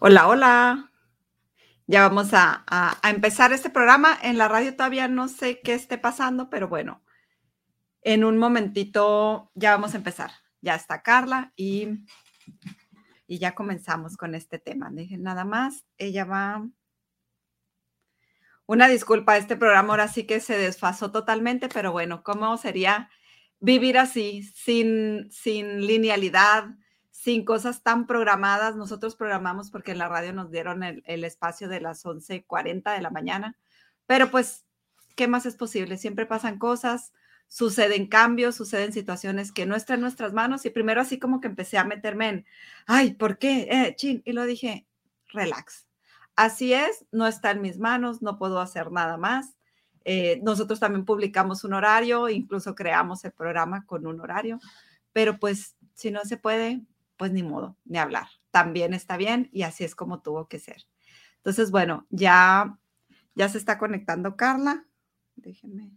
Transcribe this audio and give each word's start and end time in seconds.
Hola, 0.00 0.28
hola. 0.28 0.92
Ya 1.88 2.02
vamos 2.02 2.28
a, 2.32 2.64
empezar 3.02 3.52
este 3.52 3.68
programa. 3.68 4.16
En 4.22 4.38
la 4.38 4.46
radio 4.46 4.76
todavía 4.76 5.08
no 5.08 5.26
sé 5.26 5.60
qué 5.60 5.74
esté 5.74 5.98
pasando, 5.98 6.48
pero 6.50 6.68
bueno, 6.68 7.02
en 8.02 8.22
un 8.22 8.38
momentito 8.38 9.50
ya 9.56 9.72
vamos 9.72 9.94
a 9.94 9.96
empezar. 9.96 10.30
Ya 10.60 10.76
está 10.76 11.02
Carla 11.02 11.52
y, 11.56 12.04
y 13.26 13.38
ya 13.40 13.56
comenzamos 13.56 14.16
con 14.16 14.36
este 14.36 14.60
tema. 14.60 14.88
Dejen 14.92 15.24
nada 15.24 15.44
más, 15.44 15.84
ella 15.96 16.24
va. 16.24 16.64
Una 18.66 18.86
disculpa, 18.86 19.36
este 19.36 19.56
programa 19.56 19.94
ahora 19.94 20.06
sí 20.06 20.28
que 20.28 20.38
se 20.38 20.56
desfasó 20.56 21.10
totalmente, 21.10 21.68
pero 21.68 21.90
bueno, 21.90 22.22
¿cómo 22.22 22.56
sería 22.56 23.10
vivir 23.58 23.98
así, 23.98 24.44
sin, 24.54 25.28
sin 25.32 25.84
linealidad? 25.84 26.68
Sin 27.18 27.44
cosas 27.44 27.82
tan 27.82 28.06
programadas. 28.06 28.76
Nosotros 28.76 29.16
programamos 29.16 29.72
porque 29.72 29.90
en 29.90 29.98
la 29.98 30.08
radio 30.08 30.32
nos 30.32 30.52
dieron 30.52 30.84
el, 30.84 31.24
espacio 31.24 31.68
de 31.68 31.80
las 31.80 32.04
11:40 32.06 32.94
de 32.94 33.02
la 33.02 33.10
mañana, 33.10 33.56
pero 34.06 34.30
pues, 34.30 34.64
¿qué 35.16 35.26
más 35.26 35.44
es 35.44 35.56
posible? 35.56 35.98
Siempre 35.98 36.26
pasan 36.26 36.60
cosas, 36.60 37.12
suceden 37.48 38.06
cambios, 38.06 38.54
suceden 38.54 38.92
situaciones 38.92 39.50
que 39.50 39.66
no 39.66 39.74
están 39.74 39.96
en 39.96 40.02
nuestras 40.02 40.32
manos 40.32 40.64
y 40.64 40.70
primero 40.70 41.00
así 41.00 41.18
como 41.18 41.40
que 41.40 41.48
empecé 41.48 41.76
a 41.76 41.84
meterme 41.84 42.28
en, 42.28 42.46
ay, 42.86 43.14
¿por 43.14 43.38
qué? 43.38 43.66
Eh, 43.68 43.96
chin, 43.96 44.22
y 44.24 44.30
lo 44.30 44.44
dije, 44.44 44.86
relax. 45.26 45.88
Así 46.36 46.72
es, 46.72 47.04
no 47.10 47.26
está 47.26 47.50
en 47.50 47.62
mis 47.62 47.78
manos, 47.78 48.22
no 48.22 48.38
puedo 48.38 48.60
hacer 48.60 48.92
nada 48.92 49.16
más. 49.16 49.56
Eh, 50.04 50.38
nosotros 50.44 50.78
también 50.78 51.04
publicamos 51.04 51.64
un 51.64 51.74
horario, 51.74 52.28
incluso 52.28 52.76
creamos 52.76 53.24
el 53.24 53.32
programa 53.32 53.84
con 53.86 54.06
un 54.06 54.20
horario, 54.20 54.60
pero 55.12 55.40
pues 55.40 55.74
si 55.94 56.12
no 56.12 56.24
se 56.24 56.36
puede, 56.36 56.82
pues 57.18 57.32
ni 57.32 57.42
modo, 57.42 57.76
ni 57.84 57.98
hablar. 57.98 58.28
También 58.50 58.94
está 58.94 59.18
bien 59.18 59.50
y 59.52 59.62
así 59.62 59.84
es 59.84 59.94
como 59.94 60.22
tuvo 60.22 60.48
que 60.48 60.58
ser. 60.58 60.86
Entonces, 61.36 61.70
bueno, 61.70 62.06
ya, 62.08 62.78
ya 63.34 63.48
se 63.48 63.58
está 63.58 63.76
conectando 63.76 64.36
Carla. 64.36 64.86
Déjenme. 65.36 65.90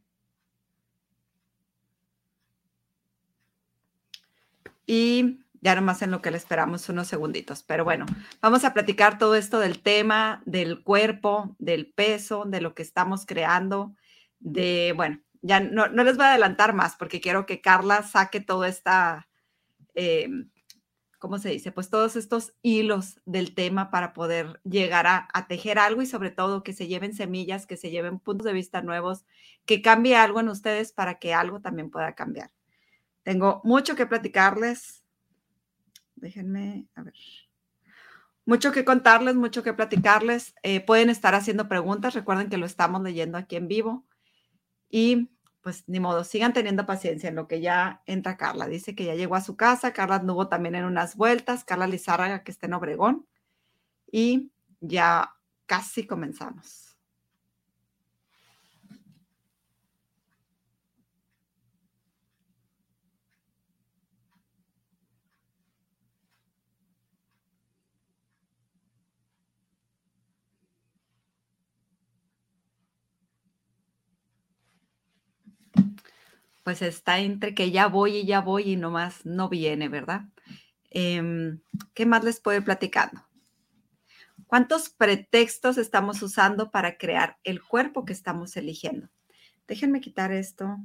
Y 4.86 5.40
ya 5.62 5.76
nomás 5.76 6.02
en 6.02 6.12
lo 6.12 6.22
que 6.22 6.32
le 6.32 6.38
esperamos 6.38 6.90
unos 6.90 7.08
segunditos. 7.08 7.64
Pero 7.64 7.84
bueno, 7.84 8.06
vamos 8.42 8.66
a 8.66 8.74
platicar 8.74 9.18
todo 9.18 9.36
esto 9.36 9.60
del 9.60 9.82
tema, 9.82 10.42
del 10.46 10.84
cuerpo, 10.84 11.56
del 11.60 11.92
peso, 11.94 12.44
de 12.46 12.62
lo 12.62 12.74
que 12.74 12.82
estamos 12.82 13.26
creando, 13.26 13.96
de, 14.40 14.94
bueno, 14.96 15.22
ya 15.42 15.60
no, 15.60 15.88
les 15.88 16.18
voy 16.18 16.26
a 16.26 16.32
adelantar 16.32 16.74
más 16.74 16.96
porque 16.96 17.22
quiero 17.22 17.46
que 17.46 17.62
Carla 17.62 18.04
saque 18.04 18.42
toda 18.42 18.68
esta, 18.68 19.28
eh, 19.96 20.30
¿cómo 21.22 21.38
se 21.38 21.50
dice? 21.50 21.72
Pues 21.72 21.92
todos 21.92 22.16
estos 22.16 22.54
hilos 22.64 23.22
del 23.26 23.54
tema 23.54 23.92
para 23.92 24.12
poder 24.12 24.60
llegar 24.64 25.06
a, 25.06 25.30
tejer 25.48 25.78
algo 25.78 26.02
y 26.02 26.08
sobre 26.08 26.32
todo 26.32 26.64
que 26.64 26.74
se 26.74 26.88
lleven 26.88 27.14
semillas, 27.14 27.68
que 27.68 27.78
se 27.78 27.92
lleven 27.92 28.20
puntos 28.20 28.46
de 28.46 28.54
vista 28.54 28.82
nuevos, 28.82 29.24
que 29.66 29.84
cambie 29.84 30.16
algo 30.16 30.40
en 30.40 30.50
ustedes 30.50 30.92
para 30.92 31.20
que 31.20 31.36
algo 31.36 31.62
también 31.62 31.92
pueda 31.92 32.16
cambiar. 32.16 32.52
Tengo 33.22 33.62
mucho 33.64 33.96
que 33.96 34.08
platicarles. 34.08 35.06
Déjenme, 36.16 36.88
a 36.96 37.04
ver. 37.04 37.14
Mucho 38.46 38.72
que 38.72 38.84
contarles, 38.84 39.36
mucho 39.36 39.62
que 39.62 39.74
platicarles. 39.74 40.56
Eh, 40.64 40.82
pueden 40.82 41.12
estar 41.12 41.36
haciendo 41.36 41.70
preguntas. 41.70 42.16
Recuerden 42.16 42.50
que 42.50 42.58
lo 42.58 42.66
estamos 42.66 43.04
leyendo 43.04 43.38
aquí 43.38 43.58
en 43.58 43.68
vivo. 43.68 44.08
Y 44.90 45.30
pues 45.62 45.88
ni 45.88 46.00
modo, 46.00 46.24
sigan 46.24 46.54
teniendo 46.54 46.86
paciencia 46.86 47.30
en 47.30 47.36
lo 47.36 47.48
que 47.48 47.62
ya 47.62 48.02
entra 48.06 48.38
Carla. 48.38 48.68
Dice 48.68 48.96
que 48.96 49.06
ya 49.06 49.16
llegó 49.16 49.36
a 49.36 49.42
su 49.42 49.56
casa, 49.56 49.94
Carla 49.94 50.16
anduvo 50.16 50.48
también 50.48 50.76
en 50.76 50.86
unas 50.86 51.16
vueltas, 51.16 51.64
Carla 51.64 51.88
Lizárraga 51.88 52.44
que 52.44 52.52
está 52.52 52.68
en 52.68 52.74
Obregón 52.74 53.28
y 54.12 54.52
ya 54.80 55.36
casi 55.68 56.06
comenzamos. 56.06 56.91
Pues 76.64 76.82
está 76.82 77.20
entre 77.20 77.56
que 77.56 77.72
ya 77.72 77.88
voy 77.88 78.18
y 78.18 78.26
ya 78.26 78.42
voy 78.42 78.72
y 78.72 78.76
nomás 78.76 79.26
no 79.26 79.50
viene, 79.50 79.90
¿verdad? 79.90 80.26
Em, 80.90 81.62
¿Qué 81.94 82.06
más 82.06 82.24
les 82.24 82.40
puedo 82.40 82.58
ir 82.58 82.64
platicando? 82.64 83.22
¿Cuántos 84.48 84.90
pretextos 84.90 85.78
estamos 85.78 86.22
usando 86.22 86.72
para 86.72 86.98
crear 86.98 87.38
el 87.44 87.64
cuerpo 87.64 88.06
que 88.06 88.14
estamos 88.14 88.58
eligiendo? 88.58 89.10
Déjenme 89.68 90.02
quitar 90.02 90.32
esto. 90.34 90.78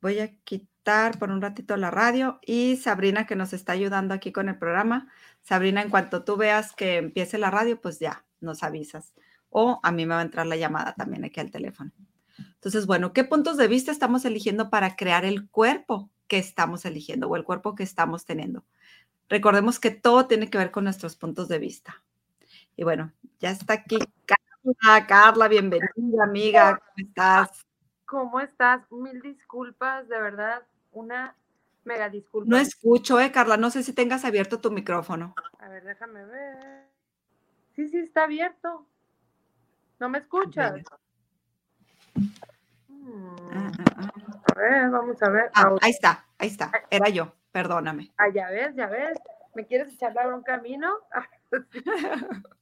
Voy 0.00 0.18
a 0.20 0.36
quitar 0.44 1.18
por 1.18 1.30
un 1.30 1.40
ratito 1.40 1.76
la 1.76 1.90
radio 1.90 2.38
y 2.44 2.76
Sabrina 2.76 3.26
que 3.26 3.36
nos 3.36 3.52
está 3.52 3.72
ayudando 3.72 4.14
aquí 4.14 4.32
con 4.32 4.48
el 4.48 4.58
programa. 4.58 5.08
Sabrina, 5.42 5.82
en 5.82 5.90
cuanto 5.90 6.24
tú 6.24 6.36
veas 6.36 6.74
que 6.74 6.98
empiece 6.98 7.38
la 7.38 7.50
radio, 7.50 7.80
pues 7.80 7.98
ya 7.98 8.24
nos 8.40 8.62
avisas. 8.62 9.14
O 9.48 9.80
a 9.82 9.90
mí 9.90 10.04
me 10.04 10.14
va 10.14 10.20
a 10.20 10.24
entrar 10.24 10.46
la 10.46 10.56
llamada 10.56 10.94
también 10.94 11.24
aquí 11.24 11.40
al 11.40 11.50
teléfono. 11.50 11.90
Entonces, 12.58 12.86
bueno, 12.86 13.12
¿qué 13.12 13.22
puntos 13.22 13.56
de 13.56 13.68
vista 13.68 13.92
estamos 13.92 14.24
eligiendo 14.24 14.68
para 14.68 14.96
crear 14.96 15.24
el 15.24 15.48
cuerpo 15.48 16.10
que 16.26 16.38
estamos 16.38 16.84
eligiendo 16.84 17.28
o 17.28 17.36
el 17.36 17.44
cuerpo 17.44 17.76
que 17.76 17.84
estamos 17.84 18.24
teniendo? 18.24 18.64
Recordemos 19.28 19.78
que 19.78 19.92
todo 19.92 20.26
tiene 20.26 20.50
que 20.50 20.58
ver 20.58 20.72
con 20.72 20.82
nuestros 20.84 21.14
puntos 21.14 21.46
de 21.46 21.60
vista. 21.60 22.02
Y 22.76 22.82
bueno, 22.82 23.12
ya 23.38 23.50
está 23.50 23.74
aquí 23.74 23.98
Carla. 24.26 25.06
Carla, 25.06 25.46
bienvenida, 25.46 26.24
amiga. 26.24 26.78
¿Cómo 26.78 27.08
estás? 27.08 27.66
¿Cómo 28.06 28.40
estás? 28.40 28.90
Mil 28.90 29.20
disculpas, 29.22 30.08
de 30.08 30.20
verdad, 30.20 30.62
una 30.92 31.36
mega 31.84 32.08
disculpa. 32.08 32.50
No 32.50 32.56
escucho, 32.56 33.20
eh, 33.20 33.30
Carla. 33.30 33.56
No 33.56 33.70
sé 33.70 33.84
si 33.84 33.92
tengas 33.92 34.24
abierto 34.24 34.60
tu 34.60 34.72
micrófono. 34.72 35.34
A 35.60 35.68
ver, 35.68 35.84
déjame 35.84 36.24
ver. 36.24 36.88
Sí, 37.76 37.88
sí, 37.88 37.98
está 37.98 38.24
abierto. 38.24 38.84
¿No 40.00 40.08
me 40.08 40.18
escuchas? 40.18 40.82
Ah, 43.52 43.52
ah, 43.52 43.70
ah. 43.96 44.12
A 44.54 44.58
ver, 44.58 44.90
vamos 44.90 45.22
a 45.22 45.30
ver. 45.30 45.50
ahí 45.80 45.90
está, 45.90 46.24
ahí 46.38 46.48
está. 46.48 46.70
Era 46.90 47.08
yo, 47.08 47.32
perdóname. 47.52 48.12
Ah, 48.16 48.28
ya 48.28 48.48
ves, 48.50 48.74
ya 48.74 48.86
ves. 48.86 49.18
¿Me 49.54 49.66
quieres 49.66 49.92
echar 49.92 50.14
la 50.14 50.26
bronca 50.26 50.54
a 50.54 50.58
mí, 50.58 50.76
no? 50.76 50.92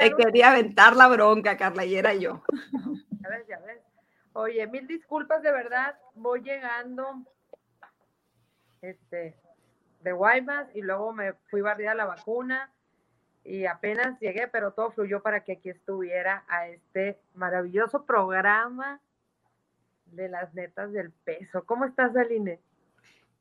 Te 0.00 0.14
quería 0.14 0.50
aventar 0.50 0.96
la 0.96 1.08
bronca, 1.08 1.56
Carla, 1.56 1.84
y 1.84 1.96
era 1.96 2.14
yo. 2.14 2.42
Ya 3.20 3.28
ves, 3.28 3.46
ya 3.48 3.58
ves. 3.60 3.82
Oye, 4.32 4.66
mil 4.66 4.86
disculpas 4.86 5.42
de 5.42 5.50
verdad. 5.50 5.98
Voy 6.14 6.42
llegando 6.42 7.24
este, 8.82 9.36
de 10.00 10.12
Guaymas 10.12 10.68
y 10.74 10.82
luego 10.82 11.12
me 11.12 11.32
fui 11.50 11.60
barrida 11.60 11.94
la 11.94 12.04
vacuna 12.04 12.70
y 13.44 13.66
apenas 13.66 14.18
llegué, 14.20 14.48
pero 14.48 14.72
todo 14.72 14.90
fluyó 14.90 15.22
para 15.22 15.44
que 15.44 15.52
aquí 15.52 15.70
estuviera 15.70 16.44
a 16.48 16.68
este 16.68 17.18
maravilloso 17.34 18.04
programa 18.04 19.00
de 20.16 20.28
las 20.28 20.54
netas 20.54 20.92
del 20.92 21.12
peso. 21.12 21.64
¿Cómo 21.64 21.84
estás, 21.84 22.16
Aline? 22.16 22.60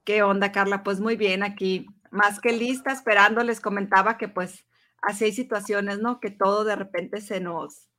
¿Qué 0.03 0.21
onda, 0.21 0.51
Carla? 0.51 0.83
Pues 0.83 0.99
muy 0.99 1.15
bien 1.15 1.41
aquí, 1.41 1.87
más 2.11 2.39
que 2.39 2.53
lista, 2.53 2.91
esperando, 2.91 3.43
les 3.43 3.59
comentaba 3.59 4.17
que 4.17 4.27
pues 4.27 4.65
así 5.01 5.25
hay 5.25 5.31
situaciones, 5.31 5.99
¿no? 5.99 6.19
Que 6.19 6.29
todo 6.29 6.63
de 6.63 6.75
repente 6.75 7.21
se 7.21 7.39
nos, 7.39 7.89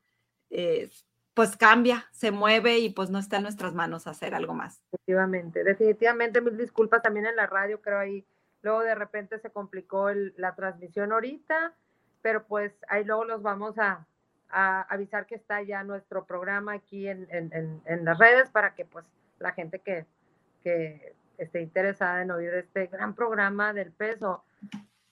eh, 0.50 0.90
pues 1.34 1.56
cambia, 1.56 2.06
se 2.12 2.30
mueve 2.30 2.78
y 2.78 2.90
pues 2.90 3.10
no 3.10 3.18
está 3.18 3.38
en 3.38 3.42
nuestras 3.44 3.74
manos 3.74 4.06
hacer 4.06 4.34
algo 4.34 4.54
más. 4.54 4.80
Definitivamente, 4.92 5.64
definitivamente, 5.64 6.40
mil 6.40 6.56
disculpas 6.56 7.02
también 7.02 7.26
en 7.26 7.36
la 7.36 7.46
radio, 7.46 7.80
creo 7.80 7.98
ahí, 7.98 8.24
luego 8.62 8.82
de 8.82 8.94
repente 8.94 9.38
se 9.38 9.50
complicó 9.50 10.10
la 10.36 10.54
transmisión 10.54 11.12
ahorita, 11.12 11.74
pero 12.22 12.46
pues 12.46 12.72
ahí 12.88 13.04
luego 13.04 13.24
los 13.24 13.42
vamos 13.42 13.78
a, 13.78 14.06
avisar 14.50 15.26
que 15.26 15.34
está 15.34 15.62
ya 15.62 15.84
nuestro 15.84 16.24
programa 16.24 16.74
aquí 16.74 17.08
en, 17.08 17.82
las 18.02 18.18
redes 18.18 18.50
para 18.50 18.74
que 18.74 18.84
pues 18.84 19.06
la 19.38 19.52
gente 19.52 19.80
que, 19.80 20.06
que 20.62 21.14
esté 21.38 21.60
interesada 21.60 22.22
en 22.22 22.30
oír 22.30 22.54
este 22.54 22.86
gran 22.86 23.14
programa 23.14 23.72
del 23.72 23.92
peso, 23.92 24.44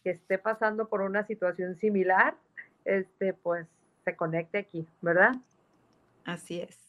que 0.03 0.11
esté 0.11 0.39
pasando 0.39 0.89
por 0.89 1.01
una 1.01 1.25
situación 1.25 1.77
similar, 1.77 2.37
este, 2.85 3.33
pues 3.35 3.67
se 4.05 4.17
conecte 4.17 4.59
aquí, 4.59 4.87
¿verdad? 5.01 5.35
Así 6.25 6.61
es. 6.61 6.84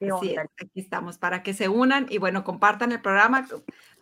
Sí, 0.00 0.34
aquí 0.38 0.80
estamos 0.80 1.18
para 1.18 1.42
que 1.42 1.52
se 1.52 1.68
unan 1.68 2.06
y 2.08 2.16
bueno, 2.16 2.42
compartan 2.42 2.90
el 2.90 3.02
programa. 3.02 3.46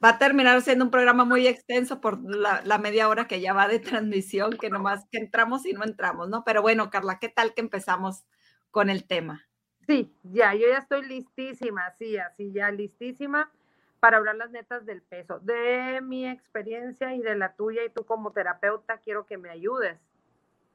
Va 0.02 0.10
a 0.10 0.18
terminar 0.18 0.62
siendo 0.62 0.84
un 0.84 0.92
programa 0.92 1.24
muy 1.24 1.48
extenso 1.48 2.00
por 2.00 2.20
la, 2.22 2.78
media 2.78 3.08
hora 3.08 3.26
que 3.26 3.40
ya 3.40 3.52
va 3.52 3.66
de 3.66 3.80
transmisión, 3.80 4.52
que 4.52 4.70
nomás 4.70 5.06
que 5.10 5.18
entramos 5.18 5.66
y 5.66 5.72
no 5.72 5.82
entramos, 5.82 6.28
¿no? 6.28 6.44
Pero 6.44 6.62
bueno, 6.62 6.88
Carla, 6.90 7.18
¿qué 7.18 7.28
tal 7.28 7.52
que 7.52 7.62
empezamos 7.62 8.24
con 8.70 8.90
el 8.90 9.08
tema? 9.08 9.48
Sí, 9.88 10.14
ya, 10.22 10.54
yo 10.54 10.68
ya 10.68 10.78
estoy 10.78 11.04
listísima, 11.04 11.90
sí, 11.98 12.16
así 12.16 12.52
ya 12.52 12.70
listísima 12.70 13.50
para 13.98 14.18
hablar 14.18 14.36
las 14.36 14.52
netas 14.52 14.86
del 14.86 15.02
peso. 15.02 15.40
De 15.40 16.00
mi 16.00 16.28
experiencia 16.28 17.12
y 17.16 17.22
de 17.22 17.34
la 17.34 17.54
tuya 17.54 17.82
y 17.84 17.90
tú 17.90 18.04
como 18.04 18.30
terapeuta, 18.30 18.98
quiero 18.98 19.26
que 19.26 19.36
me 19.36 19.50
ayudes 19.50 19.98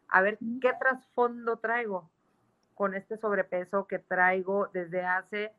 a 0.09 0.21
ver 0.21 0.37
qué 0.59 0.73
trasfondo 0.77 1.57
traigo 1.57 2.09
con 2.75 2.93
este 2.93 3.17
sobrepeso 3.17 3.87
que 3.87 3.99
traigo 3.99 4.67
desde 4.73 5.03
hace 5.03 5.51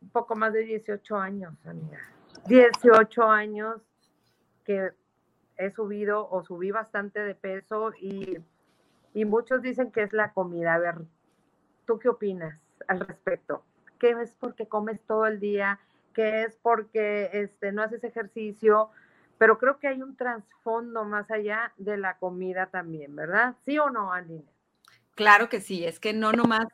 un 0.00 0.10
poco 0.10 0.36
más 0.36 0.52
de 0.52 0.60
18 0.60 1.16
años, 1.16 1.54
amiga. 1.66 1.98
18 2.46 3.22
años 3.22 3.80
que 4.64 4.90
he 5.56 5.70
subido 5.70 6.28
o 6.30 6.42
subí 6.44 6.70
bastante 6.70 7.20
de 7.20 7.34
peso 7.34 7.92
y, 8.00 8.38
y 9.14 9.24
muchos 9.24 9.62
dicen 9.62 9.90
que 9.90 10.02
es 10.02 10.12
la 10.12 10.32
comida. 10.32 10.74
A 10.74 10.78
ver, 10.78 10.96
¿tú 11.86 11.98
qué 11.98 12.08
opinas 12.08 12.60
al 12.88 13.00
respecto? 13.00 13.64
¿Qué 13.98 14.10
es 14.10 14.34
porque 14.34 14.68
comes 14.68 15.00
todo 15.02 15.26
el 15.26 15.40
día? 15.40 15.80
¿Qué 16.12 16.42
es 16.42 16.56
porque 16.56 17.30
este, 17.32 17.72
no 17.72 17.82
haces 17.82 18.04
ejercicio? 18.04 18.90
Pero 19.38 19.58
creo 19.58 19.78
que 19.78 19.88
hay 19.88 20.02
un 20.02 20.16
trasfondo 20.16 21.04
más 21.04 21.30
allá 21.30 21.72
de 21.76 21.96
la 21.96 22.18
comida 22.18 22.66
también, 22.66 23.16
¿verdad? 23.16 23.56
¿Sí 23.64 23.78
o 23.78 23.90
no, 23.90 24.12
Aline? 24.12 24.53
Claro 25.14 25.48
que 25.48 25.60
sí, 25.60 25.84
es 25.84 26.00
que 26.00 26.12
no 26.12 26.32
nomás 26.32 26.66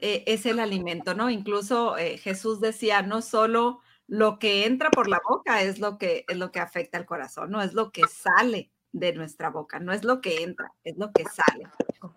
eh, 0.00 0.24
es 0.26 0.44
el 0.46 0.60
alimento, 0.60 1.14
¿no? 1.14 1.30
Incluso 1.30 1.96
eh, 1.96 2.18
Jesús 2.18 2.60
decía, 2.60 3.02
no 3.02 3.22
solo 3.22 3.80
lo 4.06 4.38
que 4.38 4.66
entra 4.66 4.90
por 4.90 5.08
la 5.08 5.20
boca 5.28 5.62
es 5.62 5.78
lo 5.78 5.98
que 5.98 6.24
es 6.28 6.36
lo 6.36 6.52
que 6.52 6.60
afecta 6.60 6.98
al 6.98 7.06
corazón, 7.06 7.50
no 7.50 7.62
es 7.62 7.72
lo 7.72 7.90
que 7.90 8.02
sale 8.06 8.70
de 8.92 9.12
nuestra 9.12 9.50
boca, 9.50 9.78
no 9.78 9.92
es 9.92 10.04
lo 10.04 10.20
que 10.20 10.42
entra, 10.42 10.72
es 10.84 10.96
lo 10.96 11.12
que 11.12 11.24
sale. 11.24 11.68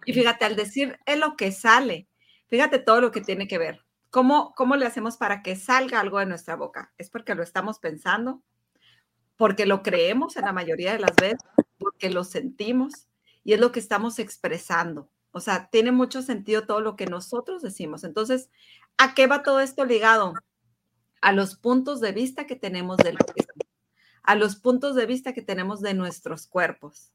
Y 0.05 0.13
fíjate, 0.13 0.45
al 0.45 0.55
decir 0.55 0.99
es 1.05 1.17
lo 1.17 1.35
que 1.35 1.51
sale, 1.51 2.07
fíjate 2.47 2.79
todo 2.79 3.01
lo 3.01 3.11
que 3.11 3.21
tiene 3.21 3.47
que 3.47 3.57
ver. 3.57 3.85
¿Cómo, 4.09 4.53
¿Cómo 4.55 4.75
le 4.75 4.85
hacemos 4.85 5.17
para 5.17 5.41
que 5.41 5.55
salga 5.55 5.99
algo 5.99 6.19
de 6.19 6.25
nuestra 6.25 6.55
boca? 6.55 6.93
Es 6.97 7.09
porque 7.09 7.35
lo 7.35 7.43
estamos 7.43 7.79
pensando, 7.79 8.41
porque 9.37 9.65
lo 9.65 9.83
creemos 9.83 10.35
en 10.35 10.45
la 10.45 10.53
mayoría 10.53 10.93
de 10.93 10.99
las 10.99 11.15
veces, 11.15 11.39
porque 11.77 12.09
lo 12.09 12.23
sentimos 12.23 13.07
y 13.43 13.53
es 13.53 13.59
lo 13.59 13.71
que 13.71 13.79
estamos 13.79 14.19
expresando. 14.19 15.09
O 15.31 15.39
sea, 15.39 15.69
tiene 15.69 15.91
mucho 15.91 16.21
sentido 16.21 16.65
todo 16.65 16.81
lo 16.81 16.95
que 16.95 17.05
nosotros 17.05 17.61
decimos. 17.61 18.03
Entonces, 18.03 18.49
¿a 18.97 19.13
qué 19.13 19.27
va 19.27 19.43
todo 19.43 19.59
esto 19.59 19.85
ligado? 19.85 20.33
A 21.21 21.31
los 21.31 21.55
puntos 21.55 22.01
de 22.01 22.11
vista 22.11 22.47
que 22.47 22.55
tenemos 22.55 22.97
del 22.97 23.17
a 24.23 24.35
los 24.35 24.55
puntos 24.57 24.95
de 24.95 25.05
vista 25.05 25.33
que 25.33 25.41
tenemos 25.41 25.81
de 25.81 25.93
nuestros 25.93 26.47
cuerpos. 26.47 27.11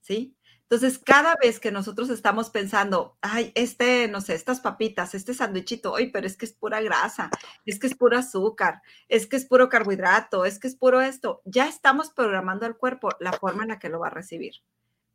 ¿Sí? 0.00 0.36
Entonces, 0.72 0.98
cada 0.98 1.36
vez 1.36 1.60
que 1.60 1.70
nosotros 1.70 2.08
estamos 2.08 2.48
pensando, 2.48 3.18
ay, 3.20 3.52
este, 3.54 4.08
no 4.08 4.22
sé, 4.22 4.34
estas 4.34 4.60
papitas, 4.60 5.14
este 5.14 5.34
sandwichito, 5.34 5.94
ay, 5.94 6.10
pero 6.10 6.26
es 6.26 6.36
que 6.38 6.46
es 6.46 6.54
pura 6.54 6.80
grasa, 6.80 7.30
es 7.66 7.78
que 7.78 7.88
es 7.88 7.94
puro 7.94 8.16
azúcar, 8.16 8.80
es 9.08 9.26
que 9.26 9.36
es 9.36 9.44
puro 9.44 9.68
carbohidrato, 9.68 10.46
es 10.46 10.58
que 10.58 10.68
es 10.68 10.74
puro 10.74 11.02
esto, 11.02 11.42
ya 11.44 11.68
estamos 11.68 12.08
programando 12.08 12.64
al 12.64 12.78
cuerpo 12.78 13.10
la 13.20 13.34
forma 13.34 13.64
en 13.64 13.68
la 13.68 13.78
que 13.78 13.90
lo 13.90 14.00
va 14.00 14.06
a 14.06 14.10
recibir. 14.10 14.54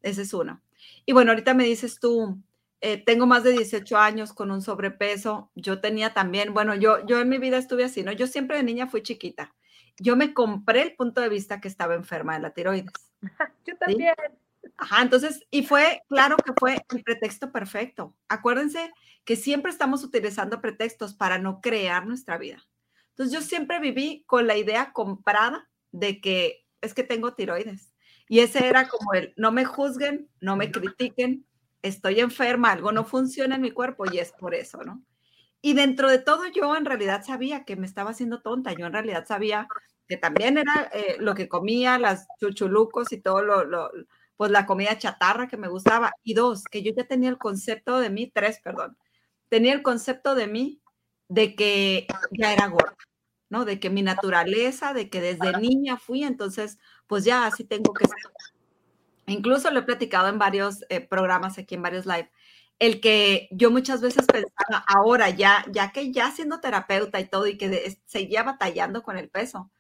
Ese 0.02 0.24
es 0.24 0.34
uno. 0.34 0.62
Y 1.06 1.14
bueno, 1.14 1.32
ahorita 1.32 1.54
me 1.54 1.64
dices 1.66 2.00
tú, 2.00 2.38
eh, 2.82 3.04
tengo 3.04 3.26
más 3.26 3.44
de 3.44 3.52
18 3.52 3.98
años 3.98 4.34
con 4.34 4.52
un 4.52 4.62
sobrepeso. 4.62 5.52
Yo 5.56 5.82
tenía 5.82 6.14
también, 6.14 6.54
bueno, 6.54 6.76
yo, 6.76 7.06
yo 7.06 7.20
en 7.20 7.30
mi 7.30 7.38
vida 7.38 7.58
estuve 7.58 7.84
así, 7.84 8.04
¿no? 8.04 8.12
Yo 8.12 8.28
siempre 8.28 8.58
de 8.58 8.64
niña 8.64 8.88
fui 8.88 9.02
chiquita. 9.02 9.56
Yo 10.00 10.16
me 10.16 10.34
compré 10.34 10.84
el 10.84 10.96
punto 10.96 11.22
de 11.22 11.30
vista 11.30 11.60
que 11.60 11.68
estaba 11.68 11.96
enferma 11.96 12.36
de 12.36 12.42
la 12.42 12.52
tiroides. 12.52 12.94
Yo 13.66 13.76
también. 13.78 14.14
Ajá, 14.78 15.02
entonces, 15.02 15.44
y 15.50 15.64
fue, 15.64 16.04
claro 16.08 16.38
que 16.38 16.54
fue 16.58 16.86
el 16.94 17.04
pretexto 17.04 17.52
perfecto. 17.52 18.14
Acuérdense 18.28 18.92
que 19.26 19.36
siempre 19.36 19.72
estamos 19.72 20.04
utilizando 20.04 20.62
pretextos 20.62 21.16
para 21.16 21.40
no 21.40 21.62
crear 21.62 22.06
nuestra 22.06 22.38
vida. 22.38 22.64
Entonces, 23.10 23.34
yo 23.34 23.42
siempre 23.42 23.80
viví 23.80 24.24
con 24.28 24.46
la 24.46 24.56
idea 24.56 24.94
comprada 24.94 25.68
de 25.92 26.22
que 26.22 26.66
es 26.82 26.94
que 26.94 27.04
tengo 27.04 27.34
tiroides. 27.34 27.92
Y 28.28 28.40
ese 28.40 28.68
era 28.68 28.88
como 28.88 29.14
el, 29.14 29.34
no 29.38 29.52
me 29.52 29.66
juzguen, 29.66 30.30
no 30.42 30.56
me 30.56 30.72
critiquen, 30.72 31.46
estoy 31.82 32.20
enferma, 32.20 32.72
algo 32.72 32.92
no 32.92 33.06
funciona 33.06 33.56
en 33.56 33.62
mi 33.62 33.72
cuerpo 33.72 34.06
y 34.12 34.20
es 34.20 34.32
por 34.34 34.54
eso, 34.54 34.80
¿no? 34.84 35.04
Y 35.62 35.74
dentro 35.74 36.10
de 36.10 36.20
todo 36.20 36.46
yo 36.48 36.76
en 36.76 36.86
realidad 36.86 37.24
sabía 37.26 37.64
que 37.64 37.76
me 37.76 37.88
estaba 37.88 38.12
haciendo 38.12 38.42
tonta, 38.42 38.74
yo 38.74 38.86
en 38.86 38.94
realidad 38.94 39.26
sabía 39.28 39.68
que 40.08 40.18
también 40.18 40.58
era 40.58 40.90
eh, 40.94 41.18
lo 41.20 41.36
que 41.36 41.50
comía, 41.50 41.98
las 41.98 42.28
chuchulucos 42.40 43.12
y 43.12 43.22
todo 43.22 43.42
lo, 43.42 43.64
lo, 43.66 43.90
pues 44.38 44.52
la 44.52 44.66
comida 44.66 44.98
chatarra 44.98 45.48
que 45.48 45.58
me 45.58 45.68
gustaba. 45.68 46.12
Y 46.24 46.34
dos, 46.34 46.64
que 46.64 46.84
yo 46.84 46.94
ya 46.96 47.06
tenía 47.06 47.30
el 47.30 47.38
concepto 47.38 48.00
de 48.00 48.10
mí, 48.10 48.32
tres, 48.34 48.60
perdón, 48.64 48.98
tenía 49.50 49.74
el 49.74 49.82
concepto 49.82 50.36
de 50.36 50.48
mí 50.48 50.82
de 51.28 51.56
que 51.56 52.08
ya 52.32 52.54
era 52.54 52.68
gorda. 52.68 52.96
¿No? 53.50 53.66
De 53.66 53.80
que 53.80 53.90
mi 53.90 54.02
naturaleza, 54.02 54.94
de 54.94 55.10
que 55.10 55.22
desde 55.22 55.58
niña 55.60 55.98
fui, 55.98 56.24
entonces, 56.24 56.80
pues 57.08 57.24
ya 57.24 57.46
así 57.46 57.64
tengo 57.64 57.94
que 57.94 58.06
ser. 58.06 58.18
Incluso 59.28 59.72
lo 59.72 59.80
he 59.80 59.84
platicado 59.84 60.30
en 60.30 60.40
varios 60.40 60.86
eh, 60.90 61.02
programas 61.02 61.58
aquí, 61.58 61.76
en 61.76 61.82
varios 61.82 62.06
live, 62.06 62.32
el 62.80 63.02
que 63.02 63.50
yo 63.52 63.72
muchas 63.72 64.02
veces 64.02 64.26
pensaba, 64.26 64.84
ahora 64.88 65.30
ya, 65.30 65.66
ya 65.72 65.92
que 65.92 66.12
ya 66.12 66.32
siendo 66.32 66.60
terapeuta 66.60 67.20
y 67.20 67.26
todo, 67.26 67.48
y 67.48 67.58
que 67.58 68.00
seguía 68.06 68.44
batallando 68.44 69.04
con 69.04 69.18
el 69.18 69.30
peso, 69.30 69.72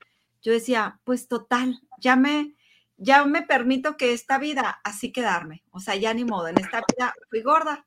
yo 0.42 0.52
decía, 0.52 1.00
pues 1.04 1.28
total, 1.28 1.80
ya 2.00 2.16
me, 2.16 2.56
ya 2.98 3.26
me 3.26 3.44
permito 3.44 3.98
que 3.98 4.14
esta 4.14 4.38
vida 4.38 4.82
así 4.84 5.12
quedarme, 5.12 5.64
o 5.72 5.80
sea, 5.80 5.96
ya 5.96 6.14
ni 6.14 6.26
modo, 6.26 6.48
en 6.48 6.60
esta 6.60 6.84
vida 6.90 7.14
fui 7.30 7.42
gorda, 7.42 7.86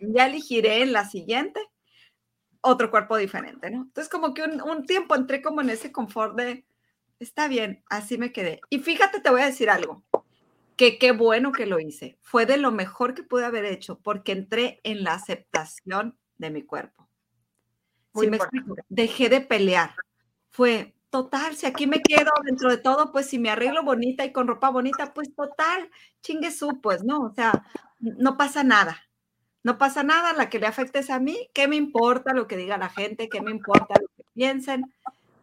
ya 0.00 0.26
elegiré 0.26 0.82
en 0.82 0.92
la 0.92 1.08
siguiente 1.08 1.60
otro 2.62 2.90
cuerpo 2.90 3.16
diferente, 3.16 3.70
¿no? 3.70 3.82
Entonces 3.82 4.08
como 4.08 4.32
que 4.32 4.42
un, 4.42 4.86
tiempo 4.86 5.14
entré 5.14 5.42
como 5.42 5.60
en 5.60 5.70
ese 5.70 5.92
confort 5.92 6.36
de, 6.36 6.64
está 7.18 7.48
bien, 7.48 7.84
así 7.90 8.16
me 8.16 8.32
quedé. 8.32 8.60
Y 8.70 8.78
fíjate, 8.78 9.20
te 9.20 9.30
voy 9.30 9.42
a 9.42 9.46
decir 9.46 9.68
algo, 9.68 10.02
que 10.76 10.98
qué 10.98 11.12
bueno 11.12 11.52
que 11.52 11.66
lo 11.66 11.78
hice. 11.80 12.18
Fue 12.22 12.46
de 12.46 12.56
lo 12.56 12.70
mejor 12.70 13.14
que 13.14 13.24
pude 13.24 13.44
haber 13.44 13.64
hecho 13.64 13.98
porque 13.98 14.32
entré 14.32 14.80
en 14.84 15.04
la 15.04 15.14
aceptación 15.14 16.16
de 16.38 16.50
mi 16.50 16.62
cuerpo. 16.62 17.08
Si 18.14 18.28
me 18.28 18.36
explico, 18.36 18.76
dejé 18.88 19.28
de 19.28 19.40
pelear. 19.40 19.94
Fue 20.50 20.94
total, 21.10 21.56
si 21.56 21.66
aquí 21.66 21.86
me 21.86 22.00
quedo 22.00 22.30
dentro 22.44 22.70
de 22.70 22.78
todo, 22.78 23.10
pues 23.10 23.26
si 23.26 23.38
me 23.38 23.50
arreglo 23.50 23.82
bonita 23.82 24.24
y 24.24 24.32
con 24.32 24.46
ropa 24.46 24.70
bonita, 24.70 25.12
pues 25.12 25.34
total, 25.34 25.90
chingue 26.20 26.50
su, 26.50 26.80
pues 26.80 27.02
no, 27.02 27.22
o 27.22 27.34
sea, 27.34 27.64
no 27.98 28.36
pasa 28.36 28.62
nada 28.62 29.02
no 29.62 29.78
pasa 29.78 30.02
nada, 30.02 30.32
la 30.32 30.48
que 30.48 30.58
le 30.58 30.66
afecte 30.66 30.98
es 30.98 31.10
a 31.10 31.18
mí, 31.18 31.50
¿qué 31.54 31.68
me 31.68 31.76
importa 31.76 32.34
lo 32.34 32.46
que 32.46 32.56
diga 32.56 32.76
la 32.78 32.88
gente? 32.88 33.28
¿Qué 33.28 33.40
me 33.40 33.50
importa 33.50 33.94
lo 34.00 34.08
que 34.16 34.24
piensen? 34.34 34.92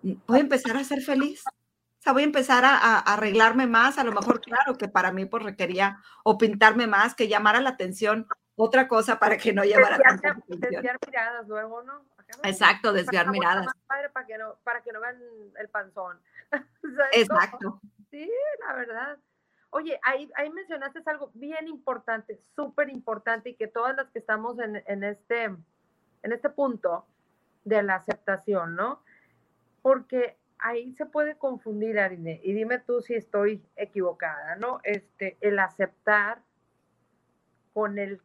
Voy 0.02 0.40
a 0.40 0.42
empezar 0.42 0.76
a 0.78 0.84
ser 0.84 1.02
feliz. 1.02 1.44
O 1.48 2.02
sea, 2.02 2.14
voy 2.14 2.24
a 2.24 2.26
empezar 2.26 2.64
a, 2.66 3.00
arreglarme 3.00 3.68
más, 3.68 3.98
a 3.98 4.04
lo 4.04 4.12
mejor, 4.12 4.42
claro, 4.42 4.78
que 4.78 4.88
para 4.88 5.12
mí 5.12 5.26
pues 5.26 5.44
requería 5.44 6.00
o 6.24 6.38
pintarme 6.38 6.88
más, 6.88 7.16
que 7.16 7.28
llamara 7.28 7.60
la 7.60 7.72
atención, 7.72 8.28
otra 8.56 8.88
cosa 8.88 9.20
para 9.20 9.38
que 9.38 9.54
no 9.54 9.64
llevara 9.64 9.98
desviar, 9.98 10.14
atención. 10.14 10.60
Desviar 10.60 10.98
miradas 11.06 11.48
luego, 11.48 11.84
¿no? 11.84 12.06
Exacto, 12.44 12.94
desviar 12.94 13.30
miradas. 13.30 13.68
Padre 13.88 14.10
para 14.10 14.26
que 14.26 14.38
no, 14.38 14.56
para 14.64 14.82
que 14.82 14.92
no 14.92 15.02
vean 15.02 15.18
el 15.58 15.70
panzón. 15.70 16.20
Exacto. 17.14 17.80
Sí, 18.12 18.30
la 18.66 18.74
verdad. 18.74 19.18
Oye, 19.72 20.00
ahí, 20.04 20.32
ahí 20.36 20.50
mencionaste 20.50 21.02
algo 21.06 21.32
bien 21.34 21.68
importante, 21.68 22.38
súper 22.56 22.90
importante, 22.90 23.52
y 23.52 23.56
que 23.56 23.68
todas 23.68 23.96
las 23.96 24.10
que 24.10 24.20
estamos 24.20 24.58
en, 24.60 24.82
en, 24.88 25.04
este, 25.04 25.44
en 25.44 26.32
este 26.32 26.50
punto 26.50 27.06
de 27.66 27.84
la 27.84 27.96
aceptación, 27.96 28.76
¿no? 28.76 29.04
Porque 29.82 30.38
ahí 30.58 30.92
se 30.94 31.06
puede 31.06 31.38
confundir, 31.38 32.00
Arine, 32.00 32.42
y 32.44 32.54
dime 32.54 32.80
tú 32.80 33.02
si 33.02 33.14
estoy 33.14 33.64
equivocada, 33.76 34.56
¿no? 34.56 34.80
Este, 34.84 35.38
el 35.42 35.60
aceptar 35.60 36.42
con 37.74 38.00
el 38.00 38.22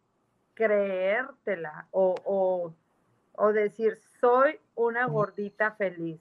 creértela 0.54 1.88
o, 1.90 2.14
o, 2.24 2.74
o 3.34 3.52
decir, 3.52 3.96
soy 4.20 4.58
una 4.74 5.06
gordita 5.06 5.72
feliz. 5.72 6.20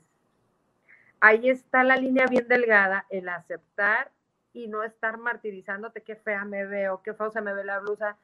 Ahí 1.20 1.50
está 1.50 1.84
la 1.84 1.96
línea 1.96 2.26
bien 2.28 2.48
delgada, 2.48 3.06
el 3.10 3.30
aceptar 3.30 4.12
y 4.54 4.68
no 4.68 4.84
estar 4.84 5.18
martirizándote, 5.18 6.04
qué 6.04 6.16
fea 6.16 6.46
me 6.46 6.66
veo, 6.66 7.02
qué 7.02 7.14
feo 7.14 7.32
se 7.32 7.42
me 7.42 7.54
ve 7.54 7.64
la 7.64 7.80
blusa. 7.80 8.18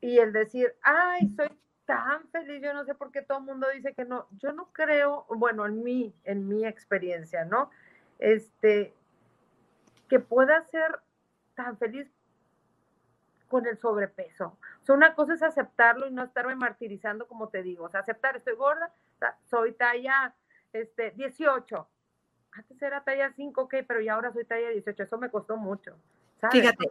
Y 0.00 0.18
el 0.18 0.32
decir, 0.32 0.74
ay, 0.82 1.28
soy 1.34 1.48
tan 1.84 2.28
feliz, 2.28 2.60
yo 2.62 2.74
no 2.74 2.84
sé 2.84 2.94
por 2.94 3.12
qué 3.12 3.22
todo 3.22 3.38
el 3.38 3.44
mundo 3.44 3.68
dice 3.72 3.94
que 3.94 4.04
no. 4.04 4.26
Yo 4.38 4.52
no 4.52 4.72
creo, 4.72 5.24
bueno, 5.28 5.64
en 5.66 5.82
mí, 5.82 6.14
en 6.24 6.48
mi 6.48 6.66
experiencia, 6.66 7.44
¿no? 7.44 7.70
Este, 8.18 8.92
que 10.08 10.18
pueda 10.18 10.62
ser 10.64 11.00
tan 11.54 11.78
feliz 11.78 12.10
con 13.48 13.66
el 13.66 13.78
sobrepeso. 13.78 14.58
O 14.82 14.84
sea, 14.84 14.96
una 14.96 15.14
cosa 15.14 15.34
es 15.34 15.42
aceptarlo 15.42 16.08
y 16.08 16.10
no 16.10 16.24
estarme 16.24 16.56
martirizando, 16.56 17.28
como 17.28 17.48
te 17.48 17.62
digo. 17.62 17.84
O 17.84 17.88
sea, 17.88 18.00
aceptar, 18.00 18.36
estoy 18.36 18.56
gorda, 18.56 18.92
soy 19.44 19.72
talla 19.72 20.34
este, 20.72 21.12
18 21.12 21.88
antes 22.52 22.80
era 22.80 23.04
talla 23.04 23.32
5, 23.34 23.62
ok, 23.62 23.74
pero 23.86 24.00
ya 24.00 24.14
ahora 24.14 24.32
soy 24.32 24.44
talla 24.44 24.70
18, 24.70 25.02
eso 25.02 25.18
me 25.18 25.30
costó 25.30 25.56
mucho. 25.56 25.96
Fíjate, 26.50 26.88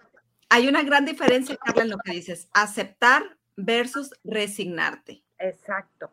hay 0.49 0.67
una 0.67 0.83
gran 0.83 1.05
diferencia, 1.05 1.57
Carla, 1.57 1.83
en 1.83 1.89
lo 1.89 1.97
que 1.97 2.11
dices, 2.11 2.49
aceptar 2.53 3.37
versus 3.55 4.11
resignarte. 4.23 5.23
Exacto. 5.37 6.11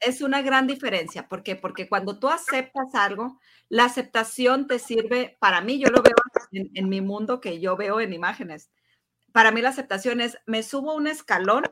Es 0.00 0.22
una 0.22 0.42
gran 0.42 0.66
diferencia. 0.68 1.28
¿Por 1.28 1.42
qué? 1.42 1.56
Porque 1.56 1.88
cuando 1.88 2.18
tú 2.20 2.28
aceptas 2.28 2.94
algo, 2.94 3.40
la 3.68 3.84
aceptación 3.84 4.68
te 4.68 4.78
sirve, 4.78 5.36
para 5.40 5.60
mí, 5.60 5.80
yo 5.80 5.88
lo 5.88 6.02
veo 6.02 6.14
en, 6.52 6.70
en 6.74 6.88
mi 6.88 7.00
mundo 7.00 7.40
que 7.40 7.60
yo 7.60 7.76
veo 7.76 8.00
en 8.00 8.12
imágenes. 8.12 8.70
Para 9.32 9.50
mí 9.50 9.60
la 9.60 9.70
aceptación 9.70 10.20
es, 10.20 10.38
me 10.46 10.62
subo 10.62 10.94
un 10.94 11.08
escalón 11.08 11.64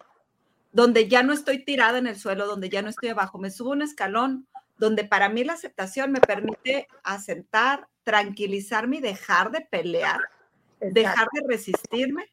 donde 0.72 1.08
ya 1.08 1.22
no 1.22 1.32
estoy 1.32 1.64
tirada 1.64 1.98
en 1.98 2.06
el 2.06 2.16
suelo, 2.16 2.46
donde 2.46 2.68
ya 2.68 2.82
no 2.82 2.88
estoy 2.88 3.10
abajo, 3.10 3.38
me 3.38 3.50
subo 3.50 3.70
un 3.70 3.82
escalón 3.82 4.46
donde 4.80 5.04
para 5.04 5.28
mí 5.28 5.44
la 5.44 5.52
aceptación 5.52 6.10
me 6.10 6.22
permite 6.22 6.88
asentar, 7.04 7.86
tranquilizarme 8.02 8.96
y 8.96 9.00
dejar 9.00 9.50
de 9.50 9.60
pelear, 9.60 10.18
dejar 10.80 11.28
de 11.34 11.42
resistirme, 11.46 12.32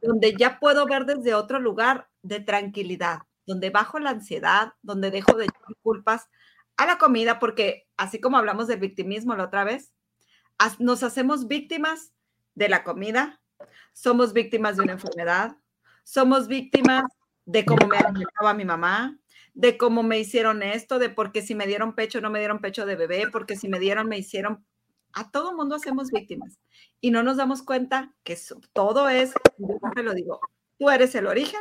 donde 0.00 0.34
ya 0.36 0.58
puedo 0.58 0.84
ver 0.86 1.06
desde 1.06 1.34
otro 1.34 1.60
lugar 1.60 2.08
de 2.22 2.40
tranquilidad, 2.40 3.20
donde 3.46 3.70
bajo 3.70 4.00
la 4.00 4.10
ansiedad, 4.10 4.72
donde 4.82 5.12
dejo 5.12 5.34
de 5.34 5.44
echar 5.44 5.76
culpas 5.82 6.28
a 6.76 6.84
la 6.84 6.98
comida, 6.98 7.38
porque 7.38 7.86
así 7.96 8.20
como 8.20 8.38
hablamos 8.38 8.66
del 8.66 8.80
victimismo 8.80 9.36
la 9.36 9.44
otra 9.44 9.62
vez, 9.62 9.92
nos 10.80 11.04
hacemos 11.04 11.46
víctimas 11.46 12.12
de 12.56 12.68
la 12.68 12.82
comida, 12.82 13.40
somos 13.92 14.32
víctimas 14.32 14.76
de 14.76 14.82
una 14.82 14.94
enfermedad, 14.94 15.56
somos 16.02 16.48
víctimas 16.48 17.04
de 17.44 17.64
cómo 17.64 17.86
me 17.86 17.98
alimentaba 17.98 18.52
mi 18.52 18.64
mamá, 18.64 19.16
de 19.54 19.76
cómo 19.76 20.02
me 20.02 20.18
hicieron 20.18 20.62
esto, 20.62 20.98
de 20.98 21.10
por 21.10 21.32
qué 21.32 21.42
si 21.42 21.54
me 21.54 21.66
dieron 21.66 21.94
pecho 21.94 22.20
no 22.20 22.30
me 22.30 22.38
dieron 22.38 22.60
pecho 22.60 22.86
de 22.86 22.96
bebé, 22.96 23.28
porque 23.30 23.56
si 23.56 23.68
me 23.68 23.78
dieron 23.78 24.08
me 24.08 24.18
hicieron. 24.18 24.64
A 25.14 25.30
todo 25.30 25.54
mundo 25.54 25.76
hacemos 25.76 26.10
víctimas 26.10 26.58
y 27.00 27.10
no 27.10 27.22
nos 27.22 27.36
damos 27.36 27.62
cuenta 27.62 28.14
que 28.24 28.38
todo 28.72 29.10
es, 29.10 29.34
yo 29.58 29.76
siempre 29.78 30.02
lo 30.02 30.14
digo, 30.14 30.40
tú 30.78 30.88
eres 30.88 31.14
el 31.14 31.26
origen 31.26 31.60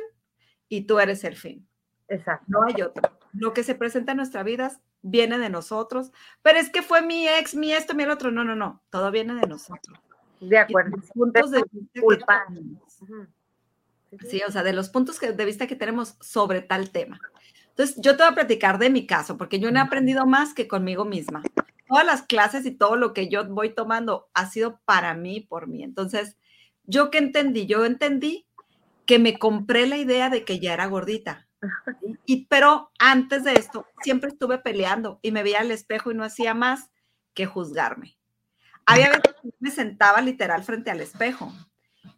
y 0.70 0.86
tú 0.86 1.00
eres 1.00 1.24
el 1.26 1.36
fin. 1.36 1.68
Exacto. 2.08 2.46
No 2.48 2.64
hay 2.64 2.82
otro. 2.82 3.18
Lo 3.34 3.54
que 3.54 3.64
se 3.64 3.76
presenta 3.76 4.12
en 4.12 4.18
nuestra 4.18 4.44
vida 4.44 4.80
viene 5.02 5.38
de 5.38 5.50
nosotros, 5.50 6.12
pero 6.42 6.60
es 6.60 6.70
que 6.70 6.82
fue 6.82 7.02
mi 7.02 7.28
ex, 7.28 7.56
mi 7.56 7.74
esto, 7.74 7.94
mi 7.94 8.04
el 8.04 8.12
otro. 8.12 8.32
No, 8.32 8.44
no, 8.44 8.56
no. 8.56 8.82
Todo 8.90 9.12
viene 9.12 9.36
de 9.36 9.48
nosotros. 9.48 10.00
De 10.40 10.58
acuerdo. 10.58 10.98
puntos 11.14 11.52
de 11.52 11.64
vista 11.72 12.48
Sí, 14.28 14.42
o 14.46 14.52
sea, 14.52 14.64
de 14.64 14.74
los 14.74 14.90
puntos 14.90 15.20
de 15.20 15.46
vista 15.46 15.68
que 15.68 15.76
tenemos 15.76 16.18
sobre 16.20 16.62
tal 16.62 16.92
tema. 16.92 17.20
Entonces, 17.72 17.98
yo 18.00 18.16
te 18.16 18.24
voy 18.24 18.32
a 18.32 18.36
platicar 18.36 18.78
de 18.78 18.90
mi 18.90 19.06
caso, 19.06 19.38
porque 19.38 19.60
yo 19.60 19.72
no 19.72 19.80
he 19.80 19.82
aprendido 19.82 20.26
más 20.26 20.54
que 20.54 20.68
conmigo 20.68 21.06
misma. 21.06 21.42
Todas 21.88 22.06
las 22.06 22.22
clases 22.22 22.66
y 22.66 22.72
todo 22.72 22.96
lo 22.96 23.14
que 23.14 23.28
yo 23.28 23.48
voy 23.48 23.74
tomando 23.74 24.30
ha 24.34 24.46
sido 24.50 24.80
para 24.86 25.14
mí, 25.14 25.42
por 25.42 25.68
mí. 25.68 25.84
Entonces, 25.84 26.38
¿yo 26.84 27.10
qué 27.10 27.18
entendí? 27.18 27.66
Yo 27.66 27.86
entendí 27.86 28.46
que 29.06 29.20
me 29.20 29.38
compré 29.38 29.88
la 29.88 29.98
idea 29.98 30.30
de 30.30 30.46
que 30.46 30.60
ya 30.60 30.74
era 30.74 30.86
gordita. 30.86 31.48
Y, 32.26 32.46
pero 32.46 32.92
antes 33.00 33.44
de 33.44 33.54
esto, 33.54 33.86
siempre 34.02 34.30
estuve 34.30 34.58
peleando 34.58 35.20
y 35.22 35.32
me 35.32 35.44
veía 35.44 35.60
al 35.60 35.72
espejo 35.72 36.12
y 36.12 36.16
no 36.16 36.24
hacía 36.24 36.54
más 36.54 36.92
que 37.34 37.46
juzgarme. 37.46 38.18
Había 38.86 39.10
veces 39.10 39.36
que 39.42 39.50
me 39.60 39.72
sentaba 39.72 40.22
literal 40.22 40.64
frente 40.64 40.92
al 40.92 41.02
espejo 41.02 41.54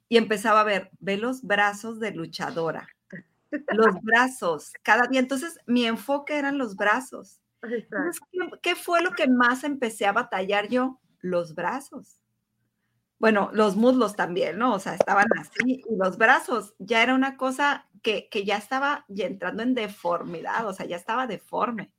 y 0.07 0.17
empezaba 0.17 0.61
a 0.61 0.65
ver, 0.65 0.91
ve 0.99 1.17
los 1.17 1.43
brazos 1.43 1.99
de 1.99 2.11
luchadora, 2.11 2.87
los 3.73 3.95
brazos, 4.01 4.73
cada 4.83 5.07
día. 5.07 5.19
Entonces, 5.19 5.59
mi 5.65 5.85
enfoque 5.85 6.37
eran 6.37 6.57
los 6.57 6.75
brazos. 6.75 7.39
¿qué, 8.61 8.75
fue 8.75 9.01
lo 9.01 9.11
que 9.11 9.27
más 9.27 9.63
empecé 9.63 10.05
a 10.05 10.11
batallar 10.11 10.67
yo? 10.67 10.99
Los 11.19 11.55
brazos. 11.55 12.19
Bueno, 13.19 13.49
los 13.53 13.77
muslos 13.77 14.15
también, 14.15 14.57
¿no? 14.57 14.73
O 14.73 14.79
sea, 14.79 14.95
estaban 14.95 15.27
así 15.39 15.81
y 15.87 15.95
los 15.95 16.17
brazos 16.17 16.75
ya 16.77 17.01
era 17.01 17.15
una 17.15 17.37
cosa 17.37 17.87
que, 18.01 18.27
que 18.29 18.43
ya 18.43 18.57
estaba 18.57 19.05
entrando 19.07 19.63
en 19.63 19.75
deformidad, 19.75 20.67
o 20.67 20.73
sea, 20.73 20.85
ya 20.85 20.97
estaba 20.97 21.25
deforme 21.25 21.93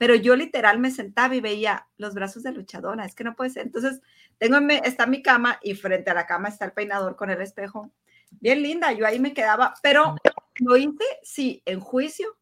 pero 0.00 0.14
yo 0.14 0.34
literal 0.34 0.78
me 0.78 0.90
sentaba 0.90 1.34
y 1.34 1.42
veía 1.42 1.86
los 1.98 2.14
brazos 2.14 2.42
de 2.42 2.52
luchadora, 2.52 3.04
es 3.04 3.14
que 3.14 3.22
no 3.22 3.36
puede 3.36 3.50
ser. 3.50 3.66
Entonces, 3.66 4.00
tengo, 4.38 4.56
está 4.82 5.04
mi 5.04 5.20
cama 5.20 5.58
y 5.62 5.74
frente 5.74 6.10
a 6.10 6.14
la 6.14 6.26
cama 6.26 6.48
está 6.48 6.64
el 6.64 6.72
peinador 6.72 7.16
con 7.16 7.28
el 7.28 7.42
espejo. 7.42 7.92
Bien 8.30 8.62
linda, 8.62 8.92
yo 8.92 9.06
ahí 9.06 9.18
me 9.20 9.34
quedaba, 9.34 9.74
pero 9.82 10.16
lo 10.60 10.76
hice, 10.76 11.04
sí, 11.22 11.62
en 11.66 11.80
juicio, 11.80 12.36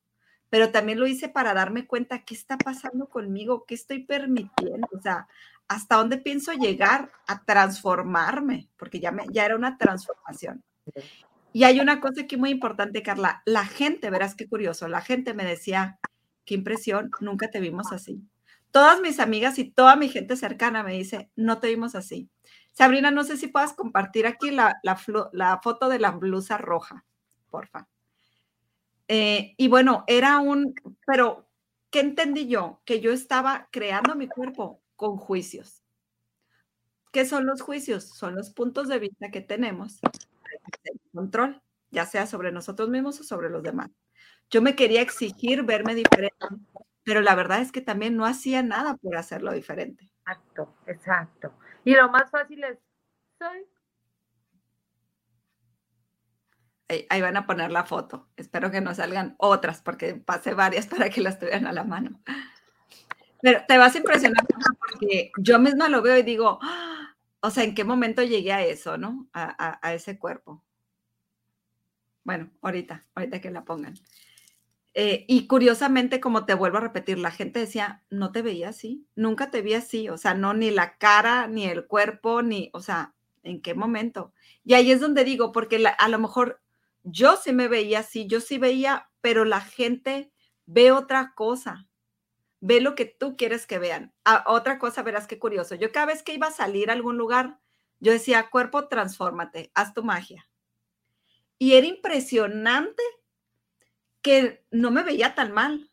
pero 0.51 0.71
también 0.71 0.99
lo 0.99 1.07
hice 1.07 1.29
para 1.29 1.55
darme 1.55 1.87
cuenta 1.87 2.25
qué 2.25 2.35
está 2.35 2.57
pasando 2.59 3.09
conmigo, 3.09 3.65
qué 3.67 3.75
estoy 3.75 4.05
permitiendo, 4.05 4.89
o 4.93 5.01
sea, 5.01 5.29
hasta 5.69 5.97
dónde 5.97 6.19
pienso 6.19 6.53
llegar 6.53 7.13
a 7.27 7.45
transformarme, 7.45 8.69
porque 8.79 9.01
ya, 9.01 9.13
me, 9.13 9.25
ya 9.31 9.45
era 9.45 9.57
una 9.57 9.77
transformación. 9.77 10.65
Y 11.53 11.65
hay 11.65 11.81
una 11.81 12.01
cosa 12.01 12.23
aquí 12.23 12.37
muy 12.37 12.51
importante, 12.51 13.03
Carla, 13.03 13.43
la 13.45 13.67
gente, 13.67 14.11
verás 14.11 14.35
qué 14.35 14.49
curioso, 14.49 14.89
la 14.89 15.03
gente 15.03 15.35
me 15.35 15.45
decía, 15.45 15.99
qué 16.45 16.55
impresión, 16.55 17.11
nunca 17.21 17.51
te 17.51 17.61
vimos 17.61 17.93
así. 17.93 18.23
Todas 18.71 19.01
mis 19.01 19.19
amigas 19.21 19.59
y 19.59 19.71
toda 19.71 19.97
mi 19.97 20.09
gente 20.09 20.37
cercana 20.37 20.83
me 20.83 20.93
dice, 20.93 21.31
no 21.37 21.59
te 21.59 21.69
vimos 21.69 21.95
así. 21.95 22.31
Sabrina, 22.73 23.11
no 23.11 23.25
sé 23.25 23.37
si 23.37 23.49
puedas 23.49 23.73
compartir 23.73 24.27
aquí 24.27 24.51
la, 24.51 24.79
la, 24.83 24.97
foto 24.97 25.89
de 25.89 25.99
la 25.99 26.13
blusa 26.13 26.59
roja, 26.59 27.05
porfa. 27.51 27.89
Eh, 29.09 29.55
y 29.57 29.69
bueno, 29.69 30.05
era 30.07 30.39
un, 30.39 30.75
pero, 31.07 31.49
¿qué 31.91 32.01
entendí 32.01 32.47
yo? 32.47 32.83
Que 32.85 33.01
yo 33.01 33.11
estaba 33.13 33.69
creando 33.73 34.15
mi 34.15 34.29
cuerpo 34.29 34.83
con 34.97 35.17
juicios. 35.17 35.83
¿Qué 37.11 37.25
son 37.25 37.47
los 37.47 37.63
juicios? 37.63 38.05
Son 38.05 38.35
los 38.35 38.51
puntos 38.51 38.89
de 38.89 38.99
vista 38.99 39.31
que 39.31 39.41
tenemos 39.41 40.01
control, 41.13 41.63
ya 41.91 42.05
sea 42.05 42.27
sobre 42.27 42.53
nosotros 42.53 42.91
mismos 42.91 43.19
o 43.21 43.25
sobre 43.25 43.49
los 43.49 43.63
demás. 43.63 43.91
Yo 44.51 44.63
me 44.63 44.77
quería 44.77 45.01
exigir 45.01 45.63
verme 45.63 45.95
diferente, 45.95 46.47
pero 47.03 47.23
la 47.23 47.35
verdad 47.35 47.61
es 47.61 47.73
que 47.73 47.81
también 47.81 48.17
no 48.17 48.27
hacía 48.27 48.63
nada 48.63 48.97
por 48.97 49.17
hacerlo 49.17 49.53
diferente. 49.53 50.11
Exacto, 50.21 50.75
exacto. 50.87 51.55
Y 51.85 51.95
lo 51.95 52.11
más 52.11 52.31
fácil 52.31 52.63
es, 52.65 52.79
soy. 53.39 53.67
Ahí, 56.89 57.21
van 57.21 57.37
a 57.37 57.47
poner 57.47 57.71
la 57.71 57.85
foto. 57.85 58.29
Espero 58.37 58.71
que 58.71 58.81
no 58.81 58.95
salgan 58.95 59.35
otras, 59.39 59.83
porque 59.83 60.15
pasé 60.15 60.55
varias 60.55 60.87
para 60.89 61.11
que 61.11 61.21
las 61.21 61.39
tuvieran 61.39 61.67
a 61.67 61.73
la 61.73 61.85
mano. 61.85 62.21
Pero 63.41 63.63
te 63.69 63.79
vas 63.79 63.95
a 63.95 63.99
impresionar 63.99 64.45
porque 64.79 65.31
yo 65.39 65.59
misma 65.59 65.89
lo 65.89 66.03
veo 66.03 66.19
y 66.19 66.23
digo, 66.23 66.59
¡ah! 66.63 67.15
o 67.41 67.51
sea, 67.51 67.65
¿en 67.65 67.75
qué 67.75 67.85
momento 67.85 68.23
llegué 68.23 68.53
a 68.53 68.65
eso, 68.65 68.99
no? 68.99 69.29
A, 69.33 69.79
a 69.87 69.95
ese 69.95 70.19
cuerpo. 70.19 70.65
Bueno, 72.25 72.51
ahorita, 72.63 73.07
ahorita 73.15 73.41
que 73.41 73.51
la 73.51 73.65
pongan. 73.65 73.95
Eh, 75.01 75.25
y 75.29 75.47
curiosamente, 75.47 76.19
como 76.19 76.45
te 76.45 76.55
vuelvo 76.55 76.79
a 76.79 76.81
repetir, 76.81 77.19
la 77.19 77.31
gente 77.31 77.61
decía, 77.61 78.03
no 78.11 78.33
te 78.33 78.43
veía 78.43 78.71
así, 78.71 79.07
nunca 79.15 79.51
te 79.51 79.63
vi 79.63 79.75
así, 79.75 80.09
o 80.09 80.19
sea, 80.19 80.35
no 80.35 80.55
ni 80.55 80.73
la 80.73 80.99
cara, 80.99 81.47
ni 81.47 81.67
el 81.67 81.87
cuerpo, 81.87 82.43
ni, 82.43 82.71
o 82.73 82.81
sea, 82.81 83.15
¿en 83.45 83.63
qué 83.63 83.75
momento? 83.75 84.33
Y 84.65 84.75
ahí 84.75 84.91
es 84.91 85.01
donde 85.01 85.23
digo, 85.23 85.53
porque 85.53 85.81
a 85.87 86.09
lo 86.09 86.19
mejor 86.19 86.61
yo 87.11 87.37
sí 87.37 87.53
me 87.53 87.69
veía 87.69 88.01
así, 88.01 88.27
yo 88.27 88.41
sí 88.41 88.59
veía, 88.59 89.11
pero 89.21 89.45
la 89.45 89.61
gente 89.61 90.33
ve 90.67 90.93
otra 90.93 91.33
cosa, 91.35 91.89
ve 92.61 92.81
lo 92.81 92.95
que 92.95 93.07
tú 93.07 93.37
quieres 93.37 93.67
que 93.67 93.79
vean. 93.79 94.15
Ah, 94.25 94.45
otra 94.47 94.79
cosa, 94.79 95.03
verás 95.03 95.27
qué 95.27 95.39
curioso. 95.39 95.75
Yo 95.75 95.93
cada 95.93 96.07
vez 96.07 96.23
que 96.23 96.35
iba 96.35 96.49
a 96.49 96.53
salir 96.53 96.91
a 96.91 96.93
algún 96.93 97.17
lugar, 97.17 97.59
yo 98.01 98.13
decía, 98.13 98.51
cuerpo, 98.51 98.89
transfórmate, 98.89 99.71
haz 99.75 99.95
tu 99.95 100.05
magia. 100.05 100.49
Y 101.59 101.75
era 101.75 101.87
impresionante 101.87 103.03
que 104.23 104.65
no 104.71 104.91
me 104.91 105.03
veía 105.03 105.35
tan 105.35 105.53
mal. 105.53 105.91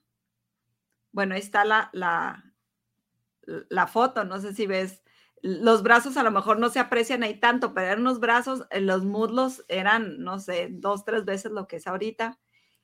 Bueno, 1.12 1.36
ahí 1.36 1.42
está 1.42 1.64
la, 1.66 1.90
la, 1.94 2.54
la 3.46 3.88
foto, 3.88 4.26
no 4.26 4.40
sé 4.40 4.54
si 4.54 4.68
ves, 4.68 5.05
los 5.46 5.84
brazos 5.84 6.18
a 6.18 6.24
lo 6.24 6.32
mejor 6.32 6.58
no 6.58 6.70
se 6.70 6.80
aprecian 6.80 7.22
ahí 7.22 7.40
tanto, 7.40 7.74
pero 7.74 7.88
eran 7.88 8.02
unos 8.02 8.20
brazos, 8.20 8.66
eh, 8.72 8.82
los 8.82 9.06
muslos 9.06 9.64
eran, 9.68 10.24
no 10.24 10.40
sé, 10.40 10.70
dos, 10.72 11.06
tres 11.06 11.24
veces 11.24 11.52
lo 11.52 11.68
que 11.68 11.76
es 11.76 11.86
ahorita. 11.86 12.40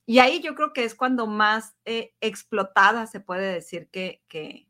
Y 0.05 0.19
ahí 0.19 0.41
yo 0.41 0.53
creo 0.53 0.71
que 0.71 0.83
es 0.83 0.93
cuando 0.93 1.25
más 1.25 1.75
eh, 1.85 2.13
explotada 2.21 3.07
se 3.07 3.19
puede 3.19 3.51
decir 3.51 3.89
que, 3.89 4.23
que, 4.27 4.67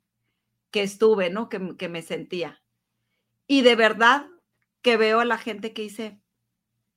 que 0.71 0.83
estuve, 0.83 1.29
¿no? 1.29 1.49
Que, 1.49 1.75
que, 1.77 1.89
me 1.89 2.01
sentía. 2.01 2.63
Y 3.47 3.61
de 3.61 3.75
verdad 3.75 4.27
que 4.81 4.95
veo 4.97 5.19
a 5.19 5.25
la 5.25 5.37
gente 5.37 5.73
que 5.73 5.81
dice, 5.81 6.21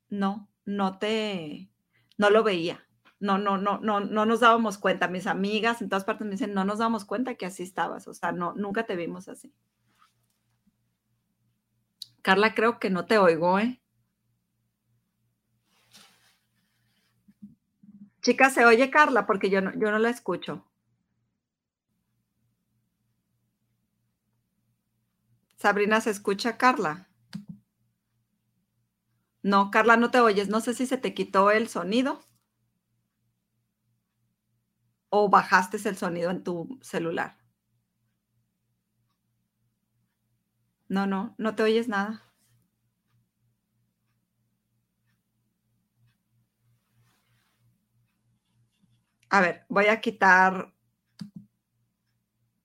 no, 0.08 0.48
no 0.64 0.98
te, 0.98 1.70
no 2.18 2.30
lo 2.30 2.44
veía 2.44 2.84
no, 3.24 3.38
no, 3.38 3.56
no, 3.56 3.78
no, 3.80 4.00
no 4.00 4.26
nos 4.26 4.40
dábamos 4.40 4.76
cuenta. 4.76 5.08
Mis 5.08 5.26
amigas 5.26 5.80
en 5.80 5.88
todas 5.88 6.04
partes 6.04 6.26
me 6.26 6.32
dicen, 6.32 6.52
no 6.52 6.64
nos 6.64 6.78
damos 6.78 7.06
cuenta 7.06 7.36
que 7.36 7.46
así 7.46 7.62
estabas, 7.62 8.06
o 8.06 8.12
sea, 8.12 8.32
no, 8.32 8.52
nunca 8.54 8.84
te 8.84 8.96
vimos 8.96 9.28
así. 9.28 9.54
Carla, 12.24 12.54
creo 12.56 12.80
que 12.80 12.90
no 12.90 13.06
te 13.06 13.18
oigo, 13.18 13.58
¿eh? 13.60 13.80
Chica, 18.22 18.50
¿se 18.50 18.64
oye 18.64 18.90
Carla? 18.90 19.24
Porque 19.24 19.50
yo 19.50 19.60
no, 19.60 19.72
yo 19.74 19.92
no 19.92 19.98
la 20.00 20.10
escucho. 20.10 20.64
Sabrina, 25.56 26.00
¿se 26.00 26.10
escucha 26.10 26.56
Carla? 26.56 27.08
No, 29.42 29.70
Carla, 29.70 29.96
no 29.96 30.10
te 30.10 30.18
oyes. 30.18 30.48
No 30.48 30.60
sé 30.60 30.74
si 30.74 30.86
se 30.86 30.98
te 30.98 31.14
quitó 31.14 31.52
el 31.52 31.68
sonido. 31.68 32.20
o 35.16 35.28
bajaste 35.30 35.76
el 35.88 35.96
sonido 35.96 36.30
en 36.30 36.42
tu 36.42 36.78
celular? 36.82 37.36
No, 40.94 41.06
no, 41.08 41.34
no 41.38 41.56
te 41.56 41.64
oyes 41.64 41.88
nada. 41.88 42.22
A 49.28 49.40
ver, 49.40 49.66
voy 49.68 49.86
a 49.86 50.00
quitar. 50.00 50.72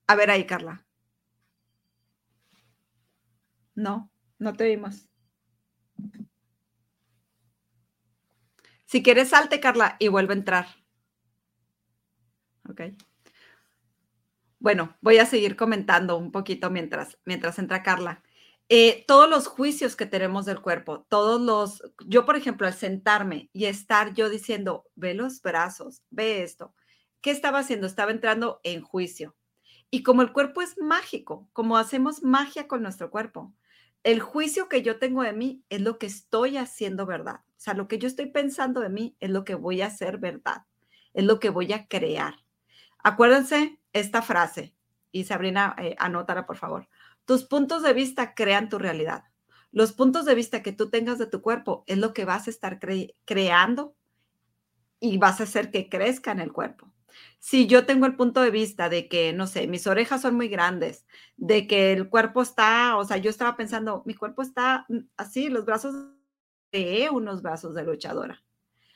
A 0.07 0.15
ver 0.15 0.29
ahí, 0.29 0.45
Carla. 0.45 0.86
No, 3.74 4.12
no 4.38 4.53
te 4.53 4.65
oímos. 4.65 5.09
Si 8.86 9.01
quieres, 9.01 9.29
salte, 9.29 9.59
Carla, 9.59 9.95
y 10.00 10.07
vuelve 10.09 10.33
a 10.33 10.38
entrar. 10.38 10.67
Ok. 12.69 12.81
Bueno, 14.60 14.98
voy 15.01 15.18
a 15.20 15.25
seguir 15.25 15.56
comentando 15.56 16.18
un 16.18 16.32
poquito 16.32 16.70
mientras, 16.70 17.18
mientras 17.25 17.60
entra 17.60 17.82
Carla. 17.82 18.22
Eh, 18.68 19.06
todos 19.08 19.30
los 19.30 19.48
juicios 19.48 19.96
que 19.96 20.06
tenemos 20.06 20.46
del 20.46 20.62
cuerpo, 20.62 21.06
todos 21.10 21.42
los, 21.42 21.82
yo 22.06 22.25
por 22.25 22.36
ejemplo, 22.36 22.68
al 22.68 22.74
sentarme 22.74 23.50
y 23.54 23.66
estar 23.66 24.13
yo 24.13 24.30
diciendo, 24.30 24.86
ve 24.96 25.13
los 25.13 25.42
brazos, 25.42 26.04
ve 26.12 26.44
esto, 26.44 26.75
¿qué 27.22 27.32
estaba 27.32 27.60
haciendo? 27.60 27.88
Estaba 27.88 28.12
entrando 28.12 28.60
en 28.63 28.82
juicio. 28.82 29.36
Y 29.89 30.04
como 30.04 30.22
el 30.22 30.34
cuerpo 30.34 30.62
es 30.62 30.78
mágico, 30.78 31.50
como 31.54 31.78
hacemos 31.78 32.22
magia 32.22 32.68
con 32.68 32.84
nuestro 32.84 33.10
cuerpo, 33.10 33.54
el 34.04 34.20
juicio 34.20 34.70
que 34.70 34.82
yo 34.84 35.00
tengo 35.00 35.24
de 35.24 35.34
mí 35.34 35.63
es 35.70 35.82
lo 35.82 35.98
que 35.98 36.06
estoy 36.06 36.58
haciendo 36.58 37.06
verdad. 37.06 37.42
O 37.58 37.62
sea, 37.62 37.74
lo 37.74 37.88
que 37.88 37.98
yo 37.98 38.08
estoy 38.08 38.28
pensando 38.28 38.82
de 38.82 38.89
mí 38.89 39.16
es 39.20 39.32
lo 39.32 39.46
que 39.46 39.56
voy 39.56 39.82
a 39.82 39.88
hacer 39.88 40.20
verdad, 40.20 40.66
es 41.13 41.24
lo 41.24 41.39
que 41.39 41.50
voy 41.50 41.74
a 41.74 41.88
crear. 41.88 42.36
Acuérdense 43.04 43.78
esta 43.93 44.22
frase, 44.22 44.75
y 45.12 45.24
Sabrina, 45.24 45.75
eh, 45.77 45.96
anótala 46.00 46.46
por 46.46 46.58
favor. 46.58 46.88
Tus 47.25 47.43
puntos 47.43 47.84
de 47.84 47.93
vista 47.93 48.34
crean 48.34 48.69
tu 48.69 48.77
realidad. 48.77 49.24
Los 49.72 49.93
puntos 49.93 50.25
de 50.25 50.36
vista 50.36 50.63
que 50.63 50.72
tú 50.72 50.89
tengas 50.89 51.19
de 51.19 51.27
tu 51.27 51.41
cuerpo 51.41 51.84
es 51.88 51.98
lo 51.98 52.13
que 52.13 52.25
vas 52.25 52.48
a 52.48 52.50
estar 52.50 52.79
creando 53.25 53.96
y 55.00 55.17
vas 55.17 55.39
a 55.39 55.43
hacer 55.43 55.72
que 55.72 55.89
crezca 55.89 56.31
en 56.31 56.39
el 56.39 56.51
cuerpo. 56.51 56.91
Si 57.39 57.67
yo 57.67 57.86
tengo 57.86 58.05
el 58.05 58.15
punto 58.15 58.41
de 58.41 58.51
vista 58.51 58.89
de 58.89 59.08
que, 59.08 59.34
no 59.34 59.48
sé, 59.48 59.67
mis 59.67 59.88
orejas 59.88 60.22
son 60.22 60.36
muy 60.36 60.48
grandes, 60.48 61.05
de 61.38 61.67
que 61.67 61.93
el 61.93 62.10
cuerpo 62.10 62.41
está, 62.41 62.98
o 62.98 63.05
sea, 63.05 63.17
yo 63.17 63.29
estaba 63.29 63.55
pensando, 63.55 64.03
mi 64.05 64.13
cuerpo 64.13 64.41
está 64.41 64.86
mm, 64.89 65.00
así, 65.17 65.50
los 65.50 65.65
brazos 65.65 65.96
de 66.72 67.10
unos 67.12 67.41
brazos 67.41 67.74
de 67.75 67.84
luchadora. 67.84 68.43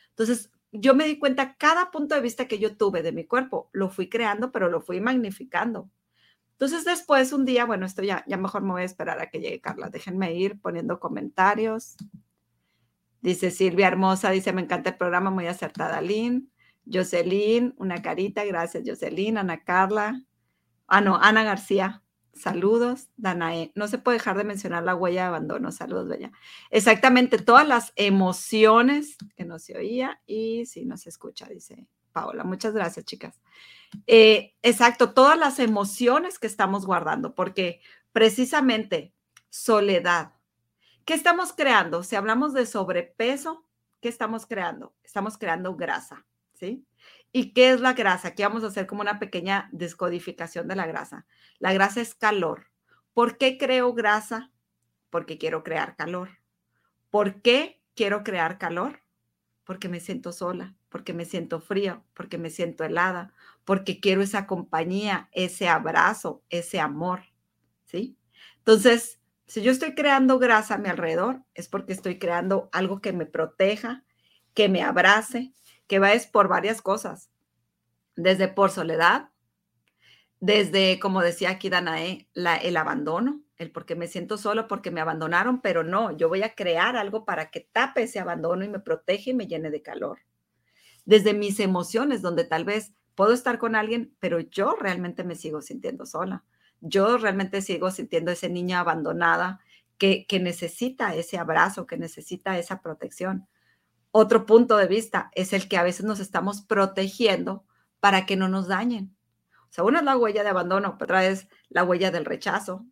Entonces, 0.09 0.51
yo 0.73 0.95
me 0.95 1.05
di 1.05 1.19
cuenta, 1.19 1.55
cada 1.55 1.91
punto 1.91 2.15
de 2.15 2.21
vista 2.21 2.47
que 2.47 2.59
yo 2.59 2.75
tuve 2.75 3.03
de 3.03 3.11
mi 3.11 3.25
cuerpo, 3.25 3.69
lo 3.71 3.89
fui 3.89 4.09
creando, 4.09 4.51
pero 4.51 4.69
lo 4.69 4.81
fui 4.81 4.99
magnificando. 4.99 5.89
Entonces 6.53 6.83
después 6.83 7.31
un 7.31 7.45
día, 7.45 7.65
bueno, 7.65 7.85
esto 7.85 8.03
ya, 8.03 8.23
ya 8.27 8.37
mejor 8.37 8.63
me 8.63 8.71
voy 8.71 8.81
a 8.81 8.85
esperar 8.85 9.19
a 9.19 9.29
que 9.29 9.39
llegue 9.39 9.61
Carla. 9.61 9.89
Déjenme 9.89 10.33
ir 10.33 10.59
poniendo 10.59 10.99
comentarios. 10.99 11.95
Dice 13.21 13.51
Silvia 13.51 13.87
Hermosa, 13.87 14.31
dice, 14.31 14.51
me 14.51 14.61
encanta 14.61 14.91
el 14.91 14.97
programa, 14.97 15.29
muy 15.29 15.47
acertada, 15.47 16.01
Lynn. 16.01 16.51
Jocelyn, 16.91 17.73
una 17.77 18.01
carita, 18.01 18.43
gracias 18.43 18.83
Jocelyn, 18.85 19.37
Ana 19.37 19.63
Carla. 19.63 20.21
Ah, 20.87 21.01
no, 21.01 21.17
Ana 21.17 21.43
García, 21.43 22.02
saludos. 22.33 23.09
Danae, 23.17 23.71
no 23.75 23.87
se 23.87 23.97
puede 23.97 24.17
dejar 24.17 24.37
de 24.37 24.43
mencionar 24.43 24.83
la 24.83 24.95
huella 24.95 25.21
de 25.21 25.27
abandono, 25.27 25.71
saludos, 25.71 26.07
Bella. 26.07 26.31
Exactamente, 26.69 27.37
todas 27.37 27.67
las 27.67 27.93
emociones 27.95 29.17
que 29.35 29.45
no 29.45 29.59
se 29.59 29.77
oía 29.77 30.21
y 30.25 30.65
sí, 30.65 30.85
no 30.85 30.97
se 30.97 31.09
escucha, 31.09 31.47
dice 31.47 31.87
Paola. 32.11 32.43
Muchas 32.43 32.73
gracias, 32.73 33.05
chicas. 33.05 33.41
Eh, 34.07 34.55
exacto, 34.61 35.13
todas 35.13 35.37
las 35.37 35.59
emociones 35.59 36.39
que 36.39 36.47
estamos 36.47 36.85
guardando, 36.85 37.35
porque 37.35 37.81
precisamente 38.11 39.13
soledad. 39.49 40.33
¿Qué 41.05 41.13
estamos 41.13 41.53
creando? 41.53 42.03
Si 42.03 42.15
hablamos 42.15 42.53
de 42.53 42.65
sobrepeso, 42.65 43.65
¿qué 44.01 44.09
estamos 44.09 44.45
creando? 44.45 44.93
Estamos 45.03 45.38
creando 45.38 45.75
grasa, 45.75 46.25
¿sí? 46.53 46.86
¿Y 47.36 47.52
qué 47.54 47.72
es 47.72 47.82
la 47.82 47.93
grasa? 47.93 48.30
Aquí 48.30 48.43
vamos 48.43 48.63
a 48.63 48.67
hacer 48.67 48.86
como 48.86 49.02
una 49.02 49.17
pequeña 49.17 49.67
descodificación 49.72 50.67
de 50.67 50.76
la 50.76 50.86
grasa. 50.86 51.26
La 51.58 51.74
grasa 51.74 52.00
es 52.00 52.13
calor. 52.13 52.67
¿Por 53.12 53.39
qué 53.39 53.58
creo 53.58 53.91
grasa? 53.93 54.52
Porque 55.10 55.39
quiero 55.39 55.63
crear 55.63 55.96
calor. 55.96 56.30
¿Por 57.10 57.41
qué 57.41 57.82
quiero 57.96 58.24
crear 58.24 58.60
calor? 58.60 59.02
Porque 59.63 59.89
me 59.89 60.00
siento 60.00 60.32
sola, 60.32 60.76
porque 60.89 61.13
me 61.13 61.26
siento 61.26 61.60
frío, 61.60 62.06
porque 62.13 62.38
me 62.38 62.52
siento 62.52 62.84
helada, 62.84 63.34
porque 63.65 64.00
quiero 64.00 64.22
esa 64.22 64.46
compañía, 64.46 65.30
ese 65.32 65.67
abrazo, 65.67 66.43
ese 66.50 66.80
amor, 66.80 67.24
¿sí? 67.86 68.15
Entonces, 68.58 69.19
si 69.48 69.63
yo 69.63 69.72
estoy 69.72 69.96
creando 69.96 70.38
grasa 70.38 70.76
a 70.76 70.78
mi 70.78 70.89
alrededor, 70.89 71.43
es 71.56 71.67
porque 71.67 71.93
estoy 71.93 72.19
creando 72.19 72.69
algo 72.72 73.02
que 73.02 73.12
me 73.12 73.26
proteja, 73.26 74.04
que 74.54 74.69
me 74.69 74.84
abrace, 74.84 75.54
va 75.99 76.13
es 76.13 76.27
por 76.27 76.47
varias 76.47 76.82
cosas, 76.82 77.29
desde 78.15 78.47
por 78.47 78.71
soledad, 78.71 79.29
desde, 80.39 80.99
como 80.99 81.21
decía 81.21 81.51
aquí 81.51 81.69
Danae, 81.69 82.27
la, 82.34 82.58
el 82.58 82.75
abandono, 82.75 83.41
el 83.58 83.71
porque 83.71 83.95
me 83.95 84.08
siento 84.08 84.38
solo, 84.38 84.67
porque 84.67 84.91
me 84.91 84.99
abandonaron, 84.99 85.62
pero 85.62 85.84
no, 85.84 86.15
yo 86.17 86.27
voy 86.27 86.43
a 86.43 86.53
crear 86.53 86.97
algo 86.97 87.23
para 87.23 87.49
que 87.49 87.62
tape 87.62 88.03
ese 88.03 88.19
abandono 88.19 88.65
y 88.65 88.69
me 88.69 88.79
protege 88.79 89.32
y 89.32 89.34
me 89.34 89.47
llene 89.47 89.71
de 89.71 89.82
calor. 89.82 90.19
Desde 91.06 91.34
mis 91.34 91.60
emociones, 91.60 92.21
donde 92.21 92.43
tal 92.43 92.65
vez 92.65 92.93
puedo 93.15 93.34
estar 93.34 93.58
con 93.58 93.75
alguien, 93.75 94.15
pero 94.19 94.39
yo 94.39 94.75
realmente 94.79 95.23
me 95.23 95.36
sigo 95.36 95.62
sintiendo 95.62 96.06
sola. 96.06 96.43
Yo 96.82 97.17
realmente 97.17 97.62
sigo 97.62 97.91
sintiendo 97.91 98.32
esa 98.32 98.49
niña 98.49 98.82
abandonada 98.82 99.62
que, 99.97 100.25
que 100.27 100.39
necesita 100.39 101.15
ese 101.15 101.38
abrazo, 101.38 101.88
que 101.88 101.97
necesita 101.97 102.58
esa 102.58 102.82
protección. 102.82 103.47
Otro 104.15 104.45
punto 104.45 104.78
de 104.78 104.86
vista 104.86 105.32
es 105.34 105.54
el 105.54 105.67
que 105.67 105.76
a 105.76 105.82
veces 105.82 106.06
nos 106.06 106.19
estamos 106.19 106.62
protegiendo 106.62 107.65
para 107.99 108.28
que 108.28 108.36
no 108.36 108.47
nos 108.47 108.67
dañen. 108.67 109.17
O 109.49 109.73
sea, 109.73 109.84
una 109.84 109.99
es 109.99 110.06
la 110.06 110.15
huella 110.15 110.43
de 110.43 110.49
abandono, 110.49 110.99
otra 111.02 111.26
es 111.26 111.47
la 111.69 111.84
huella 111.84 112.12
del 112.12 112.23
rechazo, 112.23 112.86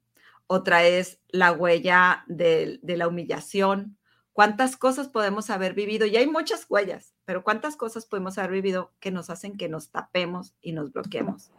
otra 0.48 0.84
es 0.84 1.20
la 1.28 1.52
huella 1.52 2.24
de, 2.26 2.80
de 2.82 2.98
la 2.98 3.08
humillación, 3.08 4.00
cuántas 4.34 4.78
cosas 4.78 5.10
podemos 5.10 5.52
haber 5.52 5.76
vivido, 5.76 6.08
y 6.08 6.18
hay 6.18 6.26
muchas 6.26 6.66
huellas, 6.68 7.14
pero 7.24 7.44
cuántas 7.44 7.76
cosas 7.76 8.08
podemos 8.08 8.40
haber 8.40 8.54
vivido 8.54 8.92
que 9.00 9.12
nos 9.12 9.30
hacen 9.30 9.58
que 9.58 9.70
nos 9.70 9.92
tapemos 9.92 10.56
y 10.60 10.72
nos 10.72 10.92
bloqueemos. 10.92 11.52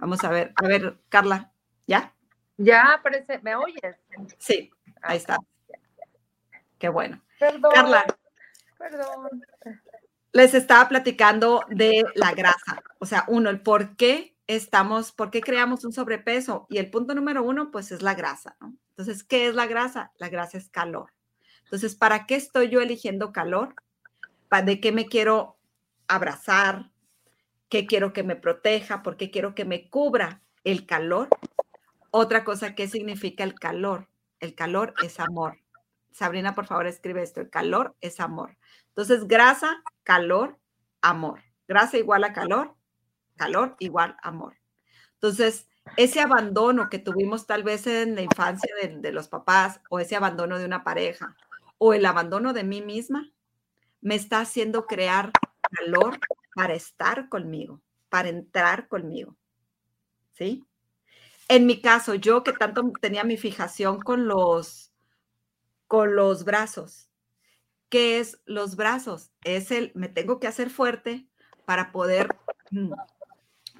Vamos 0.00 0.24
a 0.24 0.30
ver, 0.30 0.52
a 0.56 0.66
ver, 0.66 0.98
Carla, 1.08 1.52
¿ya? 1.86 2.12
Ya, 2.56 2.98
parece, 3.04 3.38
¿me 3.38 3.54
oyes? 3.54 3.96
Sí, 4.38 4.68
ahí 5.00 5.18
está. 5.18 5.38
Qué 6.80 6.88
bueno. 6.88 7.22
Perdón. 7.38 7.70
Carla. 7.72 8.04
Perdón. 8.78 9.42
Les 10.32 10.54
estaba 10.54 10.88
platicando 10.88 11.62
de 11.68 12.04
la 12.14 12.32
grasa. 12.32 12.82
O 12.98 13.06
sea, 13.06 13.24
uno, 13.28 13.50
el 13.50 13.60
por 13.60 13.96
qué 13.96 14.36
estamos, 14.46 15.12
por 15.12 15.30
qué 15.30 15.40
creamos 15.40 15.84
un 15.84 15.92
sobrepeso. 15.92 16.66
Y 16.68 16.78
el 16.78 16.90
punto 16.90 17.14
número 17.14 17.42
uno, 17.42 17.70
pues 17.70 17.92
es 17.92 18.02
la 18.02 18.14
grasa, 18.14 18.56
¿no? 18.60 18.74
Entonces, 18.90 19.24
¿qué 19.24 19.46
es 19.46 19.54
la 19.54 19.66
grasa? 19.66 20.12
La 20.18 20.28
grasa 20.28 20.58
es 20.58 20.68
calor. 20.68 21.12
Entonces, 21.64 21.96
¿para 21.96 22.26
qué 22.26 22.36
estoy 22.36 22.68
yo 22.68 22.80
eligiendo 22.80 23.32
calor? 23.32 23.74
¿De 24.64 24.80
qué 24.80 24.92
me 24.92 25.06
quiero 25.06 25.58
abrazar? 26.06 26.90
¿Qué 27.68 27.86
quiero 27.86 28.12
que 28.12 28.22
me 28.22 28.36
proteja? 28.36 29.02
¿Por 29.02 29.16
qué 29.16 29.30
quiero 29.30 29.54
que 29.54 29.64
me 29.64 29.90
cubra 29.90 30.42
el 30.64 30.86
calor? 30.86 31.28
Otra 32.10 32.44
cosa, 32.44 32.74
¿qué 32.74 32.88
significa 32.88 33.42
el 33.42 33.54
calor? 33.54 34.08
El 34.40 34.54
calor 34.54 34.94
es 35.02 35.18
amor. 35.18 35.58
Sabrina, 36.16 36.54
por 36.54 36.64
favor, 36.64 36.86
escribe 36.86 37.22
esto. 37.22 37.42
El 37.42 37.50
calor 37.50 37.94
es 38.00 38.20
amor. 38.20 38.56
Entonces, 38.88 39.28
grasa, 39.28 39.82
calor, 40.02 40.58
amor. 41.02 41.42
Grasa 41.68 41.98
igual 41.98 42.24
a 42.24 42.32
calor, 42.32 42.74
calor 43.36 43.76
igual 43.80 44.16
amor. 44.22 44.56
Entonces, 45.12 45.68
ese 45.98 46.20
abandono 46.20 46.88
que 46.88 46.98
tuvimos 46.98 47.46
tal 47.46 47.64
vez 47.64 47.86
en 47.86 48.14
la 48.14 48.22
infancia 48.22 48.74
de, 48.80 48.96
de 48.96 49.12
los 49.12 49.28
papás 49.28 49.82
o 49.90 50.00
ese 50.00 50.16
abandono 50.16 50.58
de 50.58 50.64
una 50.64 50.84
pareja 50.84 51.36
o 51.76 51.92
el 51.92 52.06
abandono 52.06 52.54
de 52.54 52.64
mí 52.64 52.80
misma 52.80 53.30
me 54.00 54.14
está 54.14 54.40
haciendo 54.40 54.86
crear 54.86 55.32
calor 55.60 56.18
para 56.54 56.72
estar 56.72 57.28
conmigo, 57.28 57.82
para 58.08 58.30
entrar 58.30 58.88
conmigo. 58.88 59.36
¿Sí? 60.32 60.64
En 61.48 61.66
mi 61.66 61.82
caso, 61.82 62.14
yo 62.14 62.42
que 62.42 62.54
tanto 62.54 62.90
tenía 63.02 63.22
mi 63.22 63.36
fijación 63.36 64.00
con 64.00 64.26
los 64.26 64.95
con 65.86 66.16
los 66.16 66.44
brazos. 66.44 67.10
¿Qué 67.88 68.18
es 68.18 68.40
los 68.44 68.76
brazos? 68.76 69.30
Es 69.44 69.70
el 69.70 69.92
me 69.94 70.08
tengo 70.08 70.40
que 70.40 70.48
hacer 70.48 70.70
fuerte 70.70 71.28
para 71.64 71.92
poder 71.92 72.36
mm, 72.70 72.92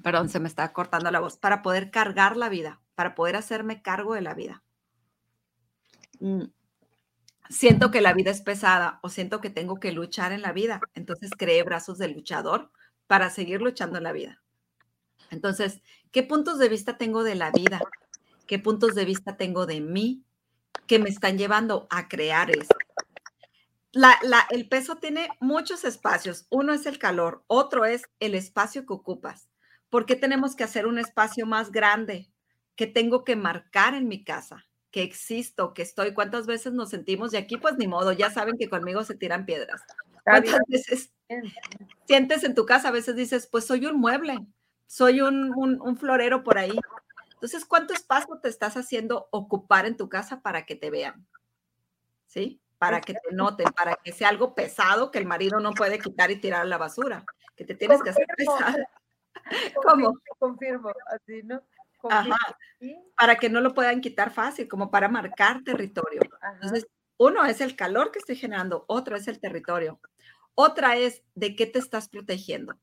perdón, 0.03 0.29
se 0.29 0.41
me 0.41 0.49
está 0.49 0.73
cortando 0.73 1.11
la 1.11 1.21
voz, 1.21 1.37
para 1.37 1.63
poder 1.63 1.91
cargar 1.91 2.37
la 2.37 2.49
vida, 2.49 2.81
para 2.95 3.15
poder 3.15 3.37
hacerme 3.37 3.83
cargo 3.83 4.15
de 4.15 4.21
la 4.21 4.35
vida. 4.35 4.63
Mm, 6.21 6.45
siento 7.49 7.91
que 7.91 8.01
la 8.01 8.13
vida 8.13 8.31
es 8.31 8.41
pesada 8.41 9.01
o 9.03 9.09
siento 9.09 9.41
que 9.41 9.51
tengo 9.51 9.81
que 9.81 9.93
luchar 9.93 10.33
en 10.33 10.43
la 10.43 10.53
vida. 10.53 10.81
Entonces 10.95 11.31
creé 11.37 11.63
brazos 11.63 11.99
de 11.99 12.09
luchador 12.09 12.71
para 13.07 13.31
seguir 13.31 13.61
luchando 13.61 13.99
en 13.99 14.05
la 14.05 14.13
vida. 14.13 14.43
Entonces, 15.31 15.83
¿qué 16.13 16.23
puntos 16.23 16.59
de 16.59 16.69
vista 16.69 16.97
tengo 16.99 17.25
de 17.25 17.35
la 17.35 17.51
vida? 17.51 17.81
¿Qué 18.47 18.59
puntos 18.59 18.95
de 18.95 19.05
vista 19.05 19.37
tengo 19.37 19.67
de 19.67 19.81
mí 19.81 20.25
que 20.87 20.99
me 20.99 21.09
están 21.09 21.39
llevando 21.39 21.87
a 21.91 22.09
crear 22.09 22.51
esto? 22.51 22.77
el 24.51 24.69
peso 24.69 24.97
tiene 24.97 25.29
muchos 25.41 25.85
espacios. 25.85 26.47
Uno 26.51 26.75
es 26.75 26.85
el 26.85 26.99
calor, 26.99 27.45
otro 27.47 27.87
es 27.87 28.03
el 28.21 28.35
espacio 28.35 28.85
que 28.85 28.93
ocupas. 28.93 29.49
¿Por 29.89 30.05
qué 30.05 30.17
tenemos 30.17 30.55
que 30.55 30.65
hacer 30.65 30.87
un 30.87 30.99
espacio 30.99 31.47
más 31.47 31.73
grande? 31.73 32.29
que 32.77 32.87
tengo 32.87 33.25
que 33.25 33.35
marcar 33.35 33.95
en 33.95 34.07
mi 34.07 34.23
casa? 34.23 34.65
Que 34.91 35.03
existo, 35.03 35.75
que 35.75 35.83
estoy. 35.83 36.15
¿Cuántas 36.15 36.47
veces 36.47 36.73
nos 36.73 36.91
sentimos? 36.91 37.33
Y 37.33 37.39
aquí, 37.39 37.57
pues 37.57 37.77
ni 37.77 37.89
modo, 37.89 38.13
ya 38.13 38.31
saben 38.31 38.57
que 38.57 38.69
conmigo 38.69 39.03
se 39.03 39.17
tiran 39.17 39.45
piedras. 39.45 39.83
¿Cuántas 40.23 40.61
veces 40.69 41.13
sientes 42.07 42.45
en 42.45 42.55
tu 42.55 42.65
casa? 42.65 42.89
A 42.89 42.93
veces 42.93 43.17
dices, 43.17 43.49
pues 43.51 43.67
soy 43.67 43.87
un 43.87 43.99
mueble, 43.99 44.39
soy 44.87 45.21
un, 45.21 45.53
un 45.55 45.97
florero 45.97 46.45
por 46.45 46.59
ahí. 46.59 46.79
Entonces, 47.37 47.65
¿cuánto 47.65 47.95
espacio 47.95 48.39
te 48.43 48.49
estás 48.49 48.77
haciendo 48.77 49.29
ocupar 49.31 49.87
en 49.87 49.97
tu 49.97 50.09
casa 50.09 50.43
para 50.43 50.67
que 50.67 50.77
te 50.77 50.91
vean? 50.91 51.27
¿Sí? 52.27 52.61
para 52.79 53.01
que 53.01 53.15
te 53.15 53.35
noten, 53.35 53.67
para 53.73 53.97
que 53.97 54.13
sea 54.13 54.29
algo 54.29 54.55
pesado 54.55 55.11
que 55.11 55.19
el 55.19 55.27
marido 55.27 55.61
no 55.61 55.73
puede 55.73 55.99
quitar 55.99 56.31
y 56.31 56.37
tirar 56.37 56.63
a 56.63 56.67
la 56.67 56.79
basura, 56.79 57.25
que 57.57 57.65
te 57.65 57.75
tienes 57.75 58.03
que 58.03 58.11
hacer 58.11 58.27
pesada. 58.37 58.89
¿Cómo? 59.87 60.15
Confirmo, 60.39 60.93
así, 61.07 61.43
¿no? 61.43 61.63
Ajá. 62.09 62.37
Para 63.17 63.37
que 63.37 63.49
no 63.49 63.61
lo 63.61 63.75
puedan 63.75 64.01
quitar 64.01 64.33
fácil, 64.33 64.69
como 64.69 64.91
para 64.91 65.09
marcar 65.09 65.63
territorio. 65.65 66.21
Entonces, 66.55 66.87
uno 67.17 67.45
es 67.45 67.61
el 67.61 67.75
calor 67.75 68.13
que 68.13 68.19
estoy 68.19 68.37
generando, 68.37 68.85
otro 68.89 69.17
es 69.17 69.29
el 69.29 69.41
territorio. 69.41 70.01
Otra 70.55 70.97
es 70.97 71.23
de 71.35 71.57
qué 71.57 71.67
te 71.67 71.79
estás 71.79 72.09
protegiendo, 72.09 72.79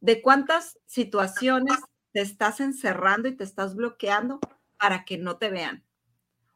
de 0.00 0.22
cuántas 0.22 0.78
situaciones 0.86 1.78
te 2.14 2.20
estás 2.20 2.60
encerrando 2.60 3.28
y 3.28 3.36
te 3.36 3.42
estás 3.42 3.74
bloqueando 3.74 4.38
para 4.78 5.04
que 5.04 5.18
no 5.18 5.36
te 5.36 5.50
vean 5.50 5.84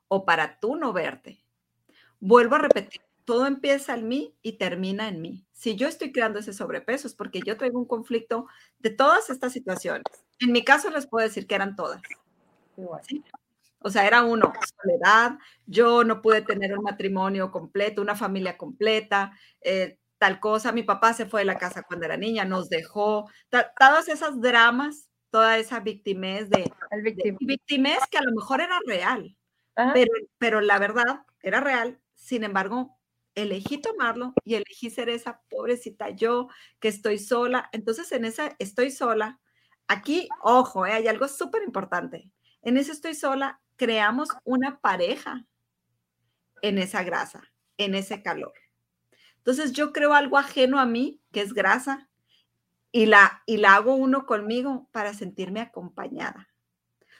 o 0.06 0.24
para 0.24 0.60
tú 0.60 0.76
no 0.76 0.92
verte. 0.92 1.44
Vuelvo 2.20 2.54
a 2.54 2.60
repetir, 2.60 3.02
todo 3.24 3.46
empieza 3.46 3.94
en 3.94 4.06
mí 4.06 4.34
y 4.40 4.52
termina 4.52 5.08
en 5.08 5.20
mí. 5.20 5.44
Si 5.52 5.74
yo 5.74 5.88
estoy 5.88 6.12
creando 6.12 6.38
ese 6.38 6.52
sobrepeso 6.52 7.08
es 7.08 7.14
porque 7.14 7.40
yo 7.44 7.56
traigo 7.56 7.78
un 7.78 7.86
conflicto 7.86 8.46
de 8.78 8.90
todas 8.90 9.30
estas 9.30 9.52
situaciones. 9.52 10.04
En 10.38 10.52
mi 10.52 10.64
caso 10.64 10.90
les 10.90 11.08
puedo 11.08 11.26
decir 11.26 11.48
que 11.48 11.56
eran 11.56 11.74
todas. 11.74 12.00
O 13.80 13.90
sea, 13.90 14.06
era 14.06 14.22
uno, 14.22 14.52
soledad, 14.80 15.38
yo 15.66 16.04
no 16.04 16.22
pude 16.22 16.42
tener 16.42 16.78
un 16.78 16.84
matrimonio 16.84 17.50
completo, 17.50 18.00
una 18.00 18.14
familia 18.14 18.56
completa, 18.56 19.32
eh, 19.60 19.98
tal 20.18 20.38
cosa, 20.38 20.70
mi 20.70 20.84
papá 20.84 21.14
se 21.14 21.26
fue 21.26 21.40
de 21.40 21.46
la 21.46 21.58
casa 21.58 21.82
cuando 21.82 22.06
era 22.06 22.16
niña, 22.16 22.44
nos 22.44 22.68
dejó, 22.68 23.28
todas 23.50 24.08
esas 24.08 24.40
dramas, 24.40 25.07
toda 25.30 25.58
esa 25.58 25.80
victimez 25.80 26.48
de, 26.50 26.70
El 26.90 27.36
victimez 27.40 27.98
que 28.10 28.18
a 28.18 28.22
lo 28.22 28.32
mejor 28.32 28.60
era 28.60 28.78
real, 28.86 29.36
pero, 29.94 30.12
pero 30.38 30.60
la 30.60 30.78
verdad 30.78 31.24
era 31.42 31.60
real 31.60 32.00
sin 32.18 32.44
embargo, 32.44 32.98
elegí 33.34 33.78
tomarlo 33.78 34.34
y 34.44 34.56
elegí 34.56 34.90
ser 34.90 35.08
esa 35.08 35.40
pobrecita 35.48 36.10
yo 36.10 36.48
que 36.80 36.88
estoy 36.88 37.18
sola. 37.18 37.70
Entonces, 37.72 38.10
en 38.12 38.24
esa 38.24 38.54
estoy 38.58 38.90
sola, 38.90 39.40
aquí, 39.86 40.28
ojo, 40.42 40.84
eh, 40.84 40.92
hay 40.92 41.08
algo 41.08 41.28
súper 41.28 41.62
importante. 41.62 42.30
En 42.60 42.76
ese 42.76 42.92
estoy 42.92 43.14
sola, 43.14 43.62
creamos 43.76 44.28
una 44.44 44.80
pareja 44.80 45.46
en 46.60 46.76
esa 46.76 47.02
grasa, 47.04 47.42
en 47.78 47.94
ese 47.94 48.22
calor. 48.22 48.52
Entonces, 49.38 49.72
yo 49.72 49.92
creo 49.92 50.12
algo 50.12 50.36
ajeno 50.36 50.78
a 50.80 50.84
mí, 50.84 51.22
que 51.32 51.40
es 51.40 51.54
grasa, 51.54 52.07
y 52.92 53.06
la, 53.06 53.42
y 53.46 53.58
la 53.58 53.74
hago 53.74 53.94
uno 53.94 54.26
conmigo 54.26 54.88
para 54.92 55.14
sentirme 55.14 55.60
acompañada. 55.60 56.48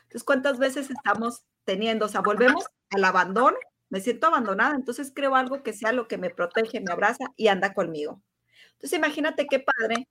Entonces, 0.03 0.25
¿cuántas 0.25 0.59
veces 0.59 0.91
estamos 0.91 1.45
teniendo? 1.65 2.07
O 2.07 2.09
sea, 2.09 2.23
volvemos 2.23 2.67
al 2.91 3.05
abandono 3.05 3.59
me 3.91 4.01
siento 4.01 4.27
abandonada, 4.27 4.75
entonces 4.75 5.13
creo 5.15 5.35
algo 5.35 5.63
que 5.63 5.73
sea 5.73 5.93
lo 5.93 6.09
que 6.09 6.19
me 6.19 6.31
protege, 6.31 6.81
me 6.81 6.93
abraza 6.93 7.33
y 7.37 7.49
anda 7.49 7.75
conmigo. 7.75 8.23
Entonces 8.73 8.99
imagínate 8.99 9.47
qué 9.47 9.61
padre 9.61 10.09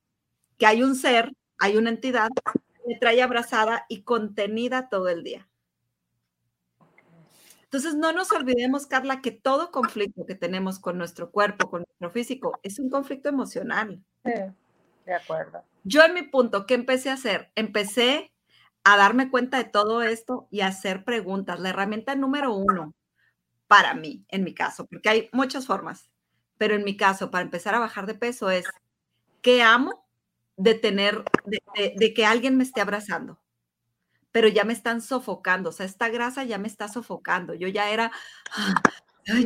que 0.58 0.66
hay 0.66 0.84
un 0.84 0.96
ser, 0.96 1.32
hay 1.60 1.78
una 1.78 1.90
entidad 1.90 2.30
que 2.34 2.82
me 2.88 2.98
trae 3.00 3.22
abrazada 3.22 3.86
y 3.88 4.02
contenida 4.02 4.90
todo 4.90 5.10
el 5.10 5.24
día. 5.24 5.48
Entonces 7.64 7.96
no 7.96 8.14
nos 8.14 8.32
olvidemos, 8.32 8.88
Carla, 8.88 9.22
que 9.22 9.32
todo 9.32 9.72
conflicto 9.72 10.26
que 10.26 10.36
tenemos 10.36 10.80
con 10.80 10.98
nuestro 10.98 11.32
cuerpo, 11.32 11.70
con 11.70 11.82
nuestro 11.82 12.10
físico, 12.12 12.60
es 12.64 12.80
un 12.80 12.90
conflicto 12.90 13.30
emocional. 13.30 14.02
Sí, 14.24 14.32
de 15.08 15.16
acuerdo. 15.16 15.64
Yo 15.84 16.04
en 16.04 16.14
mi 16.14 16.22
punto, 16.22 16.66
¿qué 16.66 16.74
empecé 16.74 17.10
a 17.10 17.14
hacer? 17.14 17.50
Empecé 17.56 18.34
a 18.84 18.98
darme 18.98 19.32
cuenta 19.32 19.58
de 19.58 19.64
todo 19.64 20.04
esto 20.04 20.48
y 20.52 20.62
a 20.62 20.68
hacer 20.68 21.06
preguntas. 21.06 21.60
La 21.60 21.70
herramienta 21.70 22.14
número 22.16 22.54
uno 22.54 22.94
para 23.68 23.94
mí, 23.94 24.26
en 24.28 24.44
mi 24.44 24.54
caso, 24.54 24.86
porque 24.86 25.10
hay 25.10 25.30
muchas 25.32 25.66
formas, 25.66 26.10
pero 26.58 26.76
en 26.76 26.84
mi 26.84 26.98
caso, 26.98 27.32
para 27.32 27.44
empezar 27.44 27.74
a 27.74 27.80
bajar 27.80 28.06
de 28.06 28.16
peso 28.16 28.50
es, 28.50 28.66
¿qué 29.42 29.64
amo 29.64 30.06
de 30.58 30.74
tener, 30.76 31.24
de, 31.76 32.14
que 32.14 32.26
alguien 32.26 32.58
me 32.58 32.64
esté 32.64 32.82
abrazando? 32.82 33.40
Pero 34.32 34.50
ya 34.50 34.66
me 34.66 34.74
están 34.74 35.02
sofocando, 35.02 35.70
o 35.70 35.74
sea, 35.74 35.86
esta 35.86 36.10
grasa 36.10 36.44
ya 36.44 36.58
me 36.58 36.68
está 36.68 36.90
sofocando, 36.90 37.54
yo 37.54 37.70
ya 37.70 37.92
era, 37.92 38.12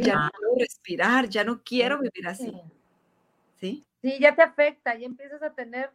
ya 0.01 0.15
no 0.15 0.29
puedo 0.31 0.55
respirar, 0.59 1.29
ya 1.29 1.43
no 1.43 1.61
quiero 1.63 1.99
vivir 1.99 2.27
así. 2.27 2.51
¿Sí? 3.59 3.85
Sí, 4.01 4.17
ya 4.19 4.35
te 4.35 4.41
afecta, 4.41 4.95
y 4.95 5.05
empiezas 5.05 5.43
a 5.43 5.53
tener, 5.53 5.91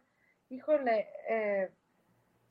híjole, 0.49 1.07
eh, 1.29 1.71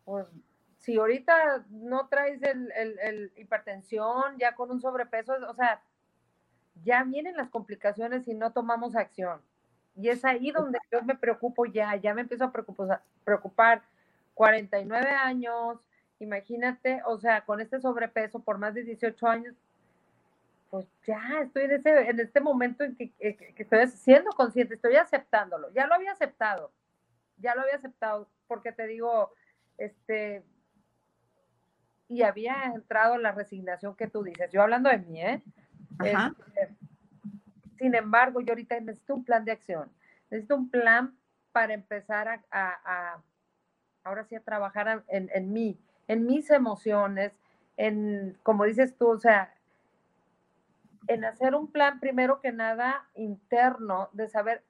pues 0.05 0.31
si 0.79 0.97
ahorita 0.97 1.65
no 1.71 2.09
traes 2.09 2.41
el, 2.43 3.33
hipertensión, 3.37 4.39
ya 4.39 4.55
con 4.55 4.71
un 4.71 4.81
sobrepeso, 4.81 5.35
o 5.49 5.55
sea, 5.55 5.83
ya 6.85 7.03
vienen 7.05 7.37
las 7.37 7.49
complicaciones 7.49 8.25
si 8.25 8.35
no 8.35 8.53
tomamos 8.53 8.95
acción. 8.97 9.41
Y 9.97 10.11
es 10.11 10.25
ahí 10.25 10.51
donde 10.53 10.79
yo 10.93 11.03
me 11.03 11.17
preocupo 11.17 11.65
ya, 11.65 11.97
ya 11.97 12.15
me 12.15 12.21
empiezo 12.21 12.45
a 12.45 12.53
preocupar, 12.53 13.03
preocupar 13.25 13.83
49 14.35 15.11
años, 15.11 15.79
imagínate, 16.19 17.03
o 17.07 17.19
sea, 17.19 17.45
con 17.47 17.61
este 17.61 17.81
sobrepeso 17.81 18.41
por 18.41 18.59
más 18.59 18.75
de 18.75 18.85
18 18.85 19.27
años, 19.27 19.55
pues 20.71 20.87
ya 21.07 21.41
estoy 21.43 21.65
en, 21.65 21.71
ese, 21.73 22.11
en 22.11 22.21
este 22.21 22.41
momento 22.41 22.85
en 22.85 22.97
que, 22.97 23.13
que 23.13 23.55
estoy 23.57 23.87
siendo 23.89 24.31
consciente, 24.31 24.75
estoy 24.75 24.97
aceptándolo, 24.97 25.73
ya 25.73 25.87
lo 25.87 25.95
había 25.95 26.13
aceptado, 26.13 26.73
ya 27.39 27.55
lo 27.55 27.63
había 27.63 27.77
aceptado, 27.77 28.29
porque 28.47 28.73
te 28.73 28.87
digo, 28.87 29.33
este, 29.79 30.43
y 32.09 32.23
había 32.23 32.65
entrado 32.75 33.19
la 33.19 33.33
resignación 33.33 33.97
que 33.97 34.09
tú 34.09 34.23
dices. 34.23 34.51
Yo 34.53 34.63
hablando 34.63 34.91
de 34.91 34.99
mí, 34.99 35.23
¿eh? 35.23 35.43
Este, 36.05 36.75
sin 37.79 37.95
embargo, 37.95 38.41
yo 38.41 38.53
ahorita 38.53 38.79
necesito 38.81 39.15
un 39.15 39.25
plan 39.25 39.45
de 39.45 39.53
acción. 39.53 39.91
Necesito 40.31 40.57
un 40.57 40.71
plan 40.71 41.17
para 41.53 41.75
empezar 41.75 42.45
a, 42.51 43.23
ahora 44.05 44.25
sí, 44.25 44.35
a 44.35 44.41
trabajar 44.41 45.05
en, 45.09 45.31
en, 45.33 45.53
mí, 45.53 45.81
en 46.07 46.27
mis 46.27 46.51
emociones, 46.51 47.33
en, 47.77 48.39
como 48.43 48.65
dices 48.65 48.97
tú, 48.97 49.09
o 49.09 49.19
sea, 49.19 49.53
en 51.09 51.25
hacer 51.25 51.55
un 51.55 51.71
plan 51.71 52.01
primero 52.01 52.41
que 52.41 52.53
nada 52.53 53.09
interno 53.15 54.09
de 54.13 54.29
saber 54.29 54.65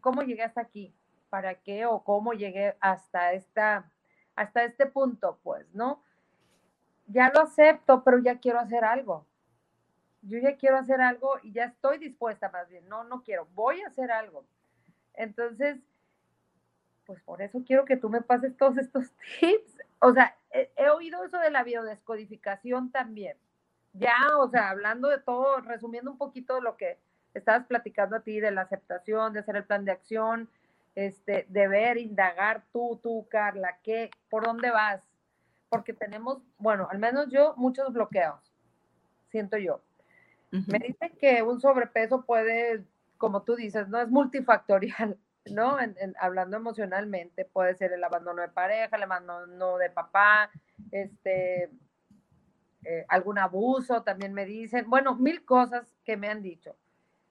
cómo 0.00 0.22
llegué 0.22 0.42
hasta 0.42 0.60
aquí, 0.60 0.94
para 1.30 1.54
qué 1.54 1.86
o 1.86 2.04
cómo 2.04 2.32
llegué 2.32 2.76
hasta 2.80 3.32
esta, 3.32 3.90
hasta 4.36 4.64
este 4.64 4.86
punto, 4.86 5.38
pues, 5.42 5.66
¿no? 5.74 6.02
ya 7.06 7.30
lo 7.34 7.42
acepto, 7.42 8.02
pero 8.02 8.18
ya 8.18 8.38
quiero 8.38 8.58
hacer 8.60 8.84
algo. 8.84 9.26
Yo 10.22 10.38
ya 10.38 10.56
quiero 10.56 10.76
hacer 10.76 11.00
algo 11.00 11.38
y 11.42 11.52
ya 11.52 11.64
estoy 11.64 11.98
dispuesta 11.98 12.48
más 12.48 12.68
bien. 12.68 12.88
No, 12.88 13.04
no 13.04 13.22
quiero, 13.22 13.46
voy 13.54 13.82
a 13.82 13.88
hacer 13.88 14.10
algo. 14.10 14.44
Entonces, 15.14 15.78
pues 17.06 17.20
por 17.22 17.42
eso 17.42 17.62
quiero 17.66 17.84
que 17.84 17.96
tú 17.96 18.08
me 18.08 18.22
pases 18.22 18.56
todos 18.56 18.78
estos 18.78 19.12
tips. 19.40 19.78
O 19.98 20.12
sea, 20.12 20.36
he, 20.50 20.70
he 20.76 20.88
oído 20.88 21.22
eso 21.24 21.38
de 21.38 21.50
la 21.50 21.62
biodescodificación 21.62 22.90
también. 22.90 23.36
Ya, 23.94 24.16
o 24.38 24.48
sea, 24.48 24.70
hablando 24.70 25.08
de 25.08 25.18
todo, 25.18 25.60
resumiendo 25.60 26.10
un 26.10 26.18
poquito 26.18 26.60
lo 26.60 26.76
que 26.76 26.98
estabas 27.32 27.64
platicando 27.66 28.16
a 28.16 28.20
ti 28.20 28.40
de 28.40 28.50
la 28.50 28.62
aceptación, 28.62 29.32
de 29.32 29.40
hacer 29.40 29.56
el 29.56 29.64
plan 29.64 29.84
de 29.84 29.92
acción, 29.92 30.48
este, 30.94 31.46
de 31.48 31.68
ver, 31.68 31.96
indagar 31.96 32.64
tú, 32.72 32.98
tú, 33.02 33.26
Carla, 33.30 33.78
qué, 33.82 34.10
por 34.30 34.44
dónde 34.44 34.70
vas, 34.70 35.02
porque 35.68 35.92
tenemos, 35.92 36.38
bueno, 36.58 36.88
al 36.90 36.98
menos 36.98 37.28
yo, 37.30 37.54
muchos 37.56 37.92
bloqueos, 37.92 38.40
siento 39.30 39.56
yo. 39.58 39.80
Me 40.50 40.78
dicen 40.78 41.16
que 41.18 41.42
un 41.42 41.60
sobrepeso 41.60 42.24
puede, 42.24 42.84
como 43.18 43.42
tú 43.42 43.56
dices, 43.56 43.88
no 43.88 44.00
es 44.00 44.08
multifactorial, 44.08 45.18
¿no? 45.46 45.76
hablando 46.20 46.56
emocionalmente, 46.56 47.44
puede 47.44 47.74
ser 47.74 47.92
el 47.92 48.04
abandono 48.04 48.42
de 48.42 48.48
pareja, 48.48 48.96
el 48.96 49.02
abandono 49.02 49.78
de 49.78 49.90
papá, 49.90 50.50
este, 50.92 51.70
eh, 52.84 53.04
algún 53.08 53.38
abuso, 53.38 54.02
también 54.02 54.32
me 54.34 54.44
dicen, 54.46 54.88
bueno, 54.88 55.14
mil 55.14 55.44
cosas 55.44 55.92
que 56.04 56.16
me 56.16 56.28
han 56.28 56.42
dicho. 56.42 56.76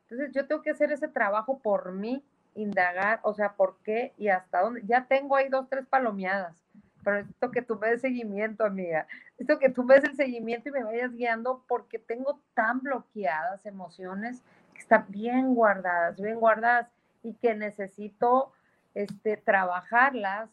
Entonces 0.04 0.32
yo 0.34 0.48
tengo 0.48 0.62
que 0.62 0.72
hacer 0.72 0.92
ese 0.92 1.08
trabajo 1.08 1.60
por 1.60 1.92
mí, 1.92 2.24
indagar, 2.56 3.20
o 3.24 3.34
sea, 3.34 3.54
por 3.54 3.78
qué 3.84 4.13
y 4.18 4.28
hasta 4.30 4.62
dónde. 4.62 4.82
Ya 4.86 5.06
tengo 5.08 5.36
ahí 5.36 5.50
dos, 5.50 5.68
tres 5.70 5.86
palomeadas 5.88 6.56
pero 7.04 7.18
necesito 7.18 7.52
que 7.52 7.62
tú 7.62 7.78
me 7.78 7.89
des 7.89 8.02
seguimiento, 8.02 8.63
amiga. 8.63 9.08
Necesito 9.32 9.60
que 9.60 9.70
tú 9.70 9.84
me 9.84 9.96
des 9.96 10.06
el 10.06 10.16
seguimiento 10.16 10.70
y 10.70 10.72
me 10.72 10.84
vayas 10.84 11.12
guiando 11.13 11.63
porque 11.68 12.00
tengo 12.00 12.39
tan 12.54 12.80
bloqueadas 12.80 13.66
emociones 13.66 14.42
que 14.74 14.80
están 14.80 15.06
bien 15.10 15.54
guardadas, 15.54 16.20
bien 16.20 16.39
guardadas 16.39 16.88
y 17.22 17.34
que 17.36 17.54
necesito 17.54 18.52
este, 18.96 19.38
trabajarlas 19.38 20.50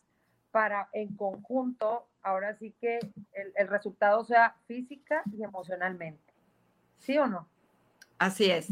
para 0.51 0.89
en 0.93 1.15
conjunto, 1.17 2.07
ahora 2.23 2.57
sí 2.57 2.75
que 2.81 2.99
el, 3.33 3.53
el 3.55 3.69
resultado 3.69 4.25
sea 4.25 4.57
física 4.67 5.23
y 5.37 5.43
emocionalmente. 5.43 6.33
¿Sí 6.99 7.17
o 7.19 7.27
no? 7.27 7.49
Así 8.21 8.51
es. 8.51 8.69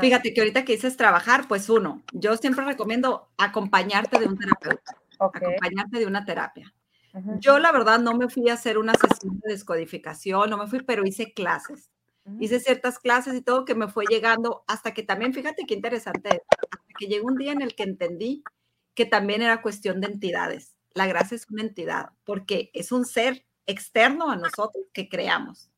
Fíjate 0.00 0.34
que 0.34 0.42
ahorita 0.42 0.66
que 0.66 0.74
dices 0.74 0.98
trabajar, 0.98 1.48
pues 1.48 1.70
uno, 1.70 2.02
yo 2.12 2.36
siempre 2.36 2.62
recomiendo 2.62 3.30
acompañarte 3.38 4.18
de 4.18 4.26
un 4.26 4.36
terapeuta, 4.36 4.98
acompañarte 5.18 5.98
de 5.98 6.06
una 6.06 6.26
terapia. 6.26 6.72
Yo 7.40 7.58
la 7.58 7.72
verdad 7.72 7.98
no 7.98 8.14
me 8.14 8.28
fui 8.28 8.50
a 8.50 8.54
hacer 8.54 8.76
una 8.76 8.92
sesión 8.94 9.40
de 9.40 9.52
descodificación, 9.52 10.50
no 10.50 10.58
me 10.58 10.66
fui, 10.66 10.82
pero 10.82 11.06
hice 11.06 11.32
clases. 11.32 11.90
Hice 12.38 12.60
ciertas 12.60 12.98
clases 12.98 13.34
y 13.34 13.40
todo 13.40 13.64
que 13.64 13.74
me 13.74 13.88
fue 13.88 14.04
llegando 14.08 14.62
hasta 14.68 14.92
que 14.92 15.02
también, 15.02 15.32
fíjate 15.32 15.64
qué 15.66 15.74
interesante, 15.74 16.42
hasta 16.60 16.78
que 16.98 17.06
llegó 17.06 17.28
un 17.28 17.36
día 17.36 17.52
en 17.52 17.62
el 17.62 17.74
que 17.74 17.82
entendí 17.84 18.44
que 18.94 19.06
también 19.06 19.40
era 19.40 19.62
cuestión 19.62 20.02
de 20.02 20.08
entidades. 20.08 20.76
La 20.94 21.06
gracia 21.06 21.34
es 21.34 21.46
una 21.50 21.62
entidad, 21.62 22.10
porque 22.24 22.70
es 22.74 22.92
un 22.92 23.04
ser 23.04 23.44
externo 23.66 24.30
a 24.30 24.36
nosotros 24.36 24.84
que 24.92 25.08
creamos. 25.08 25.70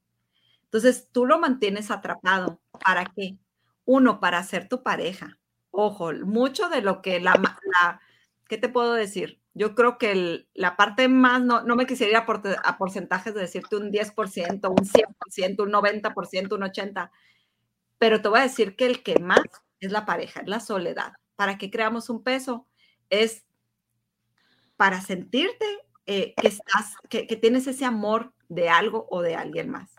Entonces, 0.64 1.08
tú 1.12 1.26
lo 1.26 1.38
mantienes 1.38 1.90
atrapado. 1.90 2.60
¿Para 2.84 3.04
qué? 3.04 3.36
Uno, 3.84 4.20
para 4.20 4.42
ser 4.42 4.68
tu 4.68 4.82
pareja. 4.82 5.38
Ojo, 5.70 6.12
mucho 6.12 6.68
de 6.68 6.82
lo 6.82 7.02
que 7.02 7.20
la, 7.20 7.34
la 7.34 8.00
¿qué 8.48 8.58
te 8.58 8.68
puedo 8.68 8.92
decir? 8.92 9.40
Yo 9.54 9.74
creo 9.74 9.98
que 9.98 10.48
la 10.54 10.76
parte 10.76 11.08
más, 11.08 11.42
no, 11.42 11.62
no 11.62 11.76
me 11.76 11.86
quisiera 11.86 12.10
ir 12.10 12.16
a, 12.16 12.26
por, 12.26 12.42
a, 12.64 12.78
porcentajes 12.78 13.34
de 13.34 13.40
decirte 13.40 13.76
un 13.76 13.92
10%, 13.92 14.68
un 14.68 14.76
100%, 14.76 15.62
un 15.62 15.72
90%, 15.72 16.54
un 16.54 16.60
80%, 16.62 17.10
pero 17.98 18.20
te 18.20 18.28
voy 18.28 18.40
a 18.40 18.44
decir 18.44 18.76
que 18.76 18.86
el 18.86 19.02
que 19.02 19.18
más 19.18 19.40
es 19.80 19.92
la 19.92 20.04
pareja, 20.04 20.40
es 20.40 20.48
la 20.48 20.60
soledad. 20.60 21.12
¿Para 21.36 21.56
qué 21.58 21.70
creamos 21.70 22.10
un 22.10 22.22
peso? 22.22 22.66
Es 23.10 23.43
para 24.76 25.00
sentirte 25.00 25.64
eh, 26.06 26.34
que 26.36 26.48
estás, 26.48 26.96
que, 27.08 27.26
que 27.26 27.36
tienes 27.36 27.66
ese 27.66 27.84
amor 27.84 28.32
de 28.48 28.68
algo 28.68 29.06
o 29.10 29.22
de 29.22 29.34
alguien 29.34 29.70
más. 29.70 29.90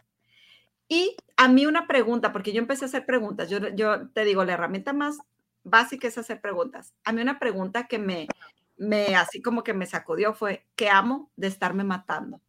Y 0.87 1.17
a 1.37 1.47
mí 1.47 1.65
una 1.65 1.87
pregunta, 1.87 2.31
porque 2.31 2.53
yo 2.53 2.59
empecé 2.59 2.85
a 2.85 2.87
hacer 2.87 3.05
preguntas, 3.05 3.49
yo, 3.49 3.59
yo 3.69 4.09
te 4.09 4.23
digo, 4.23 4.43
la 4.45 4.53
herramienta 4.53 4.93
más 4.93 5.17
básica 5.63 6.07
es 6.07 6.17
hacer 6.17 6.41
preguntas. 6.41 6.93
A 7.03 7.11
mí 7.11 7.21
una 7.21 7.39
pregunta 7.39 7.87
que 7.87 7.97
me, 7.97 8.27
me 8.77 9.15
así 9.15 9.41
como 9.41 9.63
que 9.63 9.73
me 9.73 9.85
sacudió 9.85 10.33
fue, 10.33 10.65
¿qué 10.75 10.89
amo 10.89 11.31
de 11.35 11.47
estarme 11.47 11.83
matando? 11.83 12.39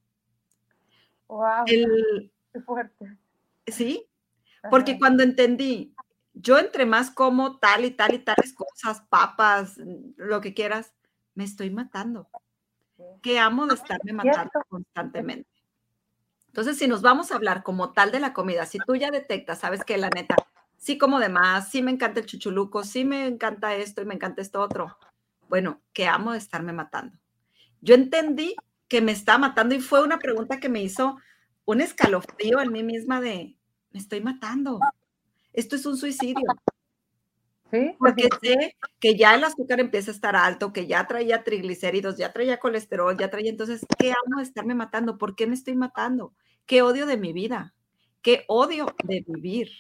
Wow. 1.29 1.65
qué 1.67 2.61
fuerte. 2.61 3.17
Sí, 3.67 4.07
porque 4.71 4.99
cuando 4.99 5.23
entendí, 5.23 5.95
yo 6.35 6.59
entre 6.59 6.87
más 6.87 7.11
como 7.11 7.59
tal 7.59 7.85
y 7.85 7.91
tal 7.91 8.15
y 8.15 8.19
tales 8.19 8.53
cosas, 8.53 9.03
papas, 9.09 9.77
lo 10.17 10.41
que 10.41 10.55
quieras, 10.55 10.93
me 11.37 11.44
estoy 11.44 11.70
matando. 11.70 12.29
¿Qué 13.22 13.38
amo 13.38 13.66
de 13.66 13.75
estarme 13.75 14.12
matando 14.12 14.51
constantemente? 14.68 15.49
Entonces, 16.49 16.79
si 16.79 16.88
nos 16.88 17.03
vamos 17.03 17.31
a 17.31 17.37
hablar 17.37 17.62
como 17.62 17.92
tal 17.92 18.11
de 18.11 18.18
la 18.18 18.33
comida, 18.33 18.64
si 18.64 18.79
tú 18.79 18.96
ya 18.96 19.11
detectas, 19.11 19.61
sabes 19.61 19.85
que 19.85 19.99
la 19.99 20.09
neta, 20.09 20.35
sí 20.79 20.96
como 20.96 21.20
de 21.20 21.29
más, 21.29 21.68
sí 21.68 21.83
me 21.83 21.90
encanta 21.90 22.20
el 22.20 22.27
chuchuluco, 22.27 22.83
sí 22.83 23.05
me 23.05 23.27
encanta 23.27 23.75
esto 23.75 24.01
y 24.01 24.07
me 24.07 24.14
encanta 24.14 24.40
esto 24.40 24.62
otro, 24.62 24.96
bueno, 25.49 25.83
¿qué 25.92 26.07
amo 26.07 26.33
de 26.33 26.38
estarme 26.38 26.72
matando? 26.72 27.18
Yo 27.83 27.94
entendí 27.94 28.57
que 28.88 29.03
me 29.03 29.12
está 29.12 29.37
matando 29.37 29.75
y 29.75 29.81
fue 29.81 30.03
una 30.03 30.18
pregunta 30.18 30.59
que 30.59 30.70
me 30.70 30.83
hizo 30.83 31.18
un 31.66 31.83
escalofrío 31.83 32.61
en 32.61 32.72
mí 32.72 32.83
misma 32.83 33.20
de, 33.20 33.57
me 33.90 34.01
estoy 34.01 34.22
matando. 34.22 34.81
Esto 35.53 35.77
es 35.77 35.85
un 35.85 35.99
suicidio. 35.99 36.46
¿Sí? 37.73 37.95
Porque 37.99 38.29
sé 38.41 38.77
que 39.01 39.17
ya 39.17 39.35
el 39.35 39.45
azúcar 39.45 39.81
empieza 39.81 40.11
a 40.11 40.15
estar 40.15 40.37
alto, 40.37 40.73
que 40.73 40.87
ya 40.87 41.07
traía 41.07 41.43
triglicéridos, 41.45 42.17
ya 42.17 42.33
traía 42.33 42.59
colesterol, 42.59 43.17
ya 43.19 43.29
traía, 43.31 43.51
entonces, 43.51 43.85
¿qué 43.99 44.11
amo 44.11 44.39
de 44.39 44.45
estarme 44.45 44.75
matando? 44.75 45.19
¿Por 45.19 45.35
qué 45.35 45.47
me 45.47 45.55
estoy 45.55 45.75
matando? 45.75 46.33
qué 46.67 46.83
odio 46.83 47.07
de 47.07 47.17
mi 47.17 47.33
vida, 47.33 47.75
qué 48.23 48.45
odio 48.49 48.95
de 49.05 49.25
vivir. 49.27 49.71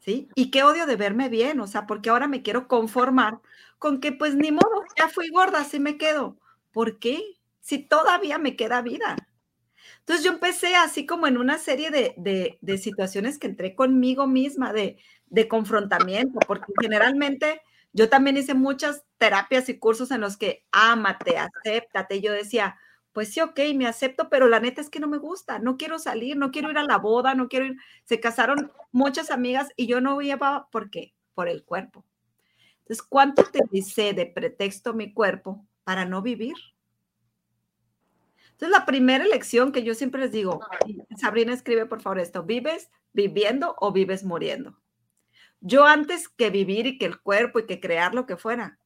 ¿Sí? 0.00 0.28
Y 0.36 0.52
qué 0.52 0.62
odio 0.62 0.86
de 0.86 0.94
verme 0.94 1.28
bien, 1.28 1.58
o 1.58 1.66
sea, 1.66 1.86
porque 1.86 2.10
ahora 2.10 2.28
me 2.28 2.42
quiero 2.42 2.68
conformar 2.68 3.40
con 3.78 4.00
que 4.00 4.12
pues 4.12 4.36
ni 4.36 4.52
modo, 4.52 4.84
ya 4.96 5.08
fui 5.08 5.28
gorda, 5.30 5.60
así 5.60 5.80
me 5.80 5.98
quedo. 5.98 6.36
¿Por 6.72 7.00
qué? 7.00 7.20
Si 7.60 7.78
todavía 7.78 8.38
me 8.38 8.54
queda 8.54 8.82
vida. 8.82 9.16
Entonces 10.06 10.24
yo 10.24 10.30
empecé 10.30 10.76
así 10.76 11.04
como 11.04 11.26
en 11.26 11.36
una 11.36 11.58
serie 11.58 11.90
de, 11.90 12.14
de, 12.60 12.78
situaciones 12.78 13.40
que 13.40 13.48
entré 13.48 13.74
conmigo 13.74 14.28
misma, 14.28 14.72
de, 14.72 14.98
de 15.26 15.48
confrontamiento, 15.48 16.38
porque 16.46 16.72
generalmente 16.80 17.60
yo 17.92 18.08
también 18.08 18.36
hice 18.36 18.54
muchas 18.54 19.04
terapias 19.18 19.68
y 19.68 19.80
cursos 19.80 20.12
en 20.12 20.20
los 20.20 20.36
que 20.36 20.64
ámate, 20.70 21.38
acéptate. 21.38 22.20
Yo 22.20 22.30
decía, 22.30 22.76
pues 23.12 23.32
sí, 23.32 23.40
ok, 23.40 23.58
me 23.74 23.88
acepto, 23.88 24.28
pero 24.28 24.46
la 24.46 24.60
neta 24.60 24.80
es 24.80 24.90
que 24.90 25.00
no 25.00 25.08
me 25.08 25.18
gusta, 25.18 25.58
no 25.58 25.76
quiero 25.76 25.98
salir, 25.98 26.36
no 26.36 26.52
quiero 26.52 26.70
ir 26.70 26.78
a 26.78 26.84
la 26.84 26.98
boda, 26.98 27.34
no 27.34 27.48
quiero 27.48 27.66
ir. 27.66 27.76
Se 28.04 28.20
casaron 28.20 28.70
muchas 28.92 29.32
amigas 29.32 29.70
y 29.74 29.88
yo 29.88 30.00
no 30.00 30.22
iba, 30.22 30.68
¿por 30.70 30.88
qué? 30.88 31.14
Por 31.34 31.48
el 31.48 31.64
cuerpo. 31.64 32.04
Entonces, 32.82 33.02
¿cuánto 33.02 33.42
te 33.42 33.58
dice 33.72 34.12
de 34.12 34.26
pretexto 34.26 34.94
mi 34.94 35.12
cuerpo 35.12 35.66
para 35.82 36.04
no 36.04 36.22
vivir? 36.22 36.54
Entonces, 38.56 38.78
la 38.78 38.86
primera 38.86 39.24
elección 39.24 39.70
que 39.70 39.82
yo 39.82 39.94
siempre 39.94 40.20
les 40.20 40.32
digo, 40.32 40.60
Sabrina 41.16 41.52
escribe 41.52 41.86
por 41.86 42.00
favor 42.00 42.18
esto, 42.18 42.42
¿vives 42.42 42.90
viviendo 43.12 43.76
o 43.78 43.92
vives 43.92 44.24
muriendo? 44.24 44.78
Yo 45.60 45.84
antes 45.84 46.28
que 46.28 46.50
vivir 46.50 46.86
y 46.86 46.98
que 46.98 47.06
el 47.06 47.20
cuerpo 47.20 47.58
y 47.58 47.66
que 47.66 47.80
crear 47.80 48.14
lo 48.14 48.26
que 48.26 48.36
fuera, 48.36 48.78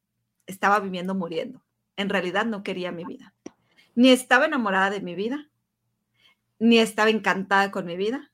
estaba 0.45 0.79
viviendo 0.79 1.15
muriendo. 1.15 1.63
En 1.95 2.09
realidad 2.09 2.45
no 2.45 2.63
quería 2.63 2.91
mi 2.91 3.05
vida 3.05 3.33
ni 3.95 4.09
estaba 4.09 4.45
enamorada 4.45 4.89
de 4.89 5.01
mi 5.01 5.15
vida, 5.15 5.49
ni 6.59 6.79
estaba 6.79 7.09
encantada 7.09 7.71
con 7.71 7.85
mi 7.85 7.97
vida. 7.97 8.29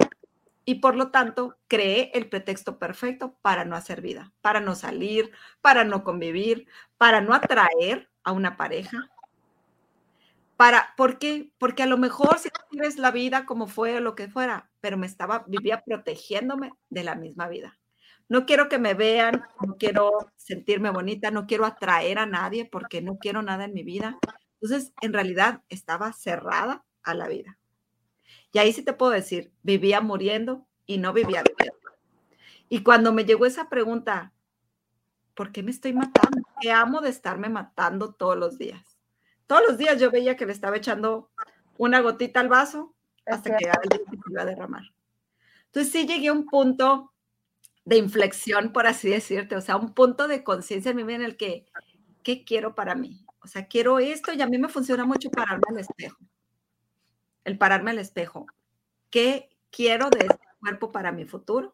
Y 0.65 0.75
por 0.75 0.95
lo 0.95 1.11
tanto, 1.11 1.57
creé 1.67 2.11
el 2.13 2.27
pretexto 2.27 2.77
perfecto 2.77 3.37
para 3.41 3.63
no 3.63 3.75
hacer 3.75 4.01
vida, 4.01 4.33
para 4.41 4.59
no 4.59 4.75
salir, 4.75 5.31
para 5.61 5.85
no 5.85 6.03
convivir, 6.03 6.67
para 6.97 7.21
no 7.21 7.33
atraer 7.33 8.09
a 8.23 8.33
una 8.33 8.57
pareja. 8.57 9.09
Para, 10.57 10.93
¿Por 10.97 11.19
qué? 11.19 11.51
Porque 11.59 11.83
a 11.83 11.87
lo 11.87 11.97
mejor 11.97 12.39
si 12.39 12.49
tienes 12.71 12.97
la 12.97 13.11
vida 13.11 13.45
como 13.45 13.67
fue 13.67 13.97
o 13.97 13.99
lo 13.99 14.15
que 14.15 14.27
fuera, 14.27 14.71
pero 14.81 14.97
me 14.97 15.05
estaba, 15.05 15.45
vivía 15.47 15.83
protegiéndome 15.85 16.71
de 16.89 17.03
la 17.03 17.15
misma 17.15 17.47
vida. 17.47 17.79
No 18.27 18.45
quiero 18.45 18.67
que 18.67 18.79
me 18.79 18.95
vean, 18.95 19.43
no 19.65 19.77
quiero 19.77 20.11
sentirme 20.35 20.89
bonita, 20.89 21.31
no 21.31 21.45
quiero 21.45 21.65
atraer 21.65 22.19
a 22.19 22.25
nadie 22.25 22.65
porque 22.65 23.01
no 23.01 23.19
quiero 23.19 23.41
nada 23.41 23.65
en 23.65 23.73
mi 23.73 23.83
vida. 23.83 24.17
Entonces, 24.59 24.93
en 25.01 25.13
realidad 25.13 25.61
estaba 25.69 26.11
cerrada 26.11 26.83
a 27.03 27.13
la 27.13 27.27
vida. 27.27 27.57
Y 28.51 28.59
ahí 28.59 28.73
sí 28.73 28.83
te 28.83 28.93
puedo 28.93 29.11
decir, 29.11 29.53
vivía 29.61 30.01
muriendo 30.01 30.65
y 30.85 30.97
no 30.97 31.13
vivía 31.13 31.43
viviendo. 31.43 31.77
Y 32.67 32.83
cuando 32.83 33.13
me 33.13 33.25
llegó 33.25 33.45
esa 33.45 33.69
pregunta, 33.69 34.33
¿por 35.35 35.51
qué 35.51 35.61
me 35.61 35.71
estoy 35.71 35.93
matando? 35.93 36.41
¿Qué 36.59 36.71
amo 36.71 36.99
de 37.01 37.09
estarme 37.09 37.47
matando 37.47 38.13
todos 38.13 38.37
los 38.37 38.57
días? 38.57 38.86
Todos 39.47 39.63
los 39.67 39.77
días 39.77 39.99
yo 39.99 40.11
veía 40.11 40.35
que 40.35 40.45
le 40.45 40.51
estaba 40.51 40.77
echando 40.77 41.29
una 41.77 42.01
gotita 42.01 42.39
al 42.39 42.49
vaso 42.49 42.93
hasta 43.25 43.55
que 43.55 43.69
alguien 43.69 44.01
se 44.09 44.31
iba 44.31 44.41
a 44.41 44.45
derramar. 44.45 44.83
Entonces 45.67 45.91
sí 45.91 46.05
llegué 46.05 46.27
a 46.27 46.33
un 46.33 46.45
punto 46.45 47.13
de 47.85 47.97
inflexión, 47.97 48.73
por 48.73 48.87
así 48.87 49.09
decirte, 49.09 49.55
o 49.55 49.61
sea, 49.61 49.77
un 49.77 49.93
punto 49.93 50.27
de 50.27 50.43
conciencia 50.43 50.91
en 50.91 50.97
vida 50.97 51.15
en 51.15 51.21
el 51.21 51.37
que, 51.37 51.65
¿qué 52.23 52.43
quiero 52.43 52.75
para 52.75 52.95
mí? 52.95 53.25
O 53.41 53.47
sea, 53.47 53.67
quiero 53.67 53.99
esto 53.99 54.33
y 54.33 54.41
a 54.41 54.47
mí 54.47 54.57
me 54.57 54.67
funciona 54.67 55.05
mucho 55.05 55.29
pararme 55.29 55.63
al 55.69 55.79
espejo. 55.79 56.17
El 57.45 57.57
pararme 57.57 57.91
al 57.91 57.99
espejo. 57.99 58.47
¿Qué 59.09 59.49
quiero 59.71 60.09
de 60.09 60.19
este 60.25 60.47
cuerpo 60.59 60.91
para 60.91 61.13
mi 61.13 61.23
futuro? 61.23 61.73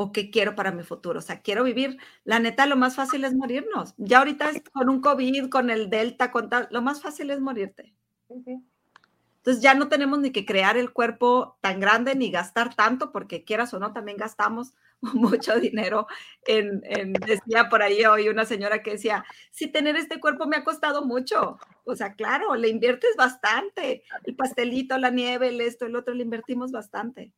¿O 0.00 0.12
qué 0.12 0.30
quiero 0.30 0.54
para 0.54 0.70
mi 0.70 0.84
futuro? 0.84 1.18
O 1.18 1.22
sea, 1.22 1.40
quiero 1.40 1.64
vivir. 1.64 1.98
La 2.22 2.38
neta, 2.38 2.66
lo 2.66 2.76
más 2.76 2.94
fácil 2.94 3.24
es 3.24 3.34
morirnos. 3.34 3.94
Ya 3.96 4.18
ahorita 4.18 4.52
con 4.72 4.88
un 4.88 5.00
COVID, 5.00 5.48
con 5.48 5.70
el 5.70 5.90
Delta, 5.90 6.30
con 6.30 6.48
tal, 6.48 6.68
lo 6.70 6.82
más 6.82 7.02
fácil 7.02 7.30
es 7.30 7.40
morirte. 7.40 7.96
Entonces 8.28 9.60
ya 9.60 9.74
no 9.74 9.88
tenemos 9.88 10.20
ni 10.20 10.30
que 10.30 10.46
crear 10.46 10.76
el 10.76 10.92
cuerpo 10.92 11.58
tan 11.60 11.80
grande 11.80 12.14
ni 12.14 12.30
gastar 12.30 12.76
tanto, 12.76 13.10
porque 13.10 13.42
quieras 13.42 13.74
o 13.74 13.80
no, 13.80 13.92
también 13.92 14.18
gastamos 14.18 14.74
mucho 15.14 15.58
dinero 15.58 16.06
en, 16.46 16.80
decía 17.14 17.68
por 17.68 17.82
ahí 17.82 18.04
hoy 18.04 18.28
una 18.28 18.44
señora 18.44 18.84
que 18.84 18.92
decía, 18.92 19.24
si 19.50 19.66
tener 19.66 19.96
este 19.96 20.20
cuerpo 20.20 20.46
me 20.46 20.58
ha 20.58 20.64
costado 20.64 21.04
mucho. 21.04 21.58
O 21.82 21.96
sea, 21.96 22.14
claro, 22.14 22.54
le 22.54 22.68
inviertes 22.68 23.16
bastante. 23.16 24.04
El 24.22 24.36
pastelito, 24.36 24.96
la 24.96 25.10
nieve, 25.10 25.48
el 25.48 25.60
esto, 25.60 25.86
el 25.86 25.96
otro, 25.96 26.14
le 26.14 26.22
invertimos 26.22 26.70
bastante. 26.70 27.32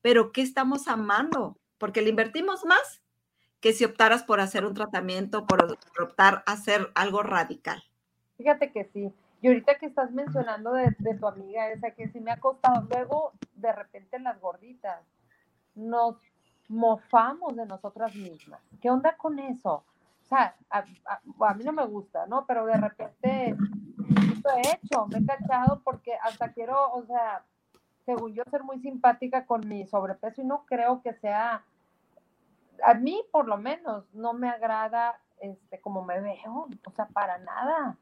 Pero 0.00 0.32
¿qué 0.32 0.40
estamos 0.40 0.88
amando? 0.88 1.58
Porque 1.78 2.02
le 2.02 2.10
invertimos 2.10 2.64
más 2.64 3.02
que 3.60 3.72
si 3.72 3.84
optaras 3.84 4.22
por 4.22 4.40
hacer 4.40 4.64
un 4.64 4.74
tratamiento, 4.74 5.46
por 5.46 5.78
optar 6.00 6.42
a 6.46 6.52
hacer 6.52 6.90
algo 6.94 7.22
radical. 7.22 7.82
Fíjate 8.36 8.70
que 8.70 8.84
sí. 8.84 9.12
Y 9.42 9.48
ahorita 9.48 9.76
que 9.76 9.86
estás 9.86 10.10
mencionando 10.12 10.72
de, 10.72 10.94
tu 11.18 11.26
amiga 11.26 11.70
esa, 11.70 11.90
que 11.90 12.08
sí 12.08 12.20
me 12.20 12.30
ha 12.30 12.40
costado, 12.40 12.86
luego 12.90 13.32
de 13.54 13.72
repente 13.72 14.18
las 14.18 14.40
gorditas, 14.40 15.00
nos 15.74 16.16
mofamos 16.68 17.54
de 17.56 17.66
nosotras 17.66 18.14
mismas. 18.14 18.60
¿Qué 18.80 18.90
onda 18.90 19.16
con 19.16 19.38
eso? 19.38 19.84
O 20.24 20.28
sea, 20.28 20.56
a, 20.70 20.84
a, 21.40 21.54
mí 21.54 21.64
no 21.64 21.72
me 21.72 21.84
gusta, 21.86 22.26
¿no? 22.26 22.46
Pero 22.46 22.66
de 22.66 22.76
repente 22.76 23.54
lo 24.42 24.56
he 24.56 24.60
hecho, 24.60 25.06
me 25.06 25.18
he 25.18 25.26
cachado 25.26 25.80
porque 25.84 26.14
hasta 26.22 26.52
quiero, 26.52 26.92
o 26.92 27.04
sea, 27.04 27.44
según 28.06 28.32
yo, 28.34 28.44
ser 28.50 28.62
muy 28.62 28.78
simpática 28.78 29.44
con 29.44 29.68
mi 29.68 29.86
sobrepeso 29.86 30.40
y 30.40 30.44
no 30.44 30.64
creo 30.64 31.02
que 31.02 31.12
sea, 31.14 31.64
a 32.84 32.94
mí 32.94 33.22
por 33.32 33.48
lo 33.48 33.58
menos, 33.58 34.04
no 34.14 34.32
me 34.32 34.48
agrada 34.48 35.20
este, 35.40 35.80
como 35.80 36.04
me 36.04 36.20
veo, 36.20 36.68
o 36.86 36.90
sea, 36.92 37.06
para 37.08 37.38
nada. 37.38 37.96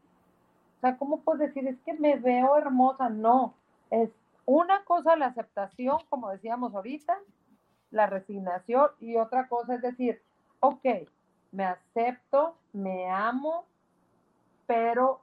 O 0.77 0.81
sea, 0.81 0.99
¿cómo 0.99 1.23
puedes 1.23 1.49
decir? 1.49 1.67
Es 1.67 1.81
que 1.81 1.95
me 1.95 2.17
veo 2.17 2.57
hermosa. 2.59 3.09
No, 3.09 3.55
es 3.91 4.11
una 4.45 4.85
cosa 4.85 5.17
la 5.17 5.27
aceptación, 5.27 5.99
como 6.11 6.31
decíamos 6.31 6.75
ahorita, 6.75 7.19
la 7.91 8.07
resignación 8.07 8.91
y 9.01 9.17
otra 9.17 9.49
cosa 9.49 9.77
es 9.77 9.83
decir, 9.83 10.23
ok, 10.61 10.85
me 11.51 11.65
acepto, 11.65 12.57
me 12.73 13.11
amo, 13.11 13.65
pero 14.67 15.23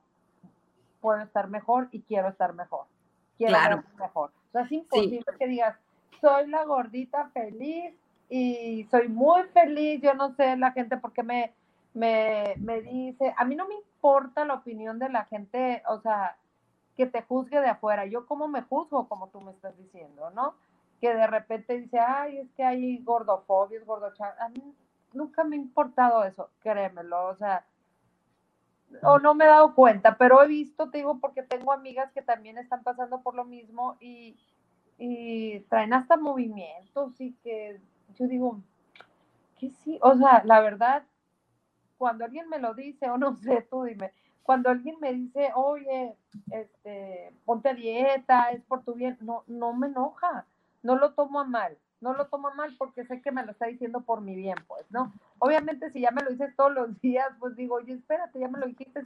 puedo 1.02 1.22
estar 1.22 1.50
mejor 1.50 1.90
y 1.92 2.02
quiero 2.02 2.30
estar 2.30 2.54
mejor. 2.54 2.86
Quiero 3.38 3.56
estar 3.56 3.84
mejor. 3.98 4.32
O 4.52 4.54
sea, 4.54 4.64
es 4.64 4.72
imposible 4.74 5.24
que 5.40 5.48
digas, 5.48 5.78
soy 6.20 6.48
la 6.48 6.66
gordita 6.66 7.30
feliz 7.30 7.94
y 8.30 8.86
soy 8.92 9.08
muy 9.08 9.44
feliz, 9.54 10.02
yo 10.02 10.14
no 10.14 10.36
sé 10.36 10.58
la 10.58 10.72
gente 10.72 10.98
por 10.98 11.14
qué 11.14 11.24
me, 11.24 11.54
me, 11.94 12.56
me 12.58 12.82
dice, 12.82 13.34
a 13.38 13.46
mí 13.46 13.56
no 13.56 13.66
me 13.66 13.76
importa 13.76 14.44
la 14.44 14.56
opinión 14.56 15.00
de 15.00 15.10
la 15.10 15.24
gente, 15.26 15.82
o 15.88 16.02
sea, 16.02 16.36
que 16.98 17.06
te 17.06 17.22
juzgue 17.22 17.62
de 17.62 17.70
afuera, 17.70 18.06
yo 18.06 18.26
como 18.26 18.50
me 18.50 18.62
juzgo 18.62 19.08
como 19.08 19.30
tú 19.30 19.40
me 19.40 19.52
estás 19.52 19.78
diciendo, 19.78 20.30
¿no? 20.32 20.56
Que 21.00 21.14
de 21.14 21.28
repente 21.28 21.80
dice, 21.80 22.00
ay, 22.00 22.40
es 22.40 22.52
que 22.52 22.64
hay 22.66 22.98
gordofobias, 23.00 23.86
gordochas, 23.86 24.38
a 24.40 24.50
mí 24.50 24.76
nunca 25.14 25.44
me 25.46 25.56
ha 25.56 25.60
importado 25.60 26.24
eso, 26.26 26.50
créemelo, 26.60 27.28
o 27.28 27.36
sea, 27.36 27.66
o 29.04 29.20
no 29.20 29.34
me 29.34 29.46
he 29.46 29.48
dado 29.48 29.74
cuenta, 29.76 30.18
pero 30.18 30.42
he 30.44 30.48
visto, 30.48 30.90
te 30.90 31.00
digo, 31.00 31.20
porque 31.20 31.44
tengo 31.44 31.72
amigas 31.72 32.12
que 32.12 32.22
también 32.22 32.58
están 32.58 32.84
pasando 32.84 33.22
por 33.22 33.36
lo 33.36 33.46
mismo 33.46 33.98
y, 34.00 34.38
y 34.98 35.60
traen 35.62 35.94
hasta 35.94 36.18
movimientos 36.18 37.20
y 37.20 37.34
que 37.44 37.80
yo 38.18 38.28
digo, 38.28 38.62
que 39.58 39.70
sí, 39.70 40.00
o 40.02 40.16
sea, 40.16 40.44
la 40.46 40.60
verdad, 40.62 41.04
cuando 41.98 42.26
alguien 42.26 42.50
me 42.50 42.60
lo 42.60 42.74
dice, 42.74 43.10
o 43.10 43.18
no 43.18 43.36
sé, 43.38 43.68
tú 43.70 43.84
dime, 43.84 44.12
cuando 44.44 44.70
alguien 44.70 44.98
me 45.00 45.14
dice, 45.14 45.52
oye, 45.56 46.16
este, 46.52 47.34
ponte 47.46 47.70
a 47.70 47.74
dieta, 47.74 48.50
es 48.52 48.62
por 48.64 48.84
tu 48.84 48.94
bien, 48.94 49.18
no, 49.22 49.44
no 49.48 49.74
me 49.74 49.88
enoja, 49.88 50.46
no 50.84 50.96
lo 50.96 51.14
tomo 51.14 51.40
a 51.40 51.44
mal 51.44 51.78
no 52.02 52.14
lo 52.14 52.28
tomo 52.28 52.52
mal 52.56 52.76
porque 52.78 53.06
sé 53.06 53.22
que 53.22 53.32
me 53.32 53.46
lo 53.46 53.52
está 53.52 53.68
diciendo 53.68 54.02
por 54.02 54.22
mi 54.22 54.36
bien, 54.36 54.58
pues, 54.68 54.86
¿no? 54.90 55.14
Obviamente 55.40 55.92
si 55.92 56.02
ya 56.02 56.12
me 56.12 56.24
lo 56.24 56.32
dices 56.32 56.56
todos 56.56 56.74
los 56.74 57.00
días, 57.00 57.28
pues 57.40 57.56
digo, 57.56 57.76
oye, 57.76 57.94
espérate, 57.94 58.40
ya 58.40 58.48
me 58.48 58.60
lo 58.60 58.68
dijiste 58.68 59.02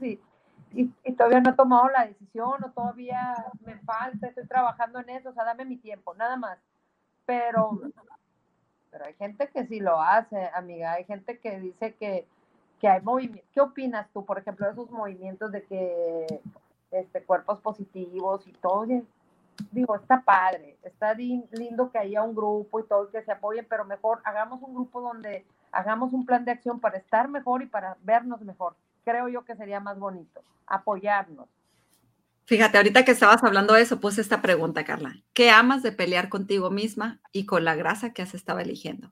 y, 0.72 0.90
y, 1.04 1.12
todavía 1.12 1.40
no 1.40 1.50
he 1.50 1.54
tomado 1.54 1.88
la 1.90 2.06
decisión 2.06 2.64
o 2.64 2.70
todavía 2.70 3.34
me 3.64 3.76
falta, 3.78 4.26
estoy 4.26 4.46
trabajando 4.46 4.98
en 4.98 5.10
eso, 5.10 5.30
o 5.30 5.32
sea, 5.32 5.44
dame 5.44 5.64
mi 5.64 5.76
tiempo, 5.76 6.14
nada 6.14 6.36
más. 6.36 6.58
Pero, 7.24 7.80
pero 8.90 9.04
hay 9.04 9.14
gente 9.14 9.48
que 9.48 9.66
sí 9.66 9.80
lo 9.80 10.00
hace, 10.00 10.50
amiga, 10.54 10.92
hay 10.92 11.04
gente 11.04 11.38
que 11.38 11.60
dice 11.60 11.94
que, 11.94 12.26
que 12.80 12.88
hay 12.88 13.02
movimientos. 13.02 13.50
¿Qué 13.52 13.60
opinas 13.60 14.08
tú, 14.12 14.24
por 14.24 14.38
ejemplo, 14.38 14.66
de 14.66 14.72
esos 14.72 14.90
movimientos 14.90 15.52
de 15.52 15.64
que 15.64 16.40
este, 16.90 17.22
cuerpos 17.22 17.60
positivos 17.60 18.46
y 18.46 18.52
todo? 18.52 18.86
Digo, 19.70 19.96
está 19.96 20.22
padre, 20.22 20.76
está 20.82 21.14
lindo 21.14 21.90
que 21.90 21.98
haya 21.98 22.22
un 22.22 22.34
grupo 22.34 22.80
y 22.80 22.84
todo, 22.84 23.10
que 23.10 23.22
se 23.22 23.32
apoyen, 23.32 23.66
pero 23.68 23.84
mejor 23.84 24.20
hagamos 24.24 24.62
un 24.62 24.74
grupo 24.74 25.00
donde 25.00 25.44
hagamos 25.72 26.12
un 26.12 26.26
plan 26.26 26.44
de 26.44 26.52
acción 26.52 26.80
para 26.80 26.98
estar 26.98 27.28
mejor 27.28 27.62
y 27.62 27.66
para 27.66 27.96
vernos 28.02 28.40
mejor. 28.42 28.76
Creo 29.04 29.28
yo 29.28 29.44
que 29.44 29.56
sería 29.56 29.80
más 29.80 29.98
bonito, 29.98 30.42
apoyarnos. 30.66 31.48
Fíjate, 32.44 32.76
ahorita 32.76 33.04
que 33.04 33.10
estabas 33.10 33.42
hablando 33.42 33.74
de 33.74 33.82
eso, 33.82 33.98
puse 33.98 34.20
esta 34.20 34.40
pregunta, 34.40 34.84
Carla. 34.84 35.16
¿Qué 35.32 35.50
amas 35.50 35.82
de 35.82 35.90
pelear 35.90 36.28
contigo 36.28 36.70
misma 36.70 37.20
y 37.32 37.44
con 37.44 37.64
la 37.64 37.74
grasa 37.74 38.12
que 38.12 38.22
has 38.22 38.34
estado 38.34 38.60
eligiendo? 38.60 39.10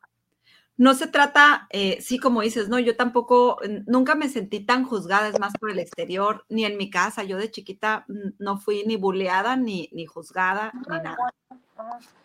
No 0.76 0.94
se 0.94 1.06
trata, 1.06 1.68
eh, 1.70 2.00
sí, 2.00 2.18
como 2.18 2.40
dices, 2.40 2.68
no, 2.68 2.80
yo 2.80 2.96
tampoco, 2.96 3.60
nunca 3.86 4.16
me 4.16 4.28
sentí 4.28 4.58
tan 4.58 4.84
juzgada, 4.84 5.28
es 5.28 5.38
más 5.38 5.52
por 5.58 5.70
el 5.70 5.78
exterior, 5.78 6.44
ni 6.48 6.64
en 6.64 6.76
mi 6.76 6.90
casa. 6.90 7.22
Yo 7.22 7.36
de 7.38 7.50
chiquita 7.50 8.06
no 8.38 8.58
fui 8.58 8.82
ni 8.84 8.96
bulleada, 8.96 9.56
ni, 9.56 9.88
ni 9.92 10.06
juzgada, 10.06 10.72
ni 10.90 10.96
nada. 10.96 11.16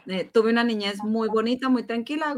Eh, 0.08 0.24
tuve 0.26 0.50
una 0.50 0.64
niñez 0.64 0.98
muy 1.04 1.28
bonita, 1.28 1.70
muy 1.70 1.86
tranquila. 1.86 2.36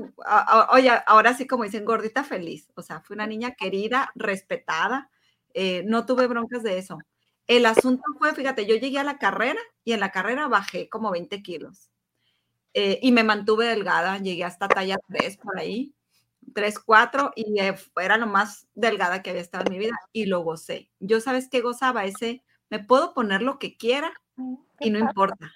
Oye, 0.72 0.92
ahora 1.06 1.34
sí, 1.34 1.48
como 1.48 1.64
dicen, 1.64 1.86
gordita 1.86 2.26
feliz. 2.26 2.70
O 2.76 2.82
sea, 2.82 3.00
fui 3.00 3.14
una 3.14 3.28
niña 3.28 3.56
querida, 3.56 4.12
respetada. 4.16 5.10
Eh, 5.54 5.84
no 5.86 6.06
tuve 6.06 6.28
broncas 6.28 6.62
de 6.64 6.78
eso. 6.78 6.98
El 7.48 7.66
asunto 7.66 8.04
fue, 8.20 8.34
fíjate, 8.34 8.66
yo 8.66 8.76
llegué 8.76 9.00
a 9.00 9.04
la 9.06 9.18
carrera 9.18 9.60
y 9.86 9.94
en 9.94 10.02
la 10.02 10.12
carrera 10.12 10.50
bajé 10.50 10.90
como 10.90 11.12
20 11.12 11.42
kilos. 11.42 11.90
y 12.74 13.12
me 13.12 13.24
mantuve 13.24 13.68
delgada, 13.68 14.18
llegué 14.20 14.46
hasta 14.46 14.68
talla 14.70 14.98
3 15.10 15.38
por 15.38 15.60
ahí 15.60 15.94
3, 16.54 16.80
4 16.80 17.34
y 17.36 17.56
era 18.02 18.18
lo 18.18 18.28
más 18.28 18.68
delgada 18.74 19.22
que 19.22 19.30
había 19.30 19.42
estado 19.42 19.66
en 19.66 19.74
mi 19.74 19.80
vida 19.80 19.96
y 20.12 20.26
lo 20.26 20.42
gocé. 20.42 20.90
Yo 21.00 21.22
sabes 21.22 21.50
que 21.50 21.62
gozaba 21.62 22.06
ese, 22.06 22.44
me 22.70 22.80
puedo 22.80 23.14
poner 23.14 23.42
lo 23.42 23.60
que 23.60 23.78
quiera 23.78 24.14
y 24.80 24.90
no 24.90 25.00
importa. 25.00 25.52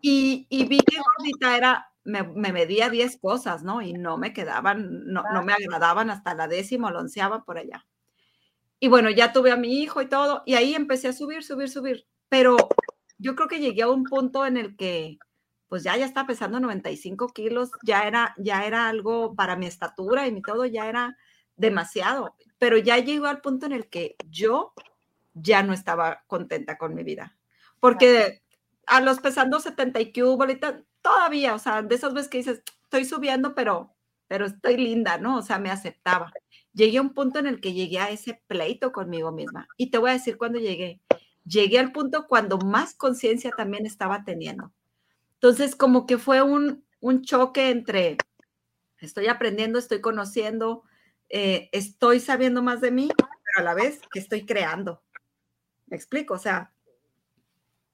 Y, 0.00 0.46
y 0.48 0.64
vi 0.66 0.78
que 0.80 0.96
gordita 0.98 1.56
era, 1.56 1.92
me, 2.04 2.22
me, 2.22 2.52
medía 2.52 2.90
10 2.90 3.18
cosas, 3.18 3.62
¿no? 3.62 3.82
Y 3.82 3.92
no 3.92 4.16
me 4.16 4.32
quedaban, 4.32 5.04
no, 5.06 5.22
no 5.32 5.42
me 5.42 5.52
agradaban 5.52 6.10
hasta 6.10 6.34
la 6.34 6.48
décima 6.48 6.88
o 6.88 6.90
la 6.90 7.00
onceava 7.00 7.44
por 7.44 7.58
allá. 7.58 7.86
Y 8.78 8.88
bueno, 8.88 9.10
ya 9.10 9.32
tuve 9.32 9.52
a 9.52 9.56
mi 9.56 9.80
hijo 9.80 10.00
y 10.00 10.08
todo, 10.08 10.42
y 10.46 10.54
ahí 10.54 10.74
empecé 10.74 11.08
a 11.08 11.12
subir, 11.12 11.42
subir, 11.42 11.68
subir. 11.68 12.06
Pero 12.28 12.56
yo 13.18 13.36
creo 13.36 13.48
que 13.48 13.60
llegué 13.60 13.82
a 13.82 13.90
un 13.90 14.04
punto 14.04 14.46
en 14.46 14.56
el 14.56 14.76
que 14.76 15.18
pues 15.70 15.84
ya, 15.84 15.96
ya 15.96 16.04
estaba 16.04 16.26
pesando 16.26 16.58
95 16.58 17.28
kilos, 17.28 17.70
ya 17.84 18.02
era, 18.02 18.34
ya 18.38 18.66
era 18.66 18.88
algo 18.88 19.36
para 19.36 19.54
mi 19.54 19.66
estatura 19.66 20.26
y 20.26 20.32
mi 20.32 20.42
todo, 20.42 20.66
ya 20.66 20.88
era 20.88 21.16
demasiado, 21.54 22.34
pero 22.58 22.76
ya 22.76 22.98
llegó 22.98 23.26
al 23.26 23.40
punto 23.40 23.66
en 23.66 23.72
el 23.72 23.88
que 23.88 24.16
yo 24.28 24.74
ya 25.32 25.62
no 25.62 25.72
estaba 25.72 26.24
contenta 26.26 26.76
con 26.76 26.96
mi 26.96 27.04
vida, 27.04 27.38
porque 27.78 28.42
a 28.88 29.00
los 29.00 29.20
pesando 29.20 29.60
70 29.60 30.00
y 30.00 30.12
ahorita 30.18 30.82
todavía, 31.02 31.54
o 31.54 31.60
sea, 31.60 31.82
de 31.82 31.94
esas 31.94 32.14
veces 32.14 32.28
que 32.28 32.38
dices, 32.38 32.62
estoy 32.82 33.04
subiendo, 33.04 33.54
pero, 33.54 33.94
pero 34.26 34.46
estoy 34.46 34.76
linda, 34.76 35.18
¿no? 35.18 35.38
O 35.38 35.42
sea, 35.42 35.60
me 35.60 35.70
aceptaba. 35.70 36.32
Llegué 36.72 36.98
a 36.98 37.02
un 37.02 37.14
punto 37.14 37.38
en 37.38 37.46
el 37.46 37.60
que 37.60 37.72
llegué 37.72 38.00
a 38.00 38.10
ese 38.10 38.42
pleito 38.48 38.90
conmigo 38.90 39.30
misma. 39.30 39.68
Y 39.76 39.92
te 39.92 39.98
voy 39.98 40.10
a 40.10 40.14
decir 40.14 40.36
cuando 40.36 40.58
llegué. 40.58 41.00
Llegué 41.44 41.78
al 41.78 41.92
punto 41.92 42.26
cuando 42.26 42.58
más 42.58 42.94
conciencia 42.94 43.52
también 43.52 43.86
estaba 43.86 44.24
teniendo. 44.24 44.72
Entonces, 45.42 45.74
como 45.74 46.06
que 46.06 46.18
fue 46.18 46.42
un, 46.42 46.84
choque 47.22 47.70
entre 47.70 48.18
estoy 48.98 49.28
aprendiendo, 49.28 49.78
estoy 49.78 50.02
conociendo, 50.02 50.82
eh, 51.30 51.70
estoy 51.72 52.20
sabiendo 52.20 52.62
más 52.62 52.82
de 52.82 52.90
mí, 52.90 53.08
pero 53.16 53.30
a 53.56 53.62
la 53.62 53.72
vez 53.72 54.00
que 54.12 54.18
estoy 54.18 54.44
creando. 54.44 55.02
¿Me 55.86 55.96
explico? 55.96 56.34
O 56.34 56.38
sea, 56.38 56.74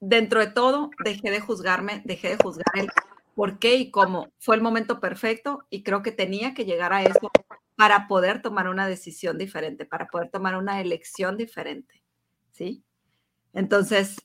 dentro 0.01 0.41
de 0.41 0.49
todo, 0.49 0.91
dejé 1.05 1.31
de 1.31 1.39
juzgarme, 1.39 2.03
dejé 2.05 2.31
de 2.31 2.37
juzgar 2.43 2.67
el 2.75 2.89
por 3.37 3.61
qué 3.61 3.77
y 3.77 3.93
cómo. 3.93 4.33
Fue 4.41 4.57
el 4.57 4.63
momento 4.63 4.99
perfecto 4.99 5.69
y 5.71 5.85
creo 5.85 6.03
que 6.03 6.11
tenía 6.11 6.53
que 6.53 6.65
llegar 6.65 6.93
a 6.93 7.05
eso 7.05 7.31
para 7.77 8.09
poder 8.09 8.43
tomar 8.43 8.69
una 8.69 8.89
decisión 8.89 9.39
diferente, 9.39 9.85
para 9.85 10.09
poder 10.09 10.31
tomar 10.33 10.57
una 10.57 10.81
elección 10.81 11.37
diferente. 11.37 12.03
¿Sí? 12.51 12.83
Entonces, 13.53 14.17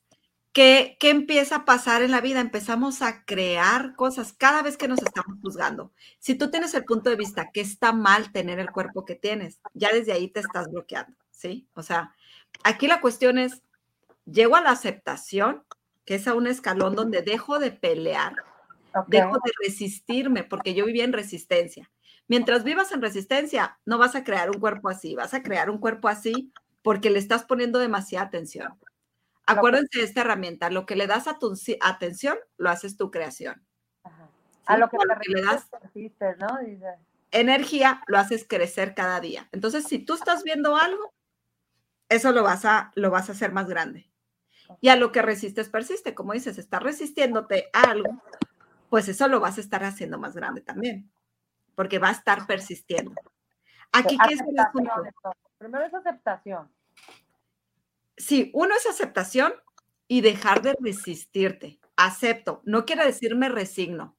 ¿Qué, 0.53 0.97
empieza 1.01 1.57
a 1.57 1.65
pasar 1.65 2.01
en 2.01 2.11
la 2.11 2.19
vida? 2.19 2.41
Empezamos 2.41 3.01
a 3.01 3.23
crear 3.23 3.95
cosas 3.95 4.33
cada 4.33 4.61
vez 4.61 4.75
que 4.75 4.89
nos 4.89 5.01
estamos 5.01 5.37
juzgando. 5.41 5.93
Si 6.19 6.35
tú 6.35 6.51
tienes 6.51 6.73
el 6.73 6.83
punto 6.83 7.09
de 7.09 7.15
vista 7.15 7.51
que 7.51 7.61
está 7.61 7.93
mal 7.93 8.33
tener 8.33 8.59
el 8.59 8.69
cuerpo 8.69 9.05
que 9.05 9.15
tienes, 9.15 9.61
ya 9.73 9.89
desde 9.93 10.11
ahí 10.11 10.27
te 10.27 10.41
estás 10.41 10.69
bloqueando, 10.69 11.15
¿sí? 11.31 11.69
O 11.73 11.83
sea, 11.83 12.13
aquí 12.65 12.87
la 12.87 12.99
cuestión 12.99 13.37
es, 13.37 13.61
llego 14.25 14.57
a 14.57 14.61
la 14.61 14.71
aceptación, 14.71 15.63
que 16.03 16.15
es 16.15 16.27
a 16.27 16.33
un 16.33 16.47
escalón 16.47 16.95
donde 16.95 17.21
dejo 17.21 17.57
de 17.57 17.71
pelear, 17.71 18.35
dejo 19.07 19.37
de 19.43 19.51
resistirme, 19.65 20.43
porque 20.43 20.73
yo 20.73 20.85
vivía 20.85 21.05
en 21.05 21.13
resistencia. 21.13 21.89
Mientras 22.27 22.65
vivas 22.65 22.91
en 22.91 23.01
resistencia, 23.01 23.79
no 23.85 23.97
vas 23.97 24.15
a 24.15 24.25
crear 24.25 24.49
un 24.49 24.59
cuerpo 24.59 24.89
así, 24.89 25.15
vas 25.15 25.33
a 25.33 25.43
crear 25.43 25.69
un 25.69 25.77
cuerpo 25.77 26.09
así 26.09 26.51
porque 26.81 27.09
le 27.09 27.19
estás 27.19 27.43
poniendo 27.45 27.79
demasiada 27.79 28.25
atención. 28.25 28.77
Acuérdense 29.51 29.99
de 29.99 30.05
esta 30.05 30.21
herramienta, 30.21 30.69
lo 30.69 30.85
que 30.85 30.95
le 30.95 31.07
das 31.07 31.27
a 31.27 31.37
tu 31.37 31.53
atención, 31.81 32.37
lo 32.57 32.69
haces 32.69 32.97
tu 32.97 33.11
creación. 33.11 33.65
A 34.65 34.77
lo 34.77 34.89
que, 34.89 34.97
le 35.27 35.41
das 35.41 35.69
¿no? 36.39 36.59
energía, 37.31 38.01
lo 38.07 38.17
haces 38.17 38.45
crecer 38.47 38.93
cada 38.93 39.19
día. 39.19 39.49
Entonces, 39.51 39.85
si 39.85 39.99
tú 39.99 40.13
estás 40.13 40.43
viendo 40.43 40.77
algo, 40.77 41.13
eso 42.09 42.31
lo 42.31 42.43
vas 42.43 42.65
a, 42.65 42.91
lo 42.95 43.09
vas 43.09 43.29
a 43.29 43.31
hacer 43.31 43.51
más 43.51 43.67
grande. 43.67 44.09
Y 44.79 44.89
a 44.89 44.95
lo 44.95 45.11
que 45.11 45.21
resistes 45.21 45.69
persiste, 45.69 46.15
como 46.15 46.33
dices, 46.33 46.57
estás 46.57 46.81
resistiéndote 46.81 47.69
a 47.73 47.91
algo, 47.91 48.21
pues 48.89 49.09
eso 49.09 49.27
lo 49.27 49.39
vas 49.39 49.57
a 49.57 49.61
estar 49.61 49.83
haciendo 49.83 50.17
más 50.17 50.35
grande 50.35 50.61
también, 50.61 51.11
porque 51.75 51.99
va 51.99 52.09
a 52.09 52.13
estar 52.13 52.45
persistiendo. 52.47 53.13
Aquí, 53.91 54.17
¿qué 54.27 54.35
es 54.35 54.41
el 54.41 54.59
asunto? 54.59 54.91
Primero 55.57 55.85
es 55.85 55.93
aceptación. 55.93 56.69
Sí, 58.21 58.51
uno 58.53 58.75
es 58.75 58.85
aceptación 58.85 59.53
y 60.07 60.21
dejar 60.21 60.61
de 60.61 60.75
resistirte. 60.79 61.79
Acepto, 61.95 62.61
no 62.65 62.85
quiere 62.85 63.03
decir 63.05 63.35
me 63.35 63.49
resigno. 63.49 64.15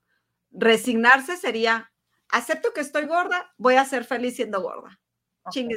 Resignarse 0.50 1.36
sería, 1.36 1.92
acepto 2.28 2.72
que 2.74 2.80
estoy 2.80 3.06
gorda, 3.06 3.54
voy 3.58 3.76
a 3.76 3.84
ser 3.84 4.04
feliz 4.04 4.36
siendo 4.36 4.60
gorda. 4.60 5.00
Okay. 5.44 5.68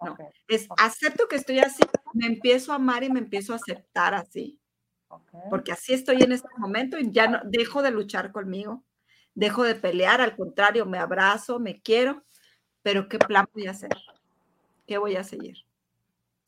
No, 0.00 0.16
es 0.48 0.66
acepto 0.78 1.28
que 1.28 1.36
estoy 1.36 1.58
así, 1.60 1.82
me 2.14 2.26
empiezo 2.26 2.72
a 2.72 2.76
amar 2.76 3.04
y 3.04 3.10
me 3.10 3.20
empiezo 3.20 3.52
a 3.52 3.56
aceptar 3.56 4.14
así. 4.14 4.58
Porque 5.50 5.72
así 5.72 5.92
estoy 5.92 6.22
en 6.22 6.32
este 6.32 6.48
momento 6.56 6.98
y 6.98 7.10
ya 7.12 7.28
no 7.28 7.40
dejo 7.44 7.82
de 7.82 7.90
luchar 7.90 8.32
conmigo, 8.32 8.82
dejo 9.34 9.62
de 9.62 9.74
pelear, 9.74 10.22
al 10.22 10.36
contrario, 10.36 10.86
me 10.86 10.98
abrazo, 10.98 11.60
me 11.60 11.82
quiero, 11.82 12.24
pero 12.82 13.08
¿qué 13.08 13.18
plan 13.18 13.46
voy 13.52 13.66
a 13.66 13.72
hacer? 13.72 13.90
¿Qué 14.86 14.98
voy 14.98 15.16
a 15.16 15.24
seguir? 15.24 15.58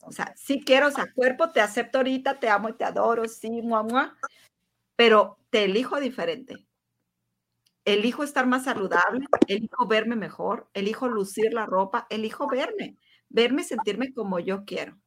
O 0.05 0.11
sea, 0.11 0.33
sí 0.35 0.61
quiero, 0.63 0.87
o 0.87 0.91
sea, 0.91 1.11
cuerpo, 1.13 1.51
te 1.51 1.61
acepto 1.61 1.97
ahorita, 1.97 2.39
te 2.39 2.49
amo 2.49 2.69
y 2.69 2.73
te 2.73 2.83
adoro, 2.83 3.27
sí, 3.27 3.61
mua, 3.61 4.15
pero 4.95 5.39
te 5.49 5.65
elijo 5.65 5.99
diferente. 5.99 6.67
Elijo 7.85 8.23
estar 8.23 8.47
más 8.47 8.63
saludable, 8.65 9.27
elijo 9.47 9.87
verme 9.87 10.15
mejor, 10.15 10.69
elijo 10.73 11.07
lucir 11.07 11.53
la 11.53 11.65
ropa, 11.65 12.07
elijo 12.09 12.47
verme, 12.47 12.97
verme, 13.29 13.63
sentirme 13.63 14.13
como 14.13 14.39
yo 14.39 14.65
quiero. 14.65 14.97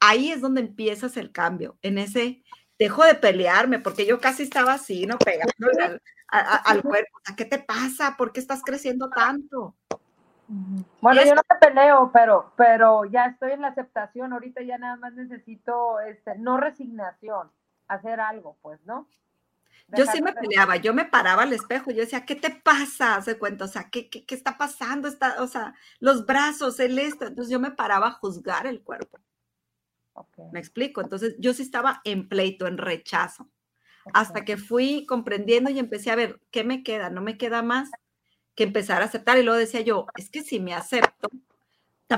Ahí 0.00 0.30
es 0.30 0.40
donde 0.40 0.62
empiezas 0.62 1.16
el 1.16 1.32
cambio, 1.32 1.78
en 1.82 1.98
ese, 1.98 2.42
dejo 2.78 3.04
de 3.04 3.14
pelearme, 3.14 3.78
porque 3.78 4.06
yo 4.06 4.20
casi 4.20 4.42
estaba 4.42 4.74
así, 4.74 5.06
¿no? 5.06 5.18
Pegando 5.18 5.52
al, 5.78 6.00
al 6.28 6.82
cuerpo. 6.82 7.18
¿qué 7.36 7.44
te 7.44 7.58
pasa? 7.58 8.16
¿Por 8.16 8.32
qué 8.32 8.40
estás 8.40 8.62
creciendo 8.62 9.10
tanto? 9.10 9.76
Bueno, 11.00 11.22
yo 11.24 11.34
no 11.34 11.42
te 11.42 11.54
peleo, 11.64 12.10
pero, 12.12 12.52
pero 12.56 13.04
ya 13.04 13.26
estoy 13.26 13.52
en 13.52 13.62
la 13.62 13.68
aceptación. 13.68 14.32
Ahorita 14.32 14.62
ya 14.62 14.78
nada 14.78 14.96
más 14.96 15.12
necesito, 15.14 16.00
este, 16.00 16.36
no 16.38 16.56
resignación, 16.56 17.50
hacer 17.86 18.20
algo, 18.20 18.56
pues, 18.60 18.84
¿no? 18.84 19.06
yo 19.96 20.06
sí 20.06 20.22
me 20.22 20.32
peleaba, 20.32 20.76
yo 20.76 20.94
me 20.94 21.04
paraba 21.04 21.42
al 21.42 21.52
espejo, 21.52 21.90
yo 21.90 22.02
decía, 22.02 22.24
¿qué 22.24 22.36
te 22.36 22.50
pasa? 22.50 23.16
Hace 23.16 23.38
cuenta, 23.38 23.64
o 23.64 23.68
sea, 23.68 23.88
¿qué, 23.90 24.08
qué, 24.08 24.24
qué 24.24 24.34
está 24.34 24.56
pasando? 24.56 25.08
Está, 25.08 25.42
o 25.42 25.46
sea, 25.46 25.74
los 25.98 26.26
brazos, 26.26 26.78
el 26.80 26.98
esto. 26.98 27.26
Entonces 27.26 27.50
yo 27.50 27.58
me 27.58 27.72
paraba 27.72 28.08
a 28.08 28.12
juzgar 28.12 28.66
el 28.66 28.82
cuerpo. 28.82 29.18
Me 30.52 30.60
explico. 30.60 31.00
Entonces 31.00 31.34
yo 31.38 31.54
sí 31.54 31.62
estaba 31.62 32.00
en 32.04 32.28
pleito, 32.28 32.66
en 32.66 32.78
rechazo. 32.78 33.48
Hasta 34.12 34.44
que 34.44 34.56
fui 34.56 35.06
comprendiendo 35.06 35.70
y 35.70 35.78
empecé 35.78 36.10
a 36.10 36.16
ver, 36.16 36.40
¿qué 36.50 36.64
me 36.64 36.82
queda? 36.82 37.10
No 37.10 37.20
me 37.20 37.36
queda 37.36 37.62
más 37.62 37.90
que 38.60 38.64
empezar 38.64 39.00
a 39.00 39.06
aceptar. 39.06 39.38
Y 39.38 39.42
luego 39.42 39.58
decía 39.58 39.80
yo, 39.80 40.06
es 40.18 40.28
que 40.28 40.42
si 40.42 40.60
me 40.60 40.74
acepto, 40.74 41.30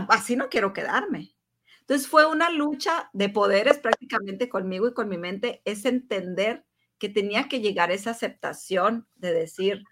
así 0.08 0.34
no 0.34 0.48
quiero 0.48 0.72
quedarme. 0.72 1.36
Entonces 1.78 2.08
fue 2.08 2.26
una 2.26 2.50
lucha 2.50 3.10
de 3.12 3.28
poderes 3.28 3.78
prácticamente 3.78 4.48
conmigo 4.48 4.88
y 4.88 4.92
con 4.92 5.08
mi 5.08 5.18
mente, 5.18 5.62
es 5.64 5.84
entender 5.84 6.64
que 6.98 7.08
tenía 7.08 7.48
que 7.48 7.60
llegar 7.60 7.92
esa 7.92 8.10
aceptación 8.10 9.06
de 9.14 9.32
decir, 9.32 9.84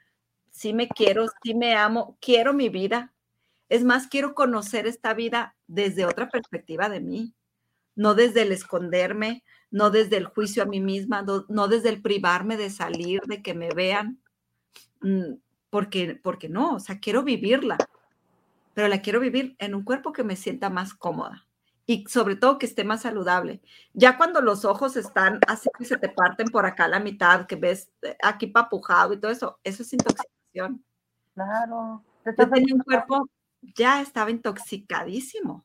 sí 0.51 0.73
me 0.73 0.89
quiero, 0.89 1.27
sí 1.41 1.55
me 1.55 1.77
amo, 1.77 2.19
quiero 2.21 2.53
mi 2.53 2.69
vida. 2.69 3.13
Es 3.69 3.85
más, 3.85 4.09
quiero 4.09 4.35
conocer 4.35 4.89
esta 4.89 5.15
vida 5.15 5.55
desde 5.69 6.05
otra 6.05 6.31
perspectiva 6.31 6.89
de 6.89 7.01
mí, 7.01 7.33
no 7.95 8.17
desde 8.17 8.43
el 8.43 8.51
esconderme, 8.51 9.45
no 9.71 9.93
desde 9.93 10.17
el 10.17 10.25
juicio 10.25 10.65
a 10.65 10.67
mí 10.67 10.81
misma, 10.81 11.25
no, 11.49 11.69
desde 11.69 11.91
el 11.91 12.03
privarme 12.03 12.57
de 12.57 12.71
salir, 12.71 13.21
de 13.29 13.41
que 13.41 13.55
me 13.55 13.69
vean, 13.69 14.21
mm, 15.01 15.35
porque, 15.71 16.21
porque 16.23 16.49
no, 16.49 16.75
o 16.75 16.81
sea, 16.81 16.99
quiero 16.99 17.23
vivirla, 17.23 17.79
pero 18.75 18.89
la 18.89 19.01
quiero 19.01 19.21
vivir 19.21 19.57
en 19.59 19.75
un 19.75 19.85
cuerpo 19.85 20.13
que 20.13 20.25
me 20.25 20.37
sienta 20.37 20.69
más 20.69 20.95
cómoda 20.95 21.47
y 21.91 22.05
sobre 22.07 22.37
todo 22.37 22.57
que 22.59 22.67
esté 22.67 22.85
más 22.85 23.03
saludable. 23.03 23.61
Ya 23.95 24.17
cuando 24.17 24.41
los 24.41 24.65
ojos 24.65 24.97
están 24.97 25.41
así 25.49 25.69
que 25.77 25.85
se 25.85 25.97
te 25.97 26.09
parten 26.09 26.49
por 26.49 26.65
acá 26.65 26.85
a 26.85 26.89
la 26.89 27.01
mitad, 27.01 27.47
que 27.47 27.57
ves 27.57 27.91
eh, 28.03 28.17
aquí 28.23 28.47
papujado 28.47 29.13
y 29.13 29.19
todo 29.19 29.33
eso, 29.33 29.59
eso 29.65 29.83
es 29.83 29.93
intoxicación. 29.93 30.85
Claro. 31.35 32.05
Yo 32.25 32.49
tenía 32.49 32.75
un 32.75 32.83
cuerpo, 32.83 33.29
ya 33.75 34.01
estaba 34.01 34.31
intoxicadísimo. 34.31 35.65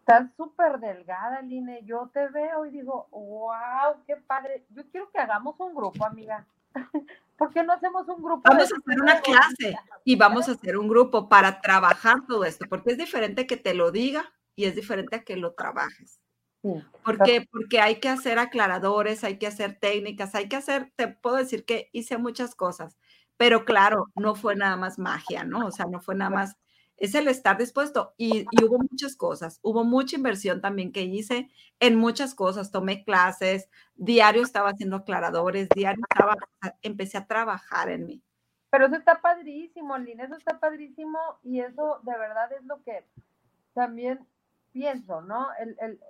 Estás 0.00 0.30
súper 0.36 0.78
delgada, 0.78 1.42
Line. 1.42 1.82
Yo 1.84 2.08
te 2.12 2.28
veo 2.28 2.64
y 2.64 2.70
digo, 2.70 3.08
wow, 3.10 4.04
qué 4.06 4.16
padre. 4.16 4.64
Yo 4.70 4.82
quiero 4.90 5.10
que 5.10 5.18
hagamos 5.18 5.58
un 5.58 5.74
grupo, 5.74 6.04
amiga. 6.04 6.46
¿Por 7.38 7.52
qué 7.52 7.62
no 7.62 7.72
hacemos 7.72 8.08
un 8.08 8.20
grupo? 8.20 8.42
Vamos 8.44 8.64
a 8.72 8.76
hacer 8.76 9.00
una 9.00 9.20
clase 9.20 9.78
y 10.04 10.16
vamos 10.16 10.48
a 10.48 10.52
hacer 10.52 10.76
un 10.76 10.88
grupo 10.88 11.28
para 11.28 11.60
trabajar 11.60 12.26
todo 12.26 12.44
esto, 12.44 12.66
porque 12.68 12.90
es 12.90 12.98
diferente 12.98 13.46
que 13.46 13.56
te 13.56 13.74
lo 13.74 13.92
diga 13.92 14.34
y 14.56 14.64
es 14.64 14.74
diferente 14.74 15.16
a 15.16 15.22
que 15.22 15.36
lo 15.36 15.54
trabajes. 15.54 16.20
porque, 17.04 17.46
porque 17.52 17.80
hay 17.80 18.00
que 18.00 18.08
hacer 18.08 18.40
aclaradores, 18.40 19.22
hay 19.22 19.38
que 19.38 19.46
hacer 19.46 19.78
técnicas, 19.78 20.34
hay 20.34 20.48
que 20.48 20.56
hacer, 20.56 20.92
te 20.96 21.06
puedo 21.06 21.36
decir 21.36 21.64
que 21.64 21.88
hice 21.92 22.18
muchas 22.18 22.56
cosas, 22.56 22.98
pero 23.36 23.64
claro, 23.64 24.06
no 24.16 24.34
fue 24.34 24.56
nada 24.56 24.76
más 24.76 24.98
magia, 24.98 25.44
¿no? 25.44 25.64
O 25.66 25.70
sea, 25.70 25.86
no 25.86 26.00
fue 26.00 26.16
nada 26.16 26.30
más 26.30 26.56
es 26.98 27.14
el 27.14 27.28
estar 27.28 27.56
dispuesto. 27.56 28.14
Y, 28.16 28.46
hubo 28.62 28.78
muchas 28.78 29.16
cosas, 29.16 29.60
hubo 29.62 29.84
mucha 29.84 30.16
inversión 30.16 30.60
también 30.60 30.92
que 30.92 31.02
hice 31.02 31.50
en 31.80 31.96
muchas 31.96 32.34
cosas. 32.34 32.70
Tomé 32.70 33.04
clases, 33.04 33.68
diario 33.94 34.42
estaba 34.42 34.70
haciendo 34.70 34.96
aclaradores, 34.96 35.68
diario 35.70 36.04
estaba, 36.10 36.36
empecé 36.82 37.18
a 37.18 37.26
trabajar 37.26 37.88
en 37.90 38.06
mí. 38.06 38.22
Pero 38.70 38.86
eso 38.86 38.96
está 38.96 39.20
padrísimo, 39.20 39.96
Lina, 39.96 40.24
eso 40.24 40.36
está 40.36 40.60
padrísimo 40.60 41.18
y 41.42 41.60
eso 41.60 42.00
de 42.02 42.18
verdad 42.18 42.52
es 42.52 42.64
lo 42.64 42.82
que 42.82 43.04
también 43.72 44.26
pienso, 44.72 45.22
¿no? 45.22 45.48
El, 45.58 45.74
el, 45.80 46.00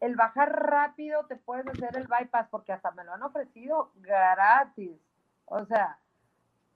el 0.00 0.16
bajar 0.16 0.50
rápido 0.50 1.26
te 1.26 1.36
puedes 1.36 1.66
hacer 1.68 1.96
el 1.96 2.08
bypass 2.08 2.48
porque 2.50 2.72
hasta 2.72 2.90
me 2.90 3.04
lo 3.04 3.12
han 3.12 3.22
ofrecido 3.22 3.92
gratis. 3.96 4.98
O 5.44 5.64
sea, 5.66 5.98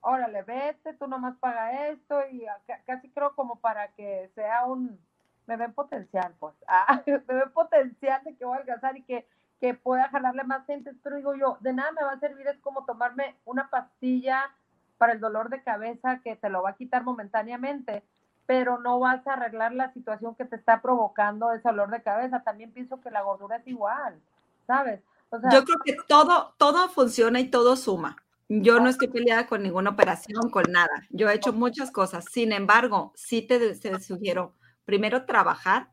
órale, 0.01 0.43
vete, 0.43 0.93
tú 0.93 1.07
nomás 1.07 1.35
paga 1.37 1.87
esto 1.87 2.21
y 2.31 2.45
casi 2.85 3.09
creo 3.09 3.35
como 3.35 3.57
para 3.57 3.89
que 3.89 4.29
sea 4.35 4.65
un, 4.65 4.99
me 5.47 5.57
ven 5.57 5.73
potencial, 5.73 6.33
pues, 6.39 6.55
ah, 6.67 7.01
me 7.05 7.17
ven 7.17 7.51
potencial 7.53 8.23
de 8.23 8.35
que 8.35 8.45
voy 8.45 8.57
a 8.57 8.61
alcanzar 8.61 8.97
y 8.97 9.03
que, 9.03 9.27
que 9.59 9.73
pueda 9.73 10.09
jalarle 10.09 10.43
más 10.43 10.65
gente, 10.65 10.93
pero 11.03 11.17
digo 11.17 11.35
yo, 11.35 11.57
de 11.59 11.73
nada 11.73 11.91
me 11.91 12.03
va 12.03 12.13
a 12.13 12.19
servir, 12.19 12.47
es 12.47 12.59
como 12.59 12.85
tomarme 12.85 13.35
una 13.45 13.69
pastilla 13.69 14.51
para 14.97 15.13
el 15.13 15.19
dolor 15.19 15.49
de 15.49 15.63
cabeza 15.63 16.19
que 16.23 16.35
te 16.35 16.49
lo 16.49 16.61
va 16.61 16.71
a 16.71 16.75
quitar 16.75 17.03
momentáneamente, 17.03 18.03
pero 18.45 18.79
no 18.79 18.99
vas 18.99 19.25
a 19.27 19.33
arreglar 19.33 19.73
la 19.73 19.93
situación 19.93 20.35
que 20.35 20.45
te 20.45 20.55
está 20.55 20.81
provocando 20.81 21.51
ese 21.51 21.69
dolor 21.69 21.91
de 21.91 22.01
cabeza. 22.01 22.41
También 22.43 22.71
pienso 22.71 22.99
que 22.99 23.11
la 23.11 23.21
gordura 23.21 23.57
es 23.57 23.67
igual, 23.67 24.19
¿sabes? 24.65 25.01
yo 25.31 25.63
creo 25.63 25.77
que 25.85 25.95
todo, 26.07 26.55
todo 26.57 26.89
funciona 26.89 27.39
y 27.39 27.49
todo 27.49 27.75
suma. 27.75 28.15
Yo 28.51 28.79
no 28.79 28.89
estoy 28.89 29.09
peleada 29.09 29.45
con 29.45 29.61
ninguna 29.61 29.91
operación, 29.91 30.49
con 30.49 30.71
nada. 30.71 31.05
Yo 31.11 31.29
he 31.29 31.35
hecho 31.35 31.53
muchas 31.53 31.91
cosas. 31.91 32.25
Sin 32.31 32.51
embargo, 32.51 33.13
sí 33.15 33.43
te, 33.43 33.75
sugiero 33.99 34.55
primero 34.85 35.25
trabajar 35.25 35.91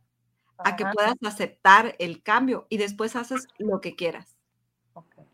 a 0.56 0.74
que 0.74 0.86
puedas 0.86 1.16
aceptar 1.22 1.94
el 1.98 2.22
cambio 2.22 2.66
y 2.70 2.78
después 2.78 3.14
haces 3.14 3.46
lo 3.58 3.82
que 3.82 3.94
quieras. 3.94 4.38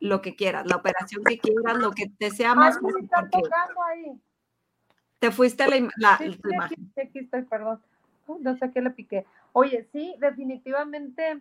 Lo 0.01 0.21
que 0.21 0.35
quieras, 0.35 0.67
la 0.67 0.75
operación 0.75 1.23
que 1.23 1.39
quieras, 1.39 1.77
lo 1.77 1.93
que 1.93 2.09
te 2.09 2.31
sea 2.31 2.57
más 2.57 2.81
fácil. 2.81 3.09
Te 5.21 5.31
fuiste 5.31 5.69
la, 5.69 5.89
la, 5.99 6.19
sí, 6.19 6.41
imagen. 6.53 6.93
Aquí, 7.01 7.21
estoy, 7.21 7.43
perdón. 7.43 7.81
No 8.41 8.57
sé 8.57 8.73
qué 8.73 8.81
le 8.81 8.91
piqué. 8.91 9.25
Oye, 9.53 9.87
sí, 9.93 10.17
definitivamente 10.19 11.41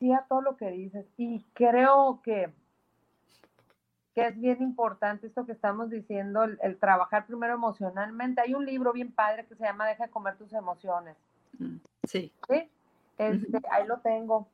sí 0.00 0.12
a 0.12 0.24
todo 0.28 0.42
lo 0.42 0.56
que 0.56 0.72
dices. 0.72 1.06
Y 1.16 1.44
creo 1.54 2.20
que 2.24 2.52
que 4.18 4.26
es 4.26 4.40
bien 4.40 4.60
importante 4.60 5.28
esto 5.28 5.46
que 5.46 5.52
estamos 5.52 5.90
diciendo, 5.90 6.42
el, 6.42 6.76
trabajar 6.78 7.24
primero 7.26 7.54
emocionalmente. 7.54 8.40
Hay 8.40 8.52
un 8.52 8.66
libro 8.66 8.92
bien 8.92 9.12
padre 9.12 9.46
que 9.46 9.54
se 9.54 9.62
llama 9.62 9.86
Deja 9.86 10.06
de 10.06 10.10
comer 10.10 10.36
tus 10.36 10.52
emociones. 10.52 11.16
Sí. 12.02 12.32
¿Sí? 12.48 12.68
Este, 13.16 13.60
ahí 13.70 13.86
lo 13.86 13.98
tengo. 13.98 14.48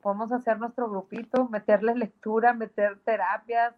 Podemos 0.00 0.30
hacer 0.30 0.60
nuestro 0.60 0.88
grupito, 0.88 1.48
meterle 1.48 1.96
lectura, 1.96 2.52
meter 2.52 3.00
terapias, 3.00 3.74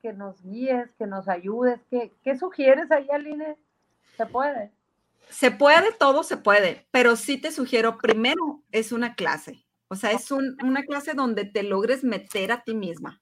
que 0.00 0.14
nos 0.14 0.42
guíes, 0.42 0.90
que 0.96 1.06
nos 1.06 1.28
ayudes. 1.28 1.78
¿Qué, 1.90 2.10
qué 2.24 2.38
sugieres 2.38 2.90
ahí, 2.90 3.10
Aline? 3.10 3.58
¿Se 4.16 4.24
puede? 4.24 4.72
Se 5.28 5.50
puede, 5.50 5.92
todo 5.92 6.22
se 6.22 6.38
puede, 6.38 6.86
pero 6.90 7.16
sí 7.16 7.38
te 7.38 7.52
sugiero, 7.52 7.98
primero 7.98 8.62
es 8.72 8.92
una 8.92 9.14
clase. 9.14 9.66
O 9.88 9.94
sea, 9.94 10.12
es 10.12 10.30
una 10.30 10.84
clase 10.84 11.12
donde 11.12 11.44
te 11.44 11.62
logres 11.62 12.02
meter 12.02 12.50
a 12.50 12.62
ti 12.62 12.74
misma 12.74 13.20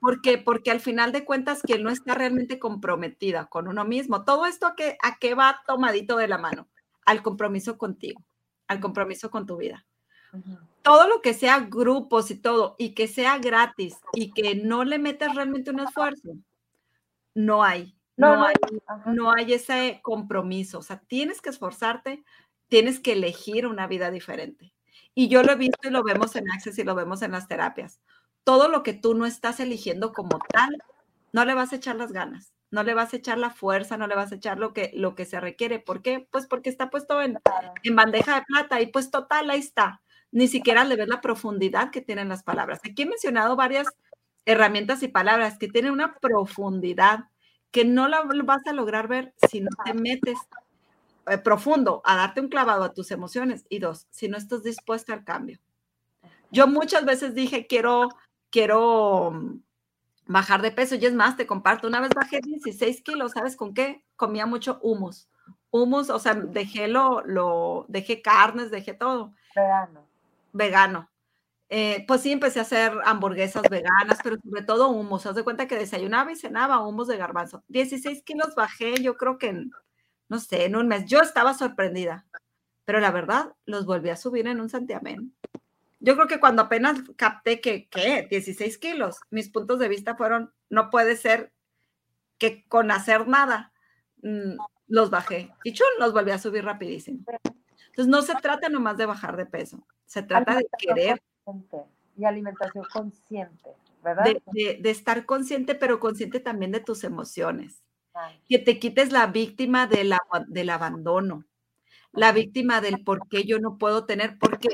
porque, 0.00 0.38
porque 0.38 0.70
al 0.70 0.80
final 0.80 1.12
de 1.12 1.24
cuentas, 1.24 1.62
quien 1.62 1.82
no 1.82 1.90
está 1.90 2.14
realmente 2.14 2.58
comprometida 2.58 3.46
con 3.46 3.68
uno 3.68 3.84
mismo, 3.84 4.24
todo 4.24 4.46
esto 4.46 4.66
a 4.66 4.74
qué, 4.74 4.96
a 5.02 5.18
qué 5.18 5.34
va 5.34 5.62
tomadito 5.66 6.16
de 6.16 6.28
la 6.28 6.38
mano, 6.38 6.68
al 7.04 7.22
compromiso 7.22 7.76
contigo, 7.76 8.24
al 8.66 8.80
compromiso 8.80 9.30
con 9.30 9.46
tu 9.46 9.56
vida. 9.56 9.86
Todo 10.82 11.08
lo 11.08 11.20
que 11.22 11.34
sea 11.34 11.60
grupos 11.60 12.30
y 12.30 12.36
todo, 12.36 12.76
y 12.78 12.94
que 12.94 13.08
sea 13.08 13.38
gratis 13.38 13.98
y 14.12 14.30
que 14.32 14.54
no 14.54 14.84
le 14.84 14.98
metas 14.98 15.34
realmente 15.34 15.70
un 15.70 15.80
esfuerzo, 15.80 16.36
no 17.34 17.62
hay. 17.62 17.94
No, 18.16 18.44
hay, 18.44 18.54
no 19.06 19.32
hay 19.32 19.52
ese 19.52 20.00
compromiso. 20.02 20.80
O 20.80 20.82
sea, 20.82 20.98
tienes 20.98 21.40
que 21.40 21.50
esforzarte, 21.50 22.24
tienes 22.66 22.98
que 22.98 23.12
elegir 23.12 23.64
una 23.64 23.86
vida 23.86 24.10
diferente. 24.10 24.74
Y 25.14 25.28
yo 25.28 25.44
lo 25.44 25.52
he 25.52 25.56
visto 25.56 25.86
y 25.86 25.90
lo 25.90 26.02
vemos 26.02 26.34
en 26.34 26.50
Access 26.50 26.78
y 26.78 26.84
lo 26.84 26.96
vemos 26.96 27.22
en 27.22 27.30
las 27.30 27.46
terapias. 27.46 28.00
Todo 28.44 28.68
lo 28.68 28.82
que 28.82 28.94
tú 28.94 29.14
no 29.14 29.26
estás 29.26 29.60
eligiendo 29.60 30.12
como 30.12 30.38
tal, 30.52 30.82
no 31.32 31.44
le 31.44 31.54
vas 31.54 31.72
a 31.72 31.76
echar 31.76 31.96
las 31.96 32.12
ganas 32.12 32.52
no 32.70 32.82
le 32.82 32.94
vas 32.94 33.12
a 33.12 33.16
echar 33.16 33.38
la 33.38 33.50
fuerza, 33.50 33.96
no 33.96 34.06
le 34.06 34.14
vas 34.14 34.32
a 34.32 34.34
echar 34.34 34.58
lo 34.58 34.72
que, 34.72 34.90
lo 34.94 35.14
que 35.14 35.24
se 35.24 35.40
requiere. 35.40 35.78
¿Por 35.78 36.02
qué? 36.02 36.26
Pues 36.30 36.46
porque 36.46 36.68
está 36.70 36.90
puesto 36.90 37.20
en, 37.22 37.38
en 37.82 37.96
bandeja 37.96 38.36
de 38.36 38.42
plata 38.42 38.80
y 38.80 38.86
pues 38.86 39.10
total, 39.10 39.50
ahí 39.50 39.60
está. 39.60 40.02
Ni 40.30 40.48
siquiera 40.48 40.84
le 40.84 40.96
ves 40.96 41.08
la 41.08 41.20
profundidad 41.20 41.90
que 41.90 42.02
tienen 42.02 42.28
las 42.28 42.42
palabras. 42.42 42.80
Aquí 42.84 43.02
he 43.02 43.06
mencionado 43.06 43.56
varias 43.56 43.86
herramientas 44.44 45.02
y 45.02 45.08
palabras 45.08 45.58
que 45.58 45.68
tienen 45.68 45.92
una 45.92 46.14
profundidad 46.16 47.24
que 47.70 47.84
no 47.84 48.08
la 48.08 48.22
vas 48.22 48.66
a 48.66 48.72
lograr 48.72 49.08
ver 49.08 49.34
si 49.48 49.60
no 49.60 49.68
te 49.84 49.94
metes 49.94 50.38
eh, 51.26 51.38
profundo 51.38 52.02
a 52.04 52.16
darte 52.16 52.40
un 52.40 52.48
clavado 52.48 52.84
a 52.84 52.92
tus 52.92 53.10
emociones 53.10 53.64
y 53.68 53.78
dos, 53.78 54.06
si 54.10 54.28
no 54.28 54.36
estás 54.36 54.62
dispuesta 54.62 55.12
al 55.12 55.24
cambio. 55.24 55.58
Yo 56.50 56.66
muchas 56.66 57.04
veces 57.04 57.34
dije, 57.34 57.66
quiero, 57.66 58.08
quiero 58.50 59.60
bajar 60.26 60.62
de 60.62 60.70
peso. 60.70 60.94
Y 60.94 61.04
es 61.06 61.14
más, 61.14 61.36
te 61.36 61.46
comparto, 61.46 61.88
una 61.88 62.00
vez 62.00 62.10
bajé 62.14 62.40
16 62.40 63.02
kilos, 63.02 63.32
¿sabes 63.32 63.56
con 63.56 63.74
qué? 63.74 64.04
Comía 64.16 64.46
mucho 64.46 64.78
humus. 64.82 65.28
Humus, 65.70 66.10
o 66.10 66.18
sea, 66.18 66.34
dejé 66.34 66.88
lo, 66.88 67.22
lo, 67.24 67.84
dejé 67.88 68.22
carnes, 68.22 68.70
dejé 68.70 68.94
todo. 68.94 69.34
Vegano. 69.54 70.06
Vegano. 70.52 71.10
Eh, 71.70 72.04
pues 72.08 72.22
sí, 72.22 72.32
empecé 72.32 72.60
a 72.60 72.62
hacer 72.62 72.92
hamburguesas 73.04 73.62
veganas, 73.68 74.18
pero 74.22 74.36
sobre 74.42 74.62
todo 74.62 74.88
humus. 74.88 75.26
Haz 75.26 75.34
de 75.34 75.44
cuenta 75.44 75.68
que 75.68 75.76
desayunaba 75.76 76.32
y 76.32 76.36
cenaba 76.36 76.86
humus 76.86 77.08
de 77.08 77.18
garbanzo. 77.18 77.62
16 77.68 78.22
kilos 78.22 78.54
bajé, 78.54 79.02
yo 79.02 79.16
creo 79.16 79.36
que 79.36 79.48
en, 79.48 79.70
no 80.28 80.38
sé, 80.38 80.64
en 80.64 80.76
un 80.76 80.88
mes. 80.88 81.04
Yo 81.06 81.20
estaba 81.20 81.52
sorprendida, 81.52 82.26
pero 82.86 83.00
la 83.00 83.10
verdad, 83.10 83.52
los 83.66 83.84
volví 83.84 84.08
a 84.08 84.16
subir 84.16 84.46
en 84.46 84.60
un 84.60 84.70
santiamén. 84.70 85.34
Yo 86.00 86.14
creo 86.14 86.28
que 86.28 86.40
cuando 86.40 86.62
apenas 86.62 86.98
capté 87.16 87.60
que, 87.60 87.88
¿qué? 87.88 88.26
16 88.30 88.78
kilos, 88.78 89.18
mis 89.30 89.48
puntos 89.48 89.78
de 89.78 89.88
vista 89.88 90.16
fueron, 90.16 90.52
no 90.70 90.90
puede 90.90 91.16
ser 91.16 91.52
que 92.38 92.64
con 92.68 92.90
hacer 92.90 93.26
nada 93.26 93.72
mm, 94.22 94.56
los 94.86 95.10
bajé. 95.10 95.52
Y 95.64 95.72
chun, 95.72 95.86
los 95.98 96.12
volví 96.12 96.30
a 96.30 96.38
subir 96.38 96.64
rapidísimo. 96.64 97.24
Entonces, 97.88 98.06
no 98.06 98.22
se 98.22 98.34
trata 98.36 98.68
nomás 98.68 98.96
de 98.96 99.06
bajar 99.06 99.36
de 99.36 99.46
peso, 99.46 99.84
se 100.06 100.22
trata 100.22 100.56
de 100.56 100.68
querer. 100.78 101.22
Y 102.16 102.24
alimentación 102.24 102.84
consciente, 102.92 103.70
¿verdad? 104.02 104.24
De, 104.52 104.90
estar 104.90 105.24
consciente, 105.24 105.74
pero 105.74 105.98
consciente 105.98 106.40
también 106.40 106.72
de 106.72 106.80
tus 106.80 107.04
emociones. 107.04 107.82
Que 108.48 108.58
te 108.58 108.80
quites 108.80 109.12
la 109.12 109.26
víctima 109.26 109.86
del 109.86 110.70
abandono, 110.70 111.44
la 112.12 112.32
víctima 112.32 112.80
del 112.80 113.04
por 113.04 113.28
qué 113.28 113.44
yo 113.44 113.60
no 113.60 113.78
puedo 113.78 114.06
tener, 114.06 114.38
porque 114.38 114.68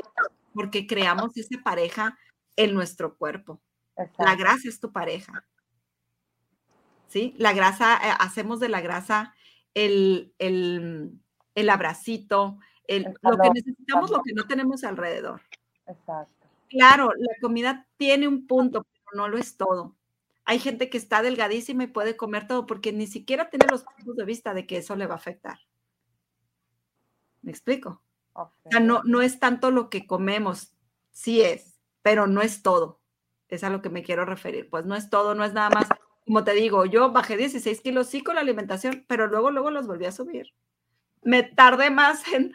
porque 0.55 0.87
creamos 0.87 1.35
esa 1.35 1.61
pareja 1.61 2.17
en 2.55 2.73
nuestro 2.73 3.17
cuerpo. 3.17 3.61
La 4.17 4.35
grasa 4.35 4.69
es 4.69 4.79
tu 4.79 4.91
pareja. 4.91 5.45
¿Sí? 7.07 7.35
La 7.37 7.53
grasa, 7.53 7.95
eh, 7.97 8.15
hacemos 8.19 8.59
de 8.59 8.69
la 8.69 8.81
grasa 8.81 9.35
el, 9.73 10.33
el, 10.39 11.69
abracito, 11.69 12.57
el, 12.87 13.13
lo 13.21 13.37
que 13.37 13.49
necesitamos, 13.53 14.09
lo 14.09 14.23
que 14.23 14.33
no 14.33 14.47
tenemos 14.47 14.83
alrededor. 14.83 15.41
Exacto. 15.85 16.47
Claro, 16.69 17.11
la 17.17 17.33
comida 17.41 17.85
tiene 17.97 18.27
un 18.27 18.47
punto, 18.47 18.83
pero 18.83 19.21
no 19.21 19.27
lo 19.27 19.37
es 19.37 19.57
todo. 19.57 19.95
Hay 20.45 20.59
gente 20.59 20.89
que 20.89 20.97
está 20.97 21.21
delgadísima 21.21 21.83
y 21.83 21.87
puede 21.87 22.15
comer 22.15 22.47
todo 22.47 22.65
porque 22.65 22.93
ni 22.93 23.07
siquiera 23.07 23.49
tiene 23.49 23.67
los 23.69 23.83
puntos 23.83 24.15
de 24.15 24.25
vista 24.25 24.53
de 24.53 24.65
que 24.65 24.77
eso 24.77 24.95
le 24.95 25.07
va 25.07 25.15
a 25.15 25.17
afectar. 25.17 25.59
¿Me 27.41 27.51
explico? 27.51 28.01
O 28.35 28.51
sea, 28.69 28.79
no, 28.79 29.01
no 29.05 29.21
es 29.21 29.39
tanto 29.39 29.71
lo 29.71 29.89
que 29.89 30.05
comemos, 30.05 30.73
sí 31.11 31.41
es, 31.41 31.79
pero 32.01 32.27
no 32.27 32.41
es 32.41 32.61
todo. 32.61 32.99
Es 33.47 33.63
a 33.63 33.69
lo 33.69 33.81
que 33.81 33.89
me 33.89 34.03
quiero 34.03 34.25
referir. 34.25 34.69
Pues 34.69 34.85
no 34.85 34.95
es 34.95 35.09
todo, 35.09 35.35
no 35.35 35.45
es 35.45 35.53
nada 35.53 35.69
más. 35.69 35.87
Como 36.25 36.43
te 36.43 36.53
digo, 36.53 36.85
yo 36.85 37.11
bajé 37.11 37.37
16 37.37 37.81
kilos 37.81 38.07
sí 38.07 38.23
con 38.23 38.35
la 38.35 38.41
alimentación, 38.41 39.05
pero 39.07 39.27
luego, 39.27 39.51
luego 39.51 39.71
los 39.71 39.87
volví 39.87 40.05
a 40.05 40.11
subir. 40.11 40.53
Me 41.21 41.43
tardé 41.43 41.91
más 41.91 42.23
en, 42.33 42.53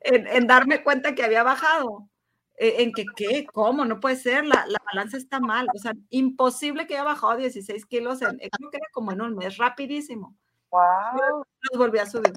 en, 0.00 0.46
darme 0.46 0.82
cuenta 0.82 1.14
que 1.14 1.24
había 1.24 1.42
bajado. 1.42 2.08
E, 2.56 2.82
en 2.82 2.92
que, 2.92 3.04
¿qué? 3.14 3.44
¿Cómo? 3.52 3.84
No 3.84 4.00
puede 4.00 4.16
ser, 4.16 4.46
la, 4.46 4.64
la, 4.66 4.78
balanza 4.86 5.18
está 5.18 5.40
mal. 5.40 5.68
O 5.74 5.78
sea, 5.78 5.92
imposible 6.08 6.86
que 6.86 6.94
haya 6.94 7.04
bajado 7.04 7.36
16 7.36 7.84
kilos, 7.86 8.22
en, 8.22 8.38
creo 8.38 8.70
que 8.70 8.78
era 8.78 8.86
como 8.92 9.12
en 9.12 9.20
un 9.20 9.36
mes, 9.36 9.58
rapidísimo. 9.58 10.34
Wow. 10.70 11.44
Los 11.70 11.78
volví 11.78 11.98
a 11.98 12.06
subir. 12.06 12.32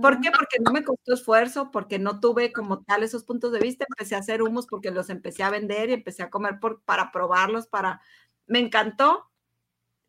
¿Por 0.00 0.20
qué? 0.20 0.30
Porque 0.30 0.58
no 0.64 0.72
me 0.72 0.84
costó 0.84 1.14
esfuerzo, 1.14 1.70
porque 1.70 1.98
no 1.98 2.20
tuve 2.20 2.52
como 2.52 2.82
tal 2.82 3.02
esos 3.02 3.24
puntos 3.24 3.52
de 3.52 3.60
vista. 3.60 3.86
Empecé 3.88 4.14
a 4.14 4.18
hacer 4.18 4.42
humos 4.42 4.66
porque 4.66 4.90
los 4.90 5.10
empecé 5.10 5.42
a 5.42 5.50
vender 5.50 5.90
y 5.90 5.94
empecé 5.94 6.22
a 6.22 6.30
comer 6.30 6.58
por, 6.60 6.82
para 6.82 7.10
probarlos, 7.12 7.66
para... 7.66 8.00
Me 8.46 8.58
encantó. 8.58 9.30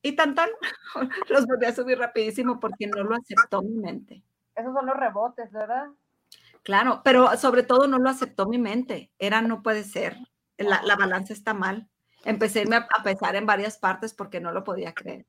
Y 0.02 0.16
tan 0.16 0.36
tan, 0.36 0.50
los 1.30 1.48
volví 1.48 1.66
a 1.66 1.74
subir 1.74 1.98
rapidísimo 1.98 2.60
porque 2.60 2.88
no 2.88 3.04
lo 3.04 3.16
aceptó 3.16 3.64
mi 3.64 3.76
mente. 3.76 4.24
Esos 4.54 4.74
son 4.74 4.86
los 4.86 4.96
rebotes, 4.96 5.52
¿verdad? 5.52 5.88
Claro, 6.64 7.02
pero 7.04 7.36
sobre 7.38 7.64
todo 7.64 7.88
no 7.88 7.98
lo 7.98 8.10
aceptó 8.10 8.46
mi 8.46 8.60
mente. 8.60 9.12
Era, 9.20 9.42
no 9.42 9.64
puede 9.64 9.84
ser. 9.84 10.18
La, 10.58 10.82
la 10.84 10.96
balanza 10.96 11.34
está 11.34 11.54
mal. 11.54 11.90
Empecé 12.24 12.60
a 12.60 12.62
irme 12.64 12.76
a 12.78 13.04
pesar 13.04 13.36
en 13.36 13.46
varias 13.46 13.78
partes 13.78 14.14
porque 14.14 14.40
no 14.40 14.52
lo 14.52 14.64
podía 14.64 14.94
creer. 14.94 15.26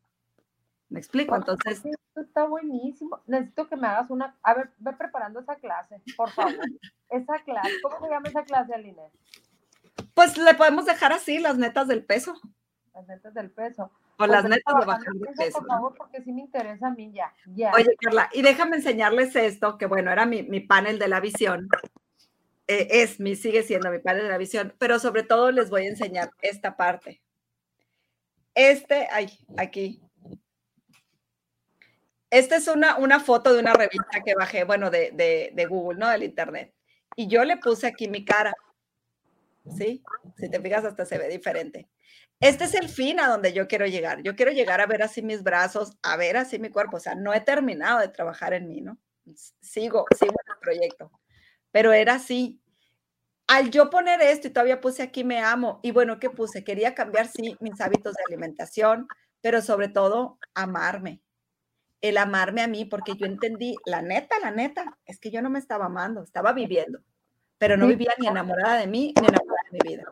¿Me 0.89 1.01
explico? 1.01 1.35
Entonces. 1.35 1.85
Esto 1.85 2.21
está 2.21 2.45
buenísimo. 2.45 3.21
Necesito 3.27 3.69
que 3.69 3.77
me 3.77 3.89
hagas 3.89 4.11
una. 4.11 4.37
A 4.43 4.55
ver, 4.55 4.71
ve 4.79 4.93
preparando 4.93 5.41
esa 5.41 5.57
clase, 5.57 6.01
por 6.17 6.31
favor. 6.31 6.55
esa 7.11 7.39
clase. 7.45 7.73
¿Cómo 7.83 8.01
se 8.01 8.11
llama 8.11 8.29
esa 8.29 8.45
clase, 8.45 8.75
Aline? 8.75 9.11
Pues 10.15 10.37
le 10.39 10.55
podemos 10.55 10.87
dejar 10.87 11.13
así, 11.13 11.39
las 11.39 11.59
netas 11.59 11.89
del 11.89 12.05
peso. 12.05 12.35
Las 12.95 13.07
netas 13.07 13.35
del 13.35 13.51
peso. 13.51 13.85
O 13.85 14.19
pues 14.19 14.31
las 14.31 14.45
netas 14.45 14.75
de 14.79 14.87
bajar 14.87 15.13
de 15.13 15.27
peso. 15.37 15.59
Por 15.59 15.67
favor, 15.67 15.95
porque 15.97 16.23
sí 16.23 16.33
me 16.33 16.43
interesa 16.43 16.87
a 16.87 16.91
mí 16.91 17.13
ya. 17.13 17.35
ya. 17.55 17.73
Oye, 17.73 17.95
Carla, 18.01 18.31
y 18.33 18.43
déjame 18.43 18.77
enseñarles 18.77 19.37
esto, 19.37 19.77
que 19.77 19.87
bueno, 19.87 20.11
era 20.11 20.25
mi, 20.25 20.43
mi 20.43 20.61
panel 20.61 20.99
de 20.99 21.09
la 21.09 21.21
visión. 21.21 21.69
Eh, 22.69 22.89
es 22.91 23.21
mi, 23.21 23.37
sigue 23.37 23.63
siendo 23.63 23.91
mi 23.91 23.99
panel 23.99 24.23
de 24.23 24.29
la 24.31 24.39
visión, 24.39 24.75
pero 24.79 24.99
sobre 24.99 25.23
todo 25.23 25.53
les 25.53 25.69
voy 25.71 25.83
a 25.83 25.91
enseñar 25.91 26.31
esta 26.41 26.77
parte. 26.77 27.21
Este, 28.55 29.07
ay, 29.13 29.29
aquí, 29.59 30.01
esta 32.31 32.57
es 32.57 32.69
una, 32.69 32.97
una 32.97 33.21
foto 33.21 33.53
de 33.53 33.61
una 33.61 33.73
revista 33.73 34.21
que 34.25 34.35
bajé, 34.35 34.65
bueno, 34.65 34.91
de, 34.91 35.13
de, 35.55 35.67
Google, 35.67 35.99
¿no? 35.99 36.09
Del 36.09 36.25
Internet. 36.25 36.75
Y 37.15 37.29
yo 37.29 37.45
le 37.45 37.57
puse 37.57 37.87
aquí 37.87 38.09
mi 38.09 38.25
cara. 38.25 38.53
¿Sí? 39.77 40.03
Si 40.37 40.49
te 40.49 40.61
fijas, 40.61 40.85
hasta 40.85 41.05
se 41.05 41.19
ve 41.19 41.29
diferente. 41.29 41.89
Este 42.41 42.65
es 42.65 42.75
el 42.75 42.89
fin 42.89 43.21
a 43.21 43.29
donde 43.29 43.53
yo 43.53 43.67
quiero 43.67 43.87
llegar. 43.87 44.23
Yo 44.23 44.37
quiero 44.37 44.53
llegar 44.53 44.81
a 44.81 44.87
ver 44.87 45.03
así 45.03 45.23
mis 45.23 45.43
brazos, 45.43 45.97
a 46.03 46.17
ver 46.17 46.37
así 46.37 46.59
mi 46.59 46.71
cuerpo. 46.71 46.99
O 46.99 47.01
sea, 47.01 47.15
no 47.15 47.33
he 47.33 47.41
terminado 47.41 48.01
de 48.01 48.09
trabajar 48.09 48.55
en 48.55 48.69
mí, 48.69 48.81
¿no? 48.81 48.99
Sigo, 49.61 50.05
sigo 50.17 50.35
en 50.45 50.53
el 50.53 50.59
proyecto. 50.61 51.11
Pero 51.71 51.93
era 51.93 52.15
así. 52.15 52.61
Al 53.49 53.71
yo 53.71 53.91
poner 53.91 54.21
esto 54.21 54.49
y 54.49 54.51
todavía 54.51 54.81
puse 54.81 55.03
aquí 55.03 55.25
me 55.25 55.39
amo. 55.41 55.81
Y 55.83 55.93
bueno, 55.93 56.19
¿qué 56.19 56.31
puse? 56.31 56.65
Quería 56.65 56.95
cambiar, 56.95 57.29
sí, 57.29 57.57
mis 57.61 57.81
hábitos 57.81 58.15
de 58.15 58.23
alimentación, 58.29 59.07
pero 59.41 59.63
sobre 59.63 59.89
todo 59.89 60.39
amarme 60.55 61.23
el 62.01 62.19
amarme 62.19 62.63
a 62.63 62.69
mí, 62.69 62.85
porque 62.85 63.15
yo 63.17 63.27
entendí, 63.27 63.75
la 63.85 64.03
neta, 64.03 64.39
la 64.41 64.51
neta, 64.51 64.99
es 65.07 65.19
que 65.19 65.31
yo 65.31 65.43
no 65.43 65.51
me 65.51 65.59
estaba 65.59 65.87
amando, 65.87 66.23
estaba 66.23 66.53
viviendo, 66.53 67.01
pero 67.59 67.77
no 67.77 67.87
vivía 67.87 68.13
ni 68.19 68.27
enamorada 68.27 68.79
de 68.79 68.87
mí, 68.87 69.15
ni 69.21 69.27
enamorada 69.27 69.63
de 69.71 69.79
mi 69.79 69.91
vida. 69.91 70.05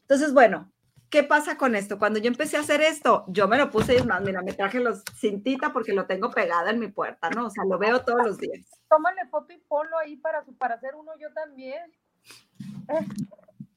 Entonces, 0.00 0.32
bueno, 0.32 0.70
¿qué 1.10 1.22
pasa 1.22 1.56
con 1.56 1.74
esto? 1.74 1.98
Cuando 1.98 2.18
yo 2.18 2.28
empecé 2.28 2.56
a 2.56 2.60
hacer 2.60 2.80
esto, 2.80 3.24
yo 3.28 3.48
me 3.48 3.58
lo 3.58 3.70
puse 3.70 3.96
y 3.96 4.02
más, 4.02 4.20
mira, 4.22 4.42
me 4.42 4.52
traje 4.52 4.80
los 4.80 5.02
cintita 5.14 5.72
porque 5.72 5.92
lo 5.92 6.06
tengo 6.06 6.30
pegada 6.30 6.70
en 6.70 6.78
mi 6.78 6.88
puerta, 6.88 7.30
¿no? 7.30 7.46
O 7.46 7.50
sea, 7.50 7.64
lo 7.64 7.78
veo 7.78 8.04
todos 8.04 8.24
los 8.24 8.38
días. 8.38 8.66
Tómale 8.88 9.26
foto 9.30 9.52
y 9.52 9.58
ponlo 9.58 9.98
ahí 9.98 10.16
para, 10.16 10.44
para 10.58 10.74
hacer 10.76 10.94
uno 10.94 11.12
yo 11.18 11.32
también. 11.32 11.92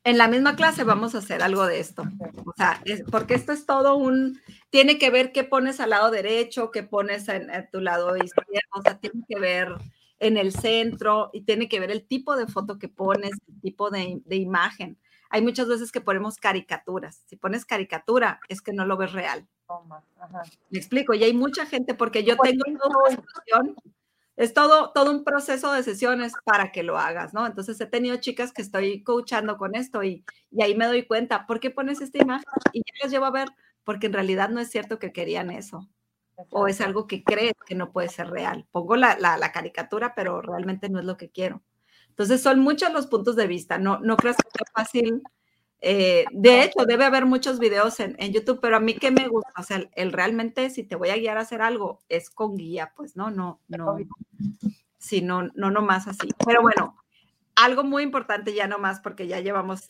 En 0.03 0.17
la 0.17 0.27
misma 0.27 0.55
clase 0.55 0.83
vamos 0.83 1.13
a 1.13 1.17
hacer 1.17 1.43
algo 1.43 1.65
de 1.65 1.79
esto. 1.79 2.03
O 2.45 2.53
sea, 2.55 2.81
porque 3.11 3.33
esto 3.33 3.51
es 3.51 3.65
todo 3.65 3.95
un, 3.97 4.39
tiene 4.69 4.97
que 4.97 5.09
ver 5.09 5.31
qué 5.31 5.43
pones 5.43 5.79
al 5.79 5.89
lado 5.91 6.09
derecho, 6.09 6.71
qué 6.71 6.83
pones 6.83 7.27
en, 7.27 7.49
tu 7.71 7.81
lado 7.81 8.15
izquierdo, 8.15 8.69
o 8.75 8.81
sea, 8.81 8.97
tiene 8.97 9.23
que 9.27 9.39
ver 9.39 9.75
en 10.19 10.37
el 10.37 10.53
centro 10.53 11.29
y 11.33 11.41
tiene 11.41 11.67
que 11.67 11.79
ver 11.79 11.91
el 11.91 12.05
tipo 12.05 12.35
de 12.35 12.47
foto 12.47 12.77
que 12.77 12.87
pones, 12.87 13.31
el 13.47 13.61
tipo 13.61 13.89
de, 13.89 14.21
imagen. 14.29 14.97
Hay 15.29 15.41
muchas 15.41 15.67
veces 15.67 15.91
que 15.91 16.01
ponemos 16.01 16.37
caricaturas. 16.37 17.23
Si 17.27 17.35
pones 17.35 17.65
caricatura, 17.65 18.39
es 18.47 18.61
que 18.61 18.73
no 18.73 18.85
lo 18.85 18.97
ves 18.97 19.11
real. 19.11 19.47
Me 20.69 20.79
explico, 20.79 21.13
y 21.13 21.23
hay 21.23 21.33
mucha 21.33 21.65
gente, 21.65 21.93
porque 21.93 22.23
yo 22.23 22.35
tengo 22.37 22.63
una 22.67 23.75
es 24.39 24.53
todo, 24.53 24.93
todo 24.93 25.11
un 25.11 25.25
proceso 25.25 25.73
de 25.73 25.83
sesiones 25.83 26.31
para 26.45 26.71
que 26.71 26.81
lo 26.81 26.97
hagas, 26.97 27.33
¿no? 27.33 27.45
Entonces 27.45 27.79
he 27.81 27.85
tenido 27.85 28.15
chicas 28.15 28.53
que 28.53 28.61
estoy 28.61 29.03
coachando 29.03 29.57
con 29.57 29.75
esto 29.75 30.01
y, 30.01 30.23
y 30.49 30.63
ahí 30.63 30.75
me 30.75 30.87
doy 30.87 31.05
cuenta, 31.05 31.45
¿por 31.45 31.59
qué 31.59 31.71
pones 31.71 31.99
esta 31.99 32.19
imagen? 32.19 32.45
Y 32.71 32.79
ya 32.79 32.93
las 33.03 33.11
llevo 33.11 33.25
a 33.25 33.31
ver, 33.31 33.49
porque 33.83 34.07
en 34.07 34.13
realidad 34.13 34.47
no 34.47 34.61
es 34.61 34.69
cierto 34.69 34.97
que 34.97 35.11
querían 35.11 35.51
eso. 35.51 35.89
O 36.51 36.69
es 36.69 36.79
algo 36.79 37.05
que 37.05 37.21
crees 37.21 37.51
que 37.65 37.75
no 37.75 37.91
puede 37.91 38.07
ser 38.07 38.29
real. 38.29 38.65
Pongo 38.71 38.95
la, 38.95 39.17
la, 39.17 39.51
caricatura, 39.51 40.15
pero 40.15 40.41
realmente 40.41 40.87
no 40.87 40.99
es 40.99 41.05
lo 41.05 41.17
que 41.17 41.29
quiero. 41.29 41.61
Entonces 42.07 42.41
son 42.41 42.61
muchos 42.61 42.93
los 42.93 43.07
puntos 43.07 43.35
de 43.35 43.45
vista. 43.45 43.77
No, 43.77 43.99
no 43.99 44.15
creas 44.15 44.37
que 44.37 44.49
sea 44.51 44.71
fácil. 44.73 45.21
Eh, 45.81 46.25
de 46.31 46.63
hecho, 46.63 46.85
debe 46.85 47.05
haber 47.05 47.25
muchos 47.25 47.57
videos 47.57 47.99
en, 47.99 48.15
en, 48.19 48.33
YouTube, 48.33 48.59
pero 48.61 48.75
a 48.75 48.81
mí 48.81 48.95
que 48.95 49.11
me 49.11 49.27
gusta, 49.27 49.51
o 49.57 49.63
sea, 49.63 49.81
el, 49.95 50.11
realmente 50.11 50.69
si 50.69 50.83
te 50.83 50.95
voy 50.95 51.09
a 51.09 51.15
guiar 51.15 51.37
a 51.37 51.41
hacer 51.41 51.61
algo 51.61 51.99
es 52.09 52.29
con 52.29 52.57
guía, 52.57 52.91
pues 52.95 53.15
no, 53.15 53.31
no, 53.31 53.61
no, 53.69 53.97
sí, 54.97 55.21
no, 55.21 55.43
no, 55.55 55.71
no 55.71 55.81
más 55.81 56.07
así. 56.07 56.27
Pero 56.45 56.61
bueno, 56.61 56.97
algo 57.55 57.83
muy 57.83 58.03
importante 58.03 58.53
ya 58.53 58.67
no 58.67 58.77
más 58.77 58.99
porque 58.99 59.27
ya 59.27 59.39
llevamos 59.39 59.87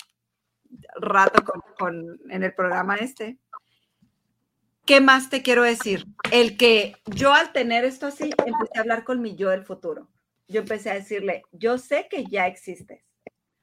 rato 0.96 1.44
con, 1.44 1.62
con, 1.78 2.20
en 2.30 2.44
el 2.44 2.54
programa 2.54 2.96
este. 2.96 3.40
¿Qué 4.86 5.02
más 5.02 5.30
te 5.30 5.42
quiero 5.42 5.64
decir? 5.64 6.06
El 6.32 6.56
que 6.58 6.96
yo 7.06 7.34
al 7.34 7.52
tener 7.52 7.84
esto 7.84 8.08
así, 8.08 8.32
empecé 8.46 8.78
a 8.78 8.82
hablar 8.82 9.04
con 9.04 9.22
mi 9.22 9.36
yo 9.36 9.50
del 9.50 9.64
futuro. 9.64 10.08
Yo 10.48 10.62
empecé 10.62 10.90
a 10.90 10.96
decirle, 10.96 11.44
yo 11.52 11.78
sé 11.78 12.08
que 12.10 12.26
ya 12.26 12.48
existes. 12.48 13.04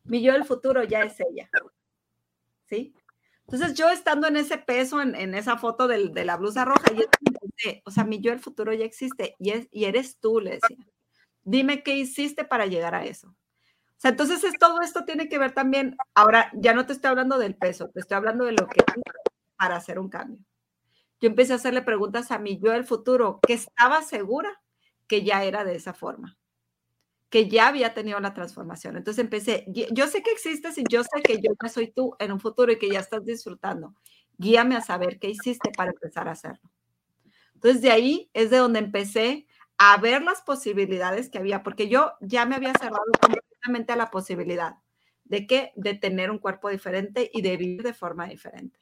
Mi 0.05 0.23
yo 0.23 0.33
del 0.33 0.45
futuro 0.45 0.85
ya 0.85 1.03
es 1.03 1.19
ella. 1.19 1.51
¿Sí? 2.67 2.95
Entonces 3.47 3.75
yo 3.75 3.89
estando 3.91 4.27
en 4.27 4.37
ese 4.37 4.59
peso, 4.59 5.01
en, 5.01 5.35
esa 5.35 5.57
foto 5.57 5.87
de 5.87 6.25
la 6.25 6.37
blusa 6.37 6.65
roja, 6.65 6.93
y 6.93 7.05
empecé, 7.27 7.83
o 7.85 7.91
sea, 7.91 8.05
mi 8.05 8.21
yo 8.21 8.33
del 8.33 8.41
futuro 8.41 8.73
ya 8.73 8.85
existe 8.85 9.37
y, 9.39 9.51
es, 9.51 9.69
y 9.71 9.85
eres 9.85 10.19
tú, 10.19 10.41
le 10.41 10.59
decía. 10.61 10.85
Dime 11.45 11.85
qué 11.85 11.97
hiciste 11.97 12.45
para 12.45 12.67
llegar 12.67 12.97
a 12.97 13.05
eso. 13.05 13.29
O 13.29 13.99
sea, 13.99 14.11
entonces 14.11 14.43
es, 14.43 14.55
todo 14.59 14.81
esto 14.81 15.05
tiene 15.05 15.29
que 15.29 15.39
ver 15.39 15.53
también, 15.53 15.97
ahora 16.15 16.51
ya 16.55 16.75
no 16.75 16.87
te 16.87 16.93
estoy 16.93 17.11
hablando 17.11 17.39
del 17.39 17.55
peso, 17.57 17.89
te 17.89 18.01
estoy 18.01 18.17
hablando 18.17 18.45
de 18.45 18.53
lo 18.53 18.67
que 18.67 18.81
para 19.57 19.77
hacer 19.77 19.99
un 19.99 20.11
cambio 20.11 20.45
yo 21.21 21.29
empecé 21.29 21.53
a 21.53 21.57
hacerle 21.57 21.83
preguntas 21.83 22.31
a 22.31 22.39
mi 22.39 22.59
yo 22.59 22.73
del 22.73 22.85
futuro, 22.85 23.41
que 23.47 23.55
estaba 23.55 24.03
segura 24.03 24.61
que 25.07 25.25
ya 25.25 25.45
era 25.45 25.65
de 25.65 25.77
esa 25.77 25.95
forma, 25.95 26.37
que 27.31 27.49
ya 27.49 27.69
había 27.69 27.95
tenido 27.95 28.21
la 28.21 28.35
transformación. 28.35 28.97
Entonces 28.97 29.23
empecé, 29.23 29.65
yo 29.69 30.07
sé 30.07 30.23
que 30.23 30.31
existes 30.31 30.79
y 30.79 30.85
yo 30.89 31.03
sé 31.03 31.23
que 31.23 31.41
yo 31.41 31.53
ya 31.63 31.69
soy 31.69 31.91
tú 31.91 32.15
en 32.19 32.33
un 32.33 32.41
futuro 32.41 32.73
y 32.73 32.79
que 32.79 32.89
ya 32.89 33.01
estás 33.01 33.25
disfrutando. 33.25 33.95
Guíame 34.39 34.77
a 34.77 34.81
saber 34.81 35.19
qué 35.19 35.31
hiciste 35.31 35.71
para 35.77 35.91
empezar 35.91 36.29
a 36.29 36.33
hacerlo. 36.33 36.71
Entonces 37.55 37.83
de 37.83 37.91
ahí 37.91 38.31
es 38.35 38.51
de 38.51 38.59
donde 38.59 38.79
empecé 38.79 39.47
a 39.79 39.97
ver 39.99 40.23
las 40.23 40.43
posibilidades 40.43 41.29
que 41.31 41.39
había, 41.39 41.63
porque 41.63 41.89
yo 41.89 42.13
ya 42.21 42.47
me 42.47 42.55
había 42.55 42.73
cerrado 42.75 43.05
completamente 43.21 43.93
a 43.93 43.97
la 43.97 44.11
posibilidad 44.11 44.77
de 45.25 45.47
que 45.47 45.73
de 45.77 45.95
tener 45.95 46.31
un 46.31 46.39
cuerpo 46.39 46.71
diferente 46.71 47.31
y 47.33 47.43
de 47.43 47.57
vivir 47.57 47.83
de 47.83 47.93
forma 47.93 48.27
diferente. 48.27 48.79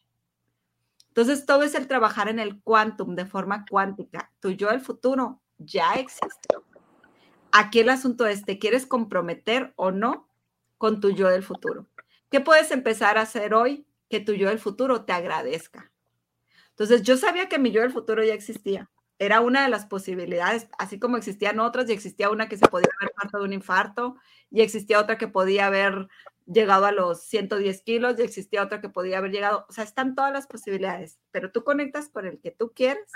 Entonces, 1.09 1.47
todo 1.47 1.63
es 1.63 1.77
el 1.77 1.87
trabajar 1.87 2.29
en 2.29 2.41
el 2.41 2.61
quantum 2.61 3.15
de 3.15 3.25
forma 3.25 3.65
cuántica. 3.71 4.33
Tu 4.41 4.51
yo 4.51 4.69
del 4.71 4.81
futuro 4.81 5.41
ya 5.59 5.95
existe. 5.95 6.57
Aquí 7.57 7.79
el 7.79 7.89
asunto 7.89 8.27
es, 8.27 8.45
¿te 8.45 8.59
quieres 8.59 8.85
comprometer 8.85 9.75
o 9.77 9.93
no 9.93 10.29
con 10.77 11.01
tu 11.01 11.11
yo 11.11 11.29
del 11.29 11.45
futuro? 11.45 11.87
¿Qué 12.29 12.41
puedes 12.41 12.73
empezar 12.73 13.17
a 13.17 13.21
hacer 13.21 13.55
hoy 13.55 13.87
que 14.11 14.19
tu 14.19 14.33
yo 14.33 14.49
del 14.49 14.59
futuro 14.59 15.05
te 15.05 15.13
agradezca? 15.13 15.93
Entonces, 16.71 17.05
yo 17.05 17.17
sabía 17.17 17.49
que 17.49 17.61
mi 17.61 17.71
yo 17.71 17.83
del 17.83 17.93
futuro 17.93 18.25
ya 18.25 18.35
existía. 18.35 18.91
Era 19.21 19.41
una 19.41 19.63
de 19.63 19.69
las 19.69 19.87
posibilidades, 19.87 20.67
así 20.79 20.99
como 20.99 21.17
existían 21.17 21.61
otras, 21.61 21.89
y 21.89 21.93
existía 21.93 22.29
una 22.29 22.49
que 22.49 22.57
se 22.57 22.67
podía 22.67 22.89
haber 23.01 23.13
muerto 23.17 23.39
de 23.39 23.45
un 23.45 23.53
infarto, 23.53 24.17
y 24.51 24.61
existía 24.63 24.99
otra 24.99 25.17
que 25.17 25.29
podía 25.29 25.67
haber 25.67 26.09
llegado 26.47 26.87
a 26.87 26.93
los 26.93 27.23
110 27.23 27.83
kilos 27.83 28.19
y 28.19 28.23
existía 28.23 28.65
otra 28.65 28.81
que 28.81 28.89
podía 28.89 29.19
haber 29.19 29.31
llegado. 29.31 29.65
O 29.69 29.73
sea, 29.73 29.85
están 29.85 30.17
todas 30.17 30.33
las 30.33 30.49
posibilidades, 30.49 31.21
pero 31.31 31.53
tú 31.53 31.63
conectas 31.63 32.09
con 32.09 32.27
el 32.27 32.41
que 32.41 32.51
tú 32.51 32.73
quieres 32.75 33.13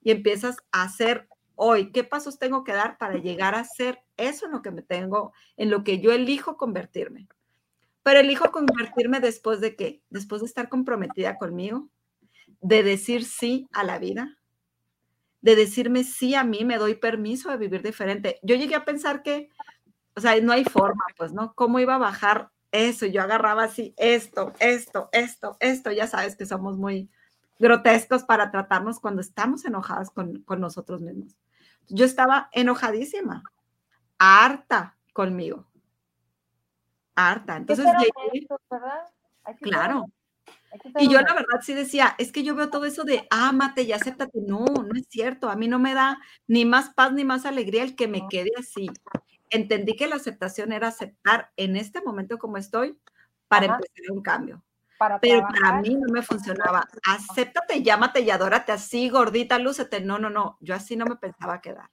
y 0.00 0.12
empiezas 0.12 0.56
a 0.72 0.84
hacer 0.84 1.28
hoy, 1.56 1.90
¿qué 1.90 2.04
pasos 2.04 2.38
tengo 2.38 2.62
que 2.64 2.72
dar 2.72 2.96
para 2.98 3.16
llegar 3.16 3.54
a 3.54 3.64
ser 3.64 4.00
eso 4.16 4.46
en 4.46 4.52
lo 4.52 4.62
que 4.62 4.70
me 4.70 4.82
tengo, 4.82 5.32
en 5.56 5.70
lo 5.70 5.82
que 5.82 5.98
yo 5.98 6.12
elijo 6.12 6.56
convertirme? 6.56 7.28
Pero 8.02 8.20
elijo 8.20 8.52
convertirme 8.52 9.18
después 9.18 9.60
de 9.60 9.74
qué? 9.74 10.00
Después 10.10 10.42
de 10.42 10.46
estar 10.46 10.68
comprometida 10.68 11.36
conmigo, 11.38 11.88
de 12.60 12.84
decir 12.84 13.24
sí 13.24 13.66
a 13.72 13.82
la 13.82 13.98
vida, 13.98 14.38
de 15.40 15.56
decirme 15.56 16.04
sí 16.04 16.34
a 16.34 16.44
mí, 16.44 16.64
me 16.64 16.78
doy 16.78 16.94
permiso 16.94 17.50
de 17.50 17.56
vivir 17.56 17.82
diferente. 17.82 18.38
Yo 18.42 18.54
llegué 18.54 18.76
a 18.76 18.84
pensar 18.84 19.22
que, 19.22 19.48
o 20.14 20.20
sea, 20.20 20.40
no 20.40 20.52
hay 20.52 20.64
forma, 20.64 21.02
pues, 21.16 21.32
¿no? 21.32 21.52
¿Cómo 21.54 21.80
iba 21.80 21.96
a 21.96 21.98
bajar 21.98 22.50
eso, 22.72 23.06
yo 23.06 23.22
agarraba 23.22 23.64
así, 23.64 23.94
esto, 23.96 24.52
esto, 24.60 25.08
esto, 25.12 25.56
esto, 25.60 25.92
ya 25.92 26.06
sabes 26.06 26.36
que 26.36 26.46
somos 26.46 26.76
muy 26.76 27.08
grotescos 27.58 28.24
para 28.24 28.50
tratarnos 28.50 29.00
cuando 29.00 29.20
estamos 29.20 29.64
enojadas 29.64 30.10
con, 30.10 30.44
nosotros 30.58 31.00
mismos. 31.00 31.34
Yo 31.88 32.04
estaba 32.04 32.48
enojadísima, 32.52 33.42
harta 34.18 34.96
conmigo, 35.12 35.66
harta. 37.14 37.56
Entonces, 37.56 37.86
claro. 39.60 40.06
Y 40.98 41.08
yo 41.08 41.20
la 41.20 41.32
verdad 41.32 41.60
sí 41.62 41.72
decía, 41.72 42.14
es 42.18 42.32
que 42.32 42.42
yo 42.42 42.54
veo 42.54 42.68
todo 42.68 42.84
eso 42.84 43.04
de 43.04 43.26
ámate 43.30 43.82
y 43.82 43.92
acéptate. 43.92 44.40
No, 44.46 44.64
no 44.66 44.94
es 44.94 45.06
cierto. 45.08 45.48
A 45.48 45.56
mí 45.56 45.68
no 45.68 45.78
me 45.78 45.94
da 45.94 46.18
ni 46.46 46.64
más 46.64 46.92
paz 46.92 47.12
ni 47.12 47.24
más 47.24 47.46
alegría 47.46 47.82
el 47.82 47.96
que 47.96 48.08
me 48.08 48.28
quede 48.28 48.50
así 48.58 48.90
entendí 49.50 49.94
que 49.94 50.08
la 50.08 50.16
aceptación 50.16 50.72
era 50.72 50.88
aceptar 50.88 51.50
en 51.56 51.76
este 51.76 52.00
momento 52.00 52.38
como 52.38 52.56
estoy 52.56 52.98
para 53.48 53.66
empezar 53.66 54.10
un 54.10 54.22
cambio. 54.22 54.62
Pero 55.20 55.46
para 55.48 55.80
mí 55.80 55.94
no 55.94 56.12
me 56.12 56.22
funcionaba. 56.22 56.84
Acéptate, 57.08 57.82
llámate 57.82 58.20
y 58.20 58.30
adórate 58.30 58.72
así, 58.72 59.08
gordita, 59.08 59.58
lúcete. 59.58 60.00
No, 60.00 60.18
no, 60.18 60.30
no. 60.30 60.56
Yo 60.60 60.74
así 60.74 60.96
no 60.96 61.06
me 61.06 61.16
pensaba 61.16 61.60
quedar. 61.60 61.90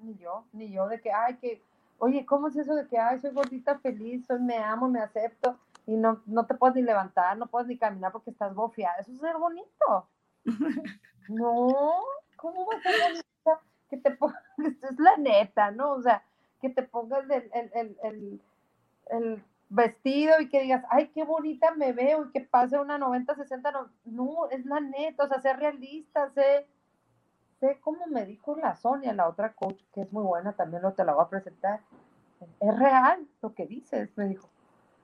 ni 0.00 0.16
yo, 0.16 0.46
ni 0.52 0.70
yo 0.70 0.88
de 0.88 1.00
que, 1.00 1.12
ay, 1.12 1.36
que, 1.36 1.62
oye, 1.98 2.24
¿cómo 2.24 2.48
es 2.48 2.56
eso 2.56 2.74
de 2.74 2.86
que, 2.88 2.98
ay, 2.98 3.20
soy 3.20 3.32
gordita 3.32 3.78
feliz, 3.78 4.26
soy, 4.26 4.40
me 4.40 4.56
amo, 4.56 4.88
me 4.88 5.00
acepto 5.00 5.58
y 5.86 5.96
no, 5.96 6.22
no 6.26 6.46
te 6.46 6.54
puedes 6.54 6.76
ni 6.76 6.82
levantar, 6.82 7.36
no 7.36 7.46
puedes 7.46 7.68
ni 7.68 7.78
caminar 7.78 8.12
porque 8.12 8.30
estás 8.30 8.54
bofiada? 8.54 8.96
Eso 8.98 9.12
es 9.12 9.20
ser 9.20 9.36
bonito. 9.36 10.08
no, 11.28 12.00
¿cómo 12.36 12.66
va 12.66 12.78
a 12.78 12.82
ser 12.82 13.00
bonita? 13.00 13.60
Que 13.88 13.96
te 13.98 14.10
pongas, 14.12 14.42
esto 14.58 14.88
es 14.88 14.98
la 14.98 15.16
neta, 15.16 15.70
¿no? 15.70 15.92
O 15.92 16.02
sea, 16.02 16.24
que 16.60 16.70
te 16.70 16.82
pongas 16.82 17.24
el, 17.30 18.40
vestido 19.70 20.40
y 20.40 20.48
que 20.48 20.62
digas, 20.62 20.84
ay, 20.90 21.08
qué 21.08 21.24
bonita 21.24 21.74
me 21.74 21.92
veo 21.92 22.26
y 22.26 22.30
que 22.32 22.40
pase 22.40 22.78
una 22.78 22.98
90, 22.98 23.34
60, 23.34 23.70
no, 23.72 23.88
no 24.04 24.50
es 24.50 24.66
la 24.66 24.80
neta, 24.80 25.24
o 25.24 25.28
sea, 25.28 25.40
sé 25.40 25.52
realista, 25.54 26.28
sé, 26.30 26.66
sé 27.60 27.78
como 27.80 28.06
me 28.06 28.26
dijo 28.26 28.56
la 28.56 28.76
Sonia, 28.76 29.12
la 29.14 29.28
otra 29.28 29.54
coach, 29.54 29.80
que 29.94 30.02
es 30.02 30.12
muy 30.12 30.24
buena, 30.24 30.52
también 30.52 30.82
lo 30.82 30.92
te 30.92 31.04
la 31.04 31.14
voy 31.14 31.24
a 31.24 31.28
presentar, 31.28 31.80
es 32.60 32.78
real 32.78 33.26
lo 33.42 33.54
que 33.54 33.66
dices, 33.66 34.10
me 34.16 34.26
dijo. 34.26 34.48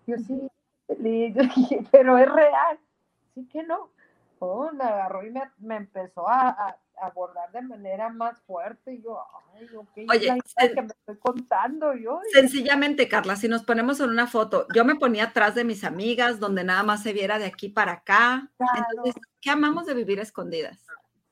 Yo 0.06 0.16
sí, 0.18 0.50
pero 1.90 2.18
es 2.18 2.32
real. 2.32 2.78
Sí 3.34 3.46
que 3.48 3.62
no. 3.62 3.90
Oh, 4.38 4.70
me 4.72 4.84
agarró 4.84 5.26
y 5.26 5.32
me, 5.60 5.76
empezó 5.76 6.28
a, 6.28 6.76
abordar 7.00 7.50
de 7.52 7.62
manera 7.62 8.08
más 8.08 8.40
fuerte. 8.42 8.94
Y 8.94 9.02
yo, 9.02 9.20
ay, 9.54 10.06
Oye, 10.08 10.38
que 10.56 10.82
me 10.82 10.88
estoy 10.88 11.16
contando 11.18 11.94
yo. 11.94 12.20
Sencillamente, 12.32 13.08
Carla, 13.08 13.36
si 13.36 13.48
nos 13.48 13.64
ponemos 13.64 14.00
en 14.00 14.10
una 14.10 14.26
foto, 14.26 14.66
yo 14.74 14.84
me 14.84 14.96
ponía 14.96 15.24
atrás 15.24 15.54
de 15.54 15.64
mis 15.64 15.84
amigas, 15.84 16.40
donde 16.40 16.64
nada 16.64 16.82
más 16.82 17.02
se 17.02 17.12
viera 17.12 17.38
de 17.38 17.46
aquí 17.46 17.68
para 17.68 17.92
acá. 17.92 18.50
Entonces, 18.58 19.14
¿qué 19.40 19.50
amamos 19.50 19.86
de 19.86 19.94
vivir 19.94 20.18
escondidas? 20.20 20.86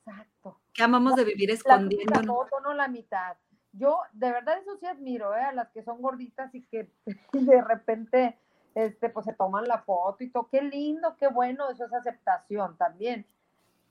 Exacto. 0.06 0.60
¿Qué 0.72 0.82
amamos 0.82 1.16
de 1.16 1.24
vivir 1.24 1.50
escondidas? 1.50 2.26
La 2.26 2.34
foto, 2.34 2.60
no 2.60 2.74
la 2.74 2.88
mitad. 2.88 3.36
Yo, 3.72 4.00
de 4.12 4.30
verdad, 4.30 4.58
eso 4.58 4.76
sí 4.78 4.86
admiro, 4.86 5.34
¿eh? 5.34 5.40
A 5.40 5.52
las 5.52 5.70
que 5.70 5.82
son 5.82 6.00
gorditas 6.00 6.54
y 6.54 6.62
que 6.66 6.88
de 7.32 7.62
repente, 7.62 8.38
este, 8.74 9.08
pues 9.08 9.26
se 9.26 9.34
toman 9.34 9.64
la 9.64 9.78
foto 9.78 10.22
y 10.22 10.30
todo. 10.30 10.48
Qué 10.48 10.62
lindo, 10.62 11.16
qué 11.16 11.28
bueno, 11.28 11.70
eso 11.70 11.84
es 11.86 11.92
aceptación 11.92 12.76
también. 12.76 13.26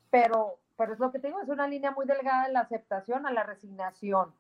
Pero 0.10 0.60
pero 0.78 0.94
es 0.94 1.00
lo 1.00 1.12
que 1.12 1.20
te 1.20 1.28
digo, 1.28 1.42
es 1.42 1.50
una 1.50 1.68
línea 1.68 1.92
muy 1.92 2.06
delgada 2.06 2.48
en 2.48 2.54
la 2.54 2.62
aceptación 2.62 3.26
a 3.26 3.32
la 3.32 3.44
resignación, 3.44 4.34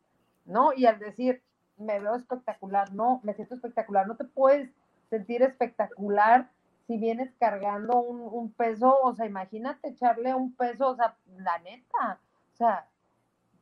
¿no? 0.45 0.73
Y 0.73 0.85
al 0.85 0.99
decir, 0.99 1.41
me 1.77 1.99
veo 1.99 2.15
espectacular, 2.15 2.93
no, 2.93 3.21
me 3.23 3.33
siento 3.33 3.55
espectacular, 3.55 4.07
no 4.07 4.15
te 4.15 4.25
puedes 4.25 4.69
sentir 5.09 5.43
espectacular 5.43 6.49
si 6.87 6.97
vienes 6.97 7.33
cargando 7.39 7.99
un, 7.99 8.51
peso, 8.51 8.97
o 9.01 9.15
sea, 9.15 9.25
imagínate 9.25 9.89
echarle 9.89 10.33
un 10.33 10.53
peso, 10.53 10.89
o 10.89 10.95
sea, 10.95 11.15
la 11.37 11.57
neta, 11.59 12.19
o 12.53 12.55
sea, 12.57 12.87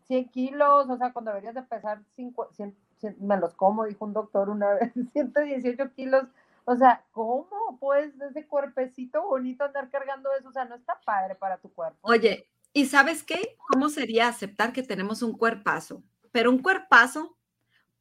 100 0.08 0.30
kilos, 0.30 0.90
o 0.90 0.98
sea, 0.98 1.14
cuando 1.14 1.32
deberías 1.32 1.54
de 1.54 1.62
pesar 1.62 2.02
5, 2.16 2.50
100, 2.52 2.76
me 3.20 3.38
los 3.38 3.54
como, 3.54 3.86
dijo 3.86 4.06
un 4.06 4.14
doctor 4.14 4.50
una 4.50 4.74
vez, 4.74 4.92
118 5.14 5.94
kilos, 5.94 6.26
o 6.66 6.76
sea, 6.76 7.04
¿cómo 7.12 7.78
puedes 7.80 8.20
ese 8.22 8.48
cuerpecito 8.48 9.24
bonito 9.24 9.64
andar 9.64 9.90
cargando 9.90 10.32
eso? 10.34 10.50
O 10.50 10.52
sea, 10.52 10.66
no 10.66 10.76
está 10.76 11.00
padre 11.04 11.36
para 11.36 11.58
tu 11.58 11.72
cuerpo. 11.74 11.98
Oye, 12.02 12.48
¿Y 12.74 12.86
sabes 12.86 13.24
qué? 13.24 13.58
¿Cómo 13.70 13.90
sería 13.90 14.28
aceptar 14.28 14.74
que 14.74 14.84
tenemos 14.84 15.22
un 15.22 15.38
cuerpazo? 15.38 16.04
pero 16.32 16.50
un 16.50 16.60
cuerpazo, 16.60 17.38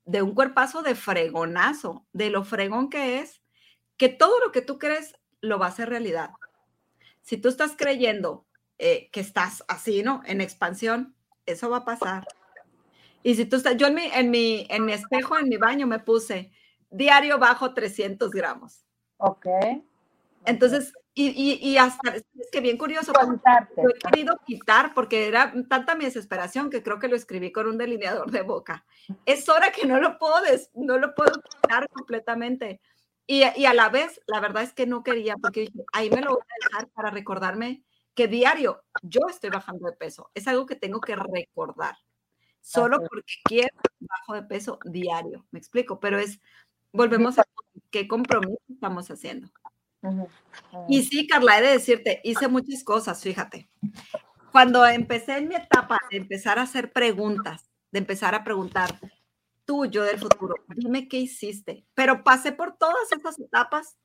de 0.04 0.22
un 0.22 0.34
cuerpazo 0.34 0.82
de 0.82 0.94
fregonazo, 0.94 2.06
de 2.12 2.30
lo 2.30 2.44
fregón 2.44 2.88
que 2.88 3.20
es, 3.20 3.42
que 3.96 4.08
todo 4.08 4.40
lo 4.40 4.52
que 4.52 4.62
tú 4.62 4.78
crees 4.78 5.14
lo 5.40 5.58
va 5.58 5.66
a 5.66 5.70
hacer 5.70 5.88
realidad. 5.88 6.30
Si 7.22 7.36
tú 7.36 7.48
estás 7.48 7.74
creyendo 7.76 8.46
eh, 8.78 9.10
que 9.12 9.20
estás 9.20 9.64
así, 9.68 10.02
¿no? 10.02 10.22
En 10.24 10.40
expansión, 10.40 11.14
eso 11.46 11.68
va 11.68 11.78
a 11.78 11.84
pasar. 11.84 12.26
Y 13.22 13.34
si 13.34 13.44
tú 13.44 13.56
estás, 13.56 13.76
yo 13.76 13.88
en 13.88 13.94
mi, 13.94 14.06
en 14.06 14.30
mi, 14.30 14.66
en 14.70 14.86
mi 14.86 14.92
espejo, 14.92 15.38
en 15.38 15.48
mi 15.48 15.58
baño, 15.58 15.86
me 15.86 15.98
puse 15.98 16.50
diario 16.90 17.38
bajo 17.38 17.74
300 17.74 18.30
gramos. 18.30 18.84
Ok. 19.18 19.46
Entonces, 20.46 20.94
y, 21.14 21.58
y, 21.60 21.76
hasta, 21.76 22.14
es 22.14 22.24
que 22.52 22.60
bien 22.60 22.78
curioso, 22.78 23.12
lo 23.12 23.90
he 23.90 23.98
querido 23.98 24.40
quitar 24.46 24.94
porque 24.94 25.26
era 25.26 25.52
tanta 25.68 25.94
mi 25.94 26.04
desesperación 26.04 26.70
que 26.70 26.82
creo 26.82 26.98
que 26.98 27.08
lo 27.08 27.16
escribí 27.16 27.50
con 27.50 27.66
un 27.66 27.78
delineador 27.78 28.30
de 28.30 28.42
boca. 28.42 28.86
Es 29.26 29.48
hora 29.48 29.72
que 29.72 29.86
no 29.86 30.00
lo 30.00 30.18
puedo, 30.18 30.36
no 30.74 30.98
lo 30.98 31.14
puedo 31.14 31.32
quitar 31.42 31.88
completamente. 31.88 32.80
Y, 33.26 33.42
y, 33.56 33.66
a 33.66 33.74
la 33.74 33.88
vez, 33.88 34.20
la 34.26 34.40
verdad 34.40 34.62
es 34.62 34.72
que 34.72 34.86
no 34.86 35.02
quería 35.02 35.36
porque 35.36 35.68
ahí 35.92 36.10
me 36.10 36.22
lo 36.22 36.30
voy 36.30 36.42
a 36.42 36.68
dejar 36.68 36.88
para 36.90 37.10
recordarme 37.10 37.84
que 38.14 38.28
diario 38.28 38.82
yo 39.02 39.20
estoy 39.28 39.50
bajando 39.50 39.86
de 39.86 39.96
peso. 39.96 40.30
Es 40.34 40.46
algo 40.46 40.66
que 40.66 40.76
tengo 40.76 41.00
que 41.00 41.16
recordar. 41.16 41.96
Solo 42.60 42.98
porque 42.98 43.34
quiero 43.44 43.74
bajo 43.98 44.34
de 44.34 44.42
peso 44.42 44.78
diario. 44.84 45.46
Me 45.50 45.58
explico, 45.58 45.98
pero 45.98 46.18
es, 46.18 46.40
volvemos 46.92 47.38
a 47.38 47.44
qué 47.90 48.06
compromiso 48.06 48.60
estamos 48.68 49.10
haciendo. 49.10 49.50
Y 50.88 51.02
sí, 51.04 51.26
Carla, 51.26 51.58
he 51.58 51.62
de 51.62 51.68
decirte, 51.68 52.20
hice 52.24 52.48
muchas 52.48 52.82
cosas, 52.84 53.22
fíjate. 53.22 53.70
Cuando 54.52 54.84
empecé 54.86 55.38
en 55.38 55.48
mi 55.48 55.54
etapa 55.54 55.98
de 56.10 56.16
empezar 56.16 56.58
a 56.58 56.62
hacer 56.62 56.92
preguntas, 56.92 57.70
de 57.92 57.98
empezar 57.98 58.34
a 58.34 58.44
preguntar, 58.44 58.98
tú, 59.64 59.86
yo 59.86 60.02
del 60.02 60.18
futuro, 60.18 60.56
dime 60.74 61.06
qué 61.08 61.18
hiciste. 61.18 61.86
Pero 61.94 62.24
pasé 62.24 62.52
por 62.52 62.76
todas 62.76 63.12
esas 63.12 63.38
etapas 63.38 63.96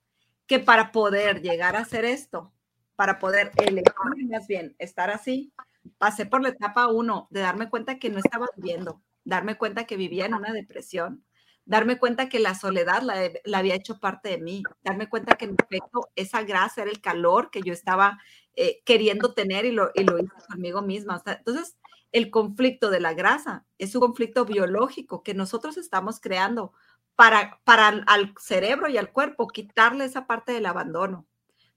que 0.45 0.59
para 0.59 0.91
poder 0.91 1.41
llegar 1.41 1.75
a 1.75 1.79
hacer 1.79 2.05
esto, 2.05 2.53
para 2.95 3.19
poder 3.19 3.51
elegir 3.57 3.93
más 4.29 4.47
bien 4.47 4.75
estar 4.77 5.09
así, 5.09 5.51
pasé 5.97 6.25
por 6.25 6.41
la 6.41 6.49
etapa 6.49 6.87
uno 6.87 7.27
de 7.31 7.41
darme 7.41 7.69
cuenta 7.69 7.99
que 7.99 8.09
no 8.09 8.19
estaba 8.19 8.47
viviendo, 8.55 9.01
darme 9.23 9.57
cuenta 9.57 9.85
que 9.85 9.97
vivía 9.97 10.25
en 10.25 10.35
una 10.35 10.53
depresión, 10.53 11.24
darme 11.65 11.97
cuenta 11.97 12.29
que 12.29 12.39
la 12.39 12.55
soledad 12.55 13.01
la, 13.01 13.57
había 13.57 13.75
hecho 13.75 13.99
parte 13.99 14.29
de 14.29 14.37
mí, 14.37 14.63
darme 14.83 15.09
cuenta 15.09 15.35
que 15.35 15.45
en 15.45 15.55
efecto 15.59 16.09
esa 16.15 16.43
grasa 16.43 16.83
era 16.83 16.91
el 16.91 17.01
calor 17.01 17.49
que 17.49 17.61
yo 17.61 17.73
estaba 17.73 18.19
eh, 18.55 18.81
queriendo 18.85 19.33
tener 19.33 19.65
y 19.65 19.71
lo, 19.71 19.91
y 19.95 20.03
lo 20.03 20.19
hice 20.19 20.31
conmigo 20.47 20.81
misma. 20.81 21.21
entonces, 21.25 21.77
el 22.11 22.29
conflicto 22.31 22.89
de 22.89 23.01
la 23.01 23.13
grasa 23.13 23.65
es 23.77 23.93
un 23.93 24.01
conflicto 24.01 24.45
biológico 24.45 25.21
que 25.21 25.33
nosotros 25.33 25.75
estamos 25.75 26.21
creando 26.21 26.71
para, 27.15 27.59
para 27.65 27.87
al 28.07 28.33
cerebro 28.39 28.87
y 28.87 28.97
al 28.97 29.11
cuerpo 29.11 29.47
quitarle 29.47 30.05
esa 30.05 30.27
parte 30.27 30.53
del 30.53 30.65
abandono. 30.65 31.25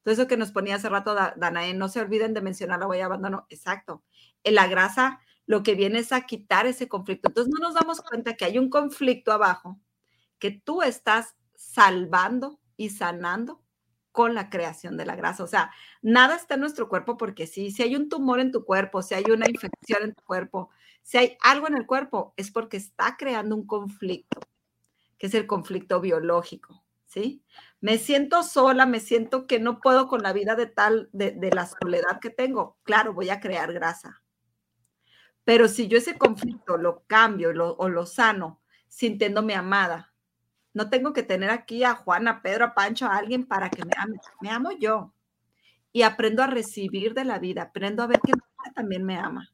Todo 0.02 0.14
eso 0.14 0.28
que 0.28 0.36
nos 0.36 0.52
ponía 0.52 0.76
hace 0.76 0.88
rato 0.88 1.14
Danae, 1.14 1.74
no 1.74 1.88
se 1.88 2.00
olviden 2.00 2.34
de 2.34 2.40
mencionar 2.40 2.78
la 2.78 2.86
huella 2.86 3.02
de 3.02 3.06
abandono. 3.06 3.46
Exacto. 3.50 4.04
En 4.44 4.54
la 4.54 4.68
grasa 4.68 5.20
lo 5.48 5.62
que 5.62 5.74
viene 5.74 6.00
es 6.00 6.12
a 6.12 6.26
quitar 6.26 6.66
ese 6.66 6.88
conflicto. 6.88 7.28
Entonces 7.28 7.52
no 7.52 7.66
nos 7.66 7.74
damos 7.74 8.02
cuenta 8.02 8.36
que 8.36 8.44
hay 8.44 8.58
un 8.58 8.68
conflicto 8.68 9.32
abajo 9.32 9.80
que 10.38 10.50
tú 10.50 10.82
estás 10.82 11.36
salvando 11.56 12.60
y 12.76 12.90
sanando 12.90 13.62
con 14.12 14.34
la 14.34 14.50
creación 14.50 14.98
de 14.98 15.06
la 15.06 15.16
grasa. 15.16 15.42
O 15.42 15.46
sea, 15.46 15.72
nada 16.02 16.36
está 16.36 16.54
en 16.54 16.60
nuestro 16.60 16.90
cuerpo 16.90 17.16
porque 17.16 17.46
sí, 17.46 17.70
si 17.70 17.82
hay 17.82 17.96
un 17.96 18.10
tumor 18.10 18.40
en 18.40 18.52
tu 18.52 18.66
cuerpo, 18.66 19.00
si 19.00 19.14
hay 19.14 19.24
una 19.30 19.48
infección 19.48 20.02
en 20.02 20.14
tu 20.14 20.22
cuerpo, 20.22 20.68
si 21.02 21.16
hay 21.16 21.38
algo 21.40 21.66
en 21.66 21.78
el 21.78 21.86
cuerpo, 21.86 22.34
es 22.36 22.50
porque 22.50 22.76
está 22.76 23.16
creando 23.16 23.56
un 23.56 23.66
conflicto, 23.66 24.40
que 25.16 25.28
es 25.28 25.34
el 25.34 25.46
conflicto 25.46 25.98
biológico. 26.02 26.84
¿sí? 27.06 27.42
Me 27.80 27.96
siento 27.96 28.42
sola, 28.42 28.84
me 28.84 29.00
siento 29.00 29.46
que 29.46 29.60
no 29.60 29.80
puedo 29.80 30.08
con 30.08 30.22
la 30.22 30.34
vida 30.34 30.56
de 30.56 30.66
tal, 30.66 31.08
de, 31.12 31.50
la 31.54 31.64
soledad 31.64 32.20
que 32.20 32.28
tengo. 32.28 32.76
Claro, 32.82 33.14
voy 33.14 33.30
a 33.30 33.40
crear 33.40 33.72
grasa. 33.72 34.22
Pero 35.48 35.66
si 35.66 35.88
yo 35.88 35.96
ese 35.96 36.18
conflicto 36.18 36.76
lo 36.76 37.04
cambio 37.06 37.48
o 37.78 37.88
lo 37.88 38.04
sano 38.04 38.60
sintiéndome 38.86 39.54
amada, 39.54 40.12
no 40.74 40.90
tengo 40.90 41.14
que 41.14 41.22
tener 41.22 41.48
aquí 41.48 41.84
a 41.84 41.94
Juana, 41.94 42.32
a 42.32 42.42
Pedro, 42.42 42.66
a 42.66 42.74
Pancho, 42.74 43.06
a 43.06 43.16
alguien 43.16 43.46
para 43.46 43.70
que 43.70 43.82
me 43.82 43.92
ame. 43.96 44.18
Me 44.42 44.50
amo 44.50 44.72
yo. 44.72 45.14
Y 45.90 46.02
aprendo 46.02 46.42
a 46.42 46.48
recibir 46.48 47.14
de 47.14 47.24
la 47.24 47.38
vida, 47.38 47.62
aprendo 47.62 48.02
a 48.02 48.06
ver 48.06 48.20
que 48.20 48.34
también 48.74 49.04
me 49.04 49.16
ama. 49.16 49.50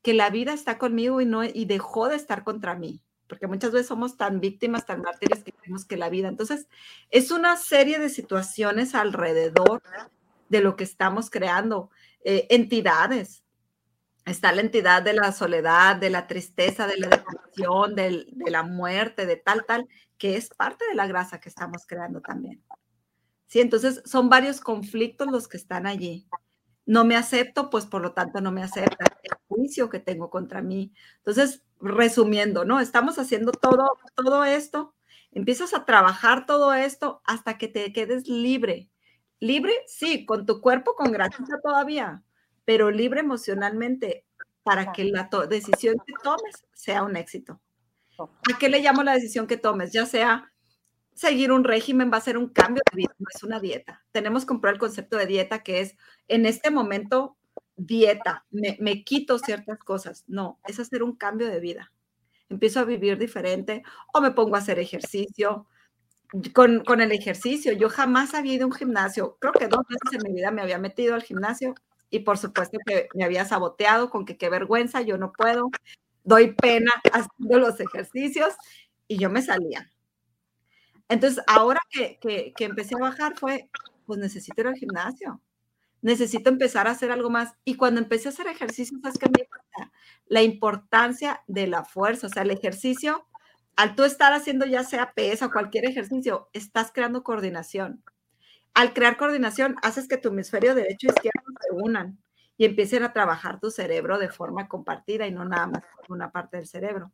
Que 0.00 0.14
la 0.14 0.30
vida 0.30 0.54
está 0.54 0.78
conmigo 0.78 1.20
y, 1.20 1.26
no, 1.26 1.44
y 1.44 1.66
dejó 1.66 2.08
de 2.08 2.16
estar 2.16 2.42
contra 2.42 2.74
mí 2.74 3.02
porque 3.28 3.46
muchas 3.46 3.72
veces 3.72 3.86
somos 3.86 4.16
tan 4.16 4.40
víctimas, 4.40 4.86
tan 4.86 5.02
mártires 5.02 5.44
que 5.44 5.52
creemos 5.52 5.84
que 5.84 5.98
la 5.98 6.08
vida. 6.08 6.28
Entonces, 6.28 6.68
es 7.10 7.30
una 7.30 7.58
serie 7.58 7.98
de 7.98 8.08
situaciones 8.08 8.94
alrededor 8.94 9.82
de 10.48 10.60
lo 10.62 10.74
que 10.74 10.84
estamos 10.84 11.28
creando, 11.28 11.90
eh, 12.24 12.46
entidades. 12.48 13.44
Está 14.30 14.52
la 14.52 14.60
entidad 14.60 15.02
de 15.02 15.12
la 15.12 15.32
soledad, 15.32 15.96
de 15.96 16.10
la 16.10 16.26
tristeza, 16.26 16.86
de 16.86 16.98
la 16.98 17.08
depresión, 17.08 17.94
de 17.94 18.50
la 18.50 18.62
muerte, 18.62 19.26
de 19.26 19.36
tal, 19.36 19.64
tal, 19.66 19.88
que 20.18 20.36
es 20.36 20.48
parte 20.48 20.84
de 20.88 20.94
la 20.94 21.06
grasa 21.06 21.40
que 21.40 21.48
estamos 21.48 21.86
creando 21.86 22.20
también. 22.20 22.62
Sí, 23.46 23.60
entonces 23.60 24.02
son 24.04 24.28
varios 24.28 24.60
conflictos 24.60 25.28
los 25.28 25.48
que 25.48 25.56
están 25.56 25.86
allí 25.86 26.28
no 26.90 27.04
me 27.04 27.14
acepto, 27.14 27.70
pues 27.70 27.86
por 27.86 28.02
lo 28.02 28.14
tanto 28.14 28.40
no 28.40 28.50
me 28.50 28.64
acepta 28.64 29.04
el 29.22 29.36
juicio 29.46 29.88
que 29.88 30.00
tengo 30.00 30.28
contra 30.28 30.60
mí. 30.60 30.92
Entonces, 31.18 31.62
resumiendo, 31.80 32.64
¿no? 32.64 32.80
Estamos 32.80 33.16
haciendo 33.20 33.52
todo, 33.52 33.96
todo 34.16 34.44
esto, 34.44 34.96
empiezas 35.30 35.72
a 35.72 35.84
trabajar 35.84 36.46
todo 36.46 36.74
esto 36.74 37.22
hasta 37.24 37.58
que 37.58 37.68
te 37.68 37.92
quedes 37.92 38.26
libre. 38.26 38.90
Libre, 39.38 39.72
sí, 39.86 40.26
con 40.26 40.46
tu 40.46 40.60
cuerpo 40.60 40.96
con 40.96 41.12
gratitud 41.12 41.54
todavía, 41.62 42.24
pero 42.64 42.90
libre 42.90 43.20
emocionalmente 43.20 44.24
para 44.62 44.92
que 44.92 45.04
la 45.04 45.28
decisión 45.48 45.96
que 46.06 46.12
tomes 46.22 46.64
sea 46.72 47.02
un 47.02 47.16
éxito. 47.16 47.60
¿A 48.18 48.58
qué 48.58 48.68
le 48.68 48.80
llamo 48.80 49.02
la 49.02 49.14
decisión 49.14 49.46
que 49.46 49.56
tomes? 49.56 49.92
Ya 49.92 50.06
sea 50.06 50.50
seguir 51.14 51.52
un 51.52 51.64
régimen 51.64 52.10
va 52.10 52.16
a 52.16 52.22
ser 52.22 52.38
un 52.38 52.48
cambio 52.48 52.82
de 52.90 52.96
vida, 52.96 53.14
no 53.18 53.26
es 53.34 53.42
una 53.42 53.60
dieta. 53.60 54.02
Tenemos 54.10 54.44
que 54.44 54.48
comprar 54.48 54.74
el 54.74 54.80
concepto 54.80 55.16
de 55.16 55.26
dieta 55.26 55.62
que 55.62 55.80
es 55.80 55.96
en 56.28 56.46
este 56.46 56.70
momento 56.70 57.36
dieta, 57.76 58.46
me, 58.50 59.04
quito 59.04 59.38
ciertas 59.38 59.78
cosas. 59.78 60.24
No, 60.28 60.58
es 60.66 60.80
hacer 60.80 61.02
un 61.02 61.16
cambio 61.16 61.48
de 61.48 61.60
vida. 61.60 61.92
Empiezo 62.48 62.80
a 62.80 62.84
vivir 62.84 63.18
diferente 63.18 63.82
o 64.12 64.20
me 64.20 64.30
pongo 64.30 64.56
a 64.56 64.60
hacer 64.60 64.78
ejercicio. 64.78 65.66
Con, 66.54 66.84
con 66.84 67.00
el 67.00 67.12
ejercicio, 67.12 67.72
yo 67.72 67.88
jamás 67.88 68.34
había 68.34 68.54
ido 68.54 68.64
a 68.64 68.68
un 68.68 68.72
gimnasio. 68.72 69.36
Creo 69.40 69.52
que 69.52 69.66
dos 69.66 69.84
veces 69.88 70.12
en 70.12 70.30
mi 70.30 70.36
vida 70.36 70.50
me 70.50 70.62
había 70.62 70.78
metido 70.78 71.14
al 71.14 71.22
gimnasio 71.22 71.74
y 72.10 72.20
por 72.20 72.38
supuesto 72.38 72.78
que 72.86 73.08
me 73.14 73.24
había 73.24 73.44
saboteado 73.44 74.10
con 74.10 74.24
que 74.24 74.36
qué 74.36 74.50
vergüenza, 74.50 75.00
yo 75.02 75.18
no 75.18 75.32
puedo, 75.32 75.70
doy 76.24 76.52
pena 76.54 76.92
haciendo 77.12 77.58
los 77.58 77.80
ejercicios 77.80 78.54
y 79.08 79.18
yo 79.18 79.30
me 79.30 79.42
salía 79.42 79.90
entonces, 81.10 81.42
ahora 81.48 81.80
que, 81.90 82.20
que, 82.20 82.54
empecé 82.64 82.94
a 82.94 82.98
bajar 82.98 83.36
fue, 83.36 83.68
pues 84.06 84.20
necesito 84.20 84.60
ir 84.60 84.68
al 84.68 84.76
gimnasio, 84.76 85.42
necesito 86.02 86.50
empezar 86.50 86.86
a 86.86 86.92
hacer 86.92 87.10
algo 87.10 87.30
más. 87.30 87.54
Y 87.64 87.74
cuando 87.74 88.00
empecé 88.00 88.28
a 88.28 88.30
hacer 88.30 88.46
ejercicio, 88.46 88.96
¿sabes 89.02 89.18
qué 89.18 89.26
me 89.28 89.44
La 90.26 90.42
importancia 90.42 91.42
de 91.48 91.66
la 91.66 91.84
fuerza, 91.84 92.28
o 92.28 92.30
sea, 92.30 92.44
el 92.44 92.52
ejercicio, 92.52 93.26
al 93.74 93.96
tú 93.96 94.04
estar 94.04 94.32
haciendo 94.32 94.66
ya 94.66 94.84
sea 94.84 95.12
pesa 95.12 95.46
o 95.46 95.50
cualquier 95.50 95.84
ejercicio, 95.84 96.48
estás 96.52 96.92
creando 96.92 97.24
coordinación. 97.24 98.04
Al 98.74 98.92
crear 98.94 99.16
coordinación, 99.16 99.76
haces 99.82 100.08
que 100.08 100.16
tu 100.16 100.28
hemisferio 100.28 100.74
derecho 100.74 101.08
y 101.08 101.10
izquierdo 101.10 101.52
se 101.60 101.74
unan 101.74 102.18
y 102.56 102.66
empiecen 102.66 103.02
a 103.02 103.12
trabajar 103.12 103.58
tu 103.58 103.70
cerebro 103.70 104.18
de 104.18 104.28
forma 104.28 104.68
compartida 104.68 105.26
y 105.26 105.32
no 105.32 105.44
nada 105.44 105.66
más 105.66 105.82
una 106.08 106.30
parte 106.30 106.58
del 106.58 106.66
cerebro. 106.66 107.12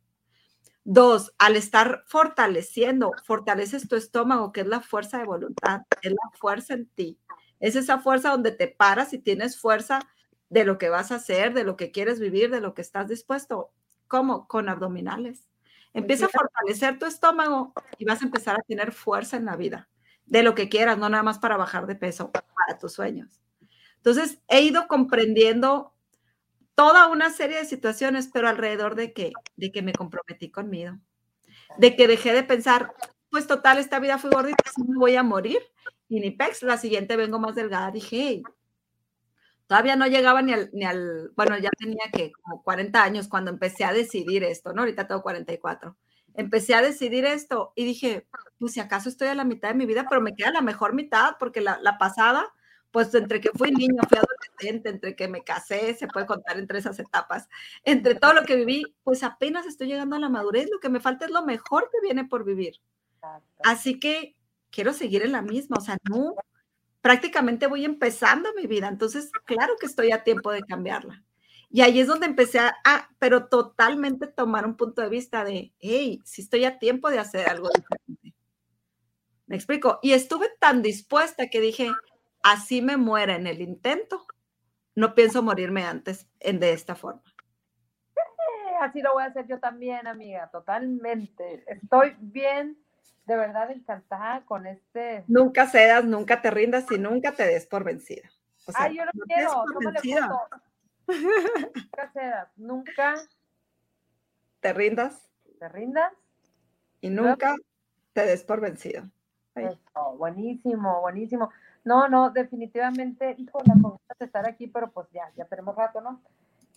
Dos, 0.83 1.33
al 1.37 1.55
estar 1.55 2.03
fortaleciendo, 2.05 3.11
fortaleces 3.25 3.87
tu 3.87 3.95
estómago, 3.95 4.51
que 4.51 4.61
es 4.61 4.67
la 4.67 4.81
fuerza 4.81 5.17
de 5.17 5.25
voluntad, 5.25 5.81
es 6.01 6.11
la 6.11 6.37
fuerza 6.39 6.73
en 6.73 6.87
ti. 6.87 7.19
Es 7.59 7.75
esa 7.75 7.99
fuerza 7.99 8.29
donde 8.29 8.51
te 8.51 8.67
paras 8.67 9.13
y 9.13 9.19
tienes 9.19 9.59
fuerza 9.59 9.99
de 10.49 10.63
lo 10.63 10.77
que 10.77 10.89
vas 10.89 11.11
a 11.11 11.15
hacer, 11.15 11.53
de 11.53 11.63
lo 11.63 11.75
que 11.75 11.91
quieres 11.91 12.19
vivir, 12.19 12.51
de 12.51 12.61
lo 12.61 12.73
que 12.73 12.81
estás 12.81 13.07
dispuesto. 13.09 13.71
¿Cómo? 14.07 14.47
Con 14.47 14.69
abdominales. 14.69 15.47
Empieza 15.93 16.27
a 16.27 16.29
fortalecer 16.29 16.99
tu 16.99 17.05
estómago 17.05 17.73
y 17.97 18.05
vas 18.05 18.21
a 18.21 18.25
empezar 18.25 18.55
a 18.55 18.63
tener 18.63 18.91
fuerza 18.91 19.35
en 19.37 19.45
la 19.45 19.55
vida, 19.55 19.89
de 20.27 20.43
lo 20.43 20.55
que 20.55 20.69
quieras, 20.69 20.97
no 20.97 21.09
nada 21.09 21.23
más 21.23 21.39
para 21.39 21.57
bajar 21.57 21.87
de 21.87 21.95
peso, 21.95 22.31
para 22.31 22.77
tus 22.79 22.93
sueños. 22.93 23.41
Entonces, 23.97 24.39
he 24.47 24.61
ido 24.61 24.87
comprendiendo 24.87 25.93
toda 26.75 27.07
una 27.07 27.31
serie 27.31 27.57
de 27.57 27.65
situaciones, 27.65 28.29
pero 28.31 28.47
alrededor 28.47 28.95
de 28.95 29.13
que, 29.13 29.33
de 29.55 29.71
que 29.71 29.81
me 29.81 29.93
comprometí 29.93 30.51
conmigo, 30.51 30.99
de 31.77 31.95
que 31.95 32.07
dejé 32.07 32.33
de 32.33 32.43
pensar, 32.43 32.93
pues 33.31 33.47
total, 33.47 33.79
esta 33.79 33.99
vida 33.99 34.17
fue 34.19 34.29
gordita, 34.31 34.63
así 34.65 34.83
me 34.83 34.97
voy 34.97 35.15
a 35.15 35.23
morir, 35.23 35.59
y 36.09 36.19
ni 36.19 36.31
pex, 36.31 36.63
la 36.63 36.77
siguiente 36.77 37.15
vengo 37.17 37.39
más 37.39 37.55
delgada, 37.55 37.91
dije, 37.91 38.43
Todavía 39.67 39.97
no 39.97 40.07
llegaba 40.07 40.41
ni 40.41 40.53
al, 40.53 40.69
ni 40.73 40.85
al, 40.85 41.31
bueno, 41.35 41.57
ya 41.57 41.69
tenía 41.77 42.05
que 42.13 42.31
como 42.31 42.63
40 42.63 43.03
años 43.03 43.27
cuando 43.27 43.51
empecé 43.51 43.83
a 43.83 43.91
decidir 43.91 44.43
esto, 44.45 44.73
¿no? 44.73 44.81
Ahorita 44.81 45.07
tengo 45.07 45.21
44. 45.21 45.97
Empecé 46.37 46.75
a 46.75 46.81
decidir 46.81 47.25
esto 47.25 47.73
y 47.75 47.83
dije, 47.83 48.27
pues 48.59 48.71
si 48.71 48.79
acaso 48.79 49.09
estoy 49.09 49.27
a 49.27 49.35
la 49.35 49.43
mitad 49.43 49.69
de 49.69 49.75
mi 49.75 49.85
vida, 49.85 50.05
pero 50.07 50.21
me 50.21 50.35
queda 50.35 50.51
la 50.51 50.61
mejor 50.61 50.93
mitad 50.93 51.35
porque 51.39 51.61
la, 51.61 51.79
la 51.81 51.97
pasada, 51.97 52.47
pues 52.91 53.13
entre 53.15 53.41
que 53.41 53.49
fui 53.49 53.71
niño, 53.71 54.01
fui 54.07 54.19
adolescente, 54.19 54.89
entre 54.89 55.15
que 55.15 55.27
me 55.27 55.43
casé, 55.43 55.95
se 55.95 56.07
puede 56.07 56.27
contar 56.27 56.59
entre 56.59 56.79
esas 56.79 56.99
etapas, 56.99 57.49
entre 57.83 58.15
todo 58.15 58.33
lo 58.33 58.43
que 58.43 58.55
viví, 58.55 58.95
pues 59.03 59.23
apenas 59.23 59.65
estoy 59.65 59.87
llegando 59.87 60.15
a 60.15 60.19
la 60.19 60.29
madurez, 60.29 60.69
lo 60.71 60.79
que 60.79 60.89
me 60.89 60.99
falta 60.99 61.25
es 61.25 61.31
lo 61.31 61.43
mejor 61.43 61.89
que 61.91 61.99
viene 62.01 62.25
por 62.25 62.45
vivir. 62.45 62.79
Así 63.63 63.99
que 63.99 64.35
quiero 64.69 64.93
seguir 64.93 65.23
en 65.23 65.31
la 65.31 65.41
misma, 65.41 65.77
o 65.79 65.81
sea, 65.81 65.97
no, 66.09 66.35
prácticamente 67.01 67.67
voy 67.67 67.83
empezando 67.83 68.53
mi 68.53 68.67
vida, 68.67 68.87
entonces 68.87 69.31
claro 69.45 69.75
que 69.79 69.87
estoy 69.87 70.11
a 70.11 70.23
tiempo 70.23 70.51
de 70.51 70.61
cambiarla. 70.61 71.23
Y 71.69 71.81
ahí 71.81 71.99
es 71.99 72.07
donde 72.07 72.25
empecé 72.25 72.59
a, 72.59 73.09
pero 73.19 73.47
totalmente 73.47 74.27
tomar 74.27 74.65
un 74.65 74.77
punto 74.77 75.01
de 75.01 75.09
vista 75.09 75.43
de, 75.43 75.73
hey, 75.79 76.21
si 76.23 76.41
estoy 76.41 76.65
a 76.65 76.79
tiempo 76.79 77.09
de 77.09 77.19
hacer 77.19 77.49
algo 77.49 77.69
diferente. 77.69 78.33
Me 79.47 79.55
explico. 79.55 79.99
Y 80.01 80.13
estuve 80.13 80.49
tan 80.59 80.81
dispuesta 80.81 81.47
que 81.47 81.59
dije, 81.59 81.91
así 82.41 82.81
me 82.81 82.97
muera 82.97 83.35
en 83.35 83.47
el 83.47 83.61
intento, 83.61 84.25
no 84.95 85.13
pienso 85.13 85.43
morirme 85.43 85.83
antes 85.83 86.27
en, 86.39 86.59
de 86.59 86.73
esta 86.73 86.95
forma. 86.95 87.21
Así 88.81 89.01
lo 89.01 89.13
voy 89.13 89.23
a 89.23 89.27
hacer 89.27 89.47
yo 89.47 89.59
también, 89.59 90.07
amiga, 90.07 90.49
totalmente. 90.51 91.63
Estoy 91.67 92.15
bien 92.19 92.77
de 93.25 93.35
verdad 93.35 93.71
encantada 93.71 94.45
con 94.45 94.67
este. 94.67 95.23
Nunca 95.27 95.67
cedas, 95.67 96.05
nunca 96.05 96.41
te 96.41 96.51
rindas 96.51 96.89
y 96.91 96.97
nunca 96.97 97.33
te 97.33 97.45
des 97.45 97.65
por 97.65 97.83
vencida. 97.83 98.29
Ay, 98.75 98.97
yo 98.97 99.05
no, 99.05 99.11
quiero, 100.01 100.27
Nunca 101.07 102.11
cedas, 102.13 102.49
nunca 102.57 103.15
te 104.59 104.73
rindas. 104.73 105.29
Te 105.59 105.69
rindas. 105.69 106.13
Y 107.01 107.09
nunca 107.09 107.55
te 108.13 108.25
des 108.25 108.43
por 108.43 108.61
vencido. 108.61 109.03
buenísimo, 110.17 111.01
buenísimo. 111.01 111.49
No, 111.83 112.09
no, 112.09 112.31
definitivamente, 112.31 113.35
hijo, 113.37 113.59
la 113.65 113.75
de 114.19 114.25
estar 114.25 114.47
aquí, 114.47 114.67
pero 114.67 114.91
pues 114.91 115.07
ya, 115.11 115.31
ya 115.35 115.45
tenemos 115.45 115.75
rato, 115.75 116.01
¿no? 116.01 116.21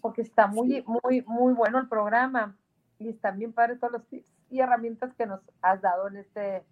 Porque 0.01 0.23
está 0.23 0.47
muy, 0.47 0.85
muy, 0.87 1.23
muy 1.23 1.53
bueno 1.53 1.79
el 1.79 1.89
programa 1.89 2.57
y 2.99 3.09
están 3.09 3.39
bien 3.39 3.53
padres 3.53 3.81
todos 3.81 3.95
los 3.95 4.07
tips 4.07 4.31
y 4.51 4.61
herramientas 4.61 5.13
que 5.15 5.27
nos 5.27 5.41
has 5.63 5.81
dado 5.81 6.09
en 6.09 6.17
este 6.17 6.65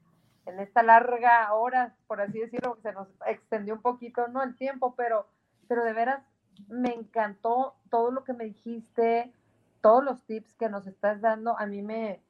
en 0.49 0.61
esta 0.61 0.83
larga 0.83 1.53
hora, 1.53 1.95
por 2.07 2.21
así 2.21 2.39
decirlo, 2.39 2.79
se 2.83 2.93
nos 2.93 3.09
extendió 3.27 3.75
un 3.75 3.83
poquito, 3.83 4.29
¿no? 4.29 4.43
El 4.43 4.57
tiempo, 4.57 4.95
pero, 4.97 5.29
pero 5.69 5.85
de 5.85 5.93
veras 5.93 6.23
me 6.69 6.95
encantó 6.95 7.77
todo 7.91 8.11
lo 8.11 8.25
que 8.25 8.33
me 8.33 8.45
dijiste, 8.45 9.33
todos 9.81 10.05
los 10.05 10.23
tips 10.25 10.53
que 10.55 10.69
nos 10.69 10.87
estás 10.87 11.21
dando, 11.21 11.59
a 11.59 11.67
mí 11.67 11.83
me, 11.83 12.21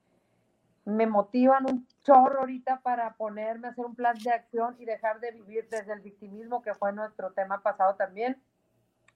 me 0.85 1.07
motivan 1.07 1.67
un 1.67 1.87
chorro 2.03 2.41
ahorita 2.41 2.81
para 2.81 3.15
ponerme 3.15 3.69
a 3.69 3.71
hacer 3.71 3.85
un 3.85 3.95
plan 3.95 4.17
de 4.19 4.31
acción 4.31 4.77
y 4.79 4.85
dejar 4.85 5.21
de 5.21 5.33
vivir 5.33 5.69
desde 5.71 5.93
el 5.93 6.01
victimismo, 6.01 6.63
que 6.63 6.75
fue 6.75 6.93
nuestro 6.93 7.33
tema 7.33 7.63
pasado 7.63 7.95
también, 7.97 8.41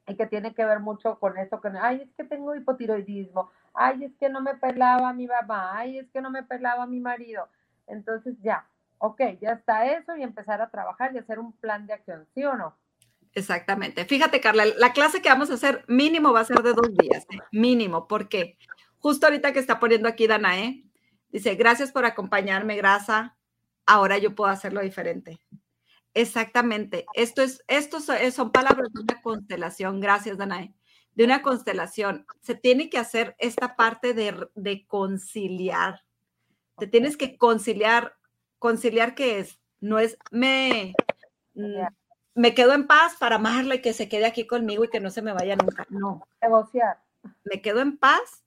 y 0.07 0.17
que 0.17 0.27
tiene 0.27 0.55
que 0.55 0.65
ver 0.65 0.81
mucho 0.81 1.19
con 1.19 1.39
esto, 1.39 1.61
que, 1.61 1.69
ay, 1.81 2.03
es 2.03 2.13
que 2.15 2.25
tengo 2.25 2.55
hipotiroidismo, 2.55 3.51
ay, 3.75 4.05
es 4.05 4.17
que 4.17 4.29
no 4.29 4.41
me 4.41 4.55
pelaba 4.55 5.13
mi 5.13 5.27
mamá, 5.27 5.79
ay, 5.79 5.99
es 5.99 6.11
que 6.11 6.21
no 6.21 6.31
me 6.31 6.43
pelaba 6.43 6.87
mi 6.87 7.01
marido. 7.01 7.49
Entonces 7.87 8.37
ya, 8.43 8.67
ok, 8.99 9.21
ya 9.41 9.53
está 9.53 9.87
eso 9.87 10.17
y 10.17 10.23
empezar 10.23 10.61
a 10.61 10.71
trabajar 10.71 11.15
y 11.15 11.19
hacer 11.19 11.39
un 11.39 11.53
plan 11.53 11.87
de 11.87 11.93
acción, 11.93 12.27
¿sí 12.35 12.45
o 12.45 12.55
no? 12.55 12.75
Exactamente. 13.35 14.05
Fíjate, 14.05 14.41
Carla, 14.41 14.65
la 14.77 14.93
clase 14.93 15.23
que 15.23 15.29
vamos 15.29 15.51
a 15.51 15.55
hacer 15.55 15.85
mínimo 15.89 16.33
va 16.33 16.41
a 16.41 16.45
ser 16.45 16.63
de 16.63 16.75
dos 16.75 16.95
días, 16.95 17.25
¿eh? 17.31 17.39
mínimo, 17.51 18.07
porque 18.07 18.59
justo 18.99 19.27
ahorita 19.27 19.53
que 19.53 19.59
está 19.59 19.81
poniendo 19.81 20.09
aquí 20.09 20.27
Danae, 20.27 20.85
dice, 21.31 21.55
gracias 21.55 21.93
por 21.93 22.05
acompañarme, 22.05 22.77
grasa, 22.77 23.37
ahora 23.87 24.19
yo 24.19 24.35
puedo 24.35 24.51
hacerlo 24.51 24.83
diferente. 24.83 25.41
Exactamente. 26.15 27.07
Esto 27.15 27.43
es, 27.43 27.65
estos 27.69 28.09
son 28.35 28.53
palabras 28.53 28.93
de 28.93 29.01
una 29.01 29.21
constelación. 29.23 29.99
Gracias, 30.01 30.37
Danae 30.37 30.75
de 31.15 31.25
una 31.25 31.43
constelación, 31.43 32.27
se 32.41 32.55
tiene 32.55 32.89
que 32.89 32.99
hacer 32.99 33.37
esta 33.39 33.77
parte 33.77 34.15
de, 34.15 34.87
conciliar. 34.87 36.03
Te 36.79 36.87
tienes 36.87 37.17
que 37.17 37.37
conciliar. 37.37 38.17
¿Conciliar 38.59 39.15
qué 39.15 39.41
es? 39.41 39.61
No 39.81 39.99
es 39.99 40.17
me, 40.31 40.95
me 42.35 42.55
quedo 42.55 42.73
en 42.73 42.87
paz 42.87 43.17
para 43.19 43.37
amarla 43.37 43.77
y 43.77 43.83
que 43.83 43.93
se 43.93 44.09
quede 44.09 44.27
aquí 44.27 44.47
conmigo 44.47 44.85
y 44.85 44.91
que 44.91 45.01
no 45.01 45.11
se 45.11 45.23
me 45.23 45.33
vaya 45.33 45.57
nunca. 45.57 45.87
No. 45.91 46.27
Negociar. 46.41 46.99
Me 47.45 47.61
quedo 47.61 47.81
en 47.81 47.99
paz, 47.99 48.45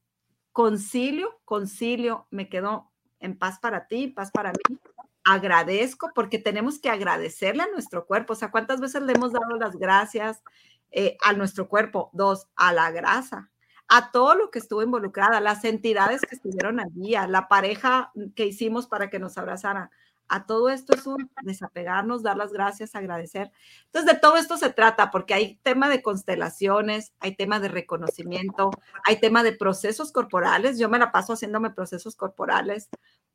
concilio, 0.51 1.39
concilio, 1.45 2.27
me 2.31 2.49
quedo 2.49 2.91
en 3.19 3.37
paz 3.37 3.59
para 3.59 3.87
ti, 3.87 4.07
paz 4.07 4.31
para 4.31 4.51
mí. 4.51 4.79
Agradezco 5.23 6.11
porque 6.13 6.39
tenemos 6.39 6.79
que 6.79 6.89
agradecerle 6.89 7.63
a 7.63 7.71
nuestro 7.71 8.05
cuerpo. 8.05 8.33
O 8.33 8.35
sea, 8.35 8.51
¿cuántas 8.51 8.79
veces 8.79 9.01
le 9.03 9.13
hemos 9.13 9.33
dado 9.33 9.57
las 9.57 9.75
gracias? 9.75 10.43
Eh, 10.91 11.17
a 11.23 11.33
nuestro 11.33 11.67
cuerpo, 11.67 12.09
dos, 12.13 12.47
a 12.55 12.71
la 12.71 12.89
grasa, 12.89 13.49
a 13.89 14.11
todo 14.11 14.33
lo 14.35 14.49
que 14.49 14.59
estuvo 14.59 14.81
involucrada, 14.81 15.41
las 15.41 15.65
entidades 15.65 16.21
que 16.21 16.35
estuvieron 16.35 16.79
allí, 16.79 17.15
a 17.15 17.27
la 17.27 17.49
pareja 17.49 18.13
que 18.33 18.45
hicimos 18.45 18.87
para 18.87 19.09
que 19.09 19.19
nos 19.19 19.37
abrazara. 19.37 19.91
A 20.27 20.45
todo 20.45 20.69
esto 20.69 20.95
es 20.95 21.05
un 21.07 21.29
desapegarnos, 21.43 22.23
dar 22.23 22.37
las 22.37 22.51
gracias, 22.51 22.95
agradecer. 22.95 23.51
Entonces, 23.85 24.13
de 24.13 24.19
todo 24.19 24.37
esto 24.37 24.57
se 24.57 24.71
trata, 24.71 25.11
porque 25.11 25.33
hay 25.33 25.57
tema 25.63 25.89
de 25.89 26.01
constelaciones, 26.01 27.13
hay 27.19 27.35
tema 27.35 27.59
de 27.59 27.67
reconocimiento, 27.67 28.71
hay 29.05 29.19
tema 29.19 29.43
de 29.43 29.53
procesos 29.53 30.11
corporales. 30.11 30.79
Yo 30.79 30.89
me 30.89 30.99
la 30.99 31.11
paso 31.11 31.33
haciéndome 31.33 31.69
procesos 31.71 32.15
corporales, 32.15 32.89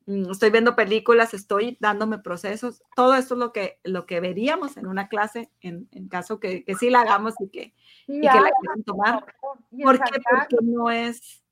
Mm, 0.06 0.30
estoy 0.30 0.50
viendo 0.50 0.74
películas, 0.74 1.34
estoy 1.34 1.76
dándome 1.80 2.18
procesos. 2.18 2.82
Todo 2.96 3.14
esto 3.14 3.34
es 3.34 3.38
lo 3.38 3.52
que, 3.52 3.78
lo 3.84 4.06
que 4.06 4.20
veríamos 4.20 4.76
en 4.76 4.86
una 4.86 5.08
clase, 5.08 5.50
en, 5.60 5.88
en 5.92 6.08
caso 6.08 6.40
que, 6.40 6.64
que, 6.64 6.74
sí 6.74 6.90
la 6.90 7.02
hagamos 7.02 7.34
y 7.40 7.48
que, 7.48 7.74
y 8.06 8.20
que 8.20 8.26
la 8.26 8.50
quieran 8.60 8.82
tomar. 8.84 9.24
¿Por 9.40 9.98
qué? 10.02 10.20
Porque 10.28 10.56
no 10.62 10.90
es, 10.90 11.44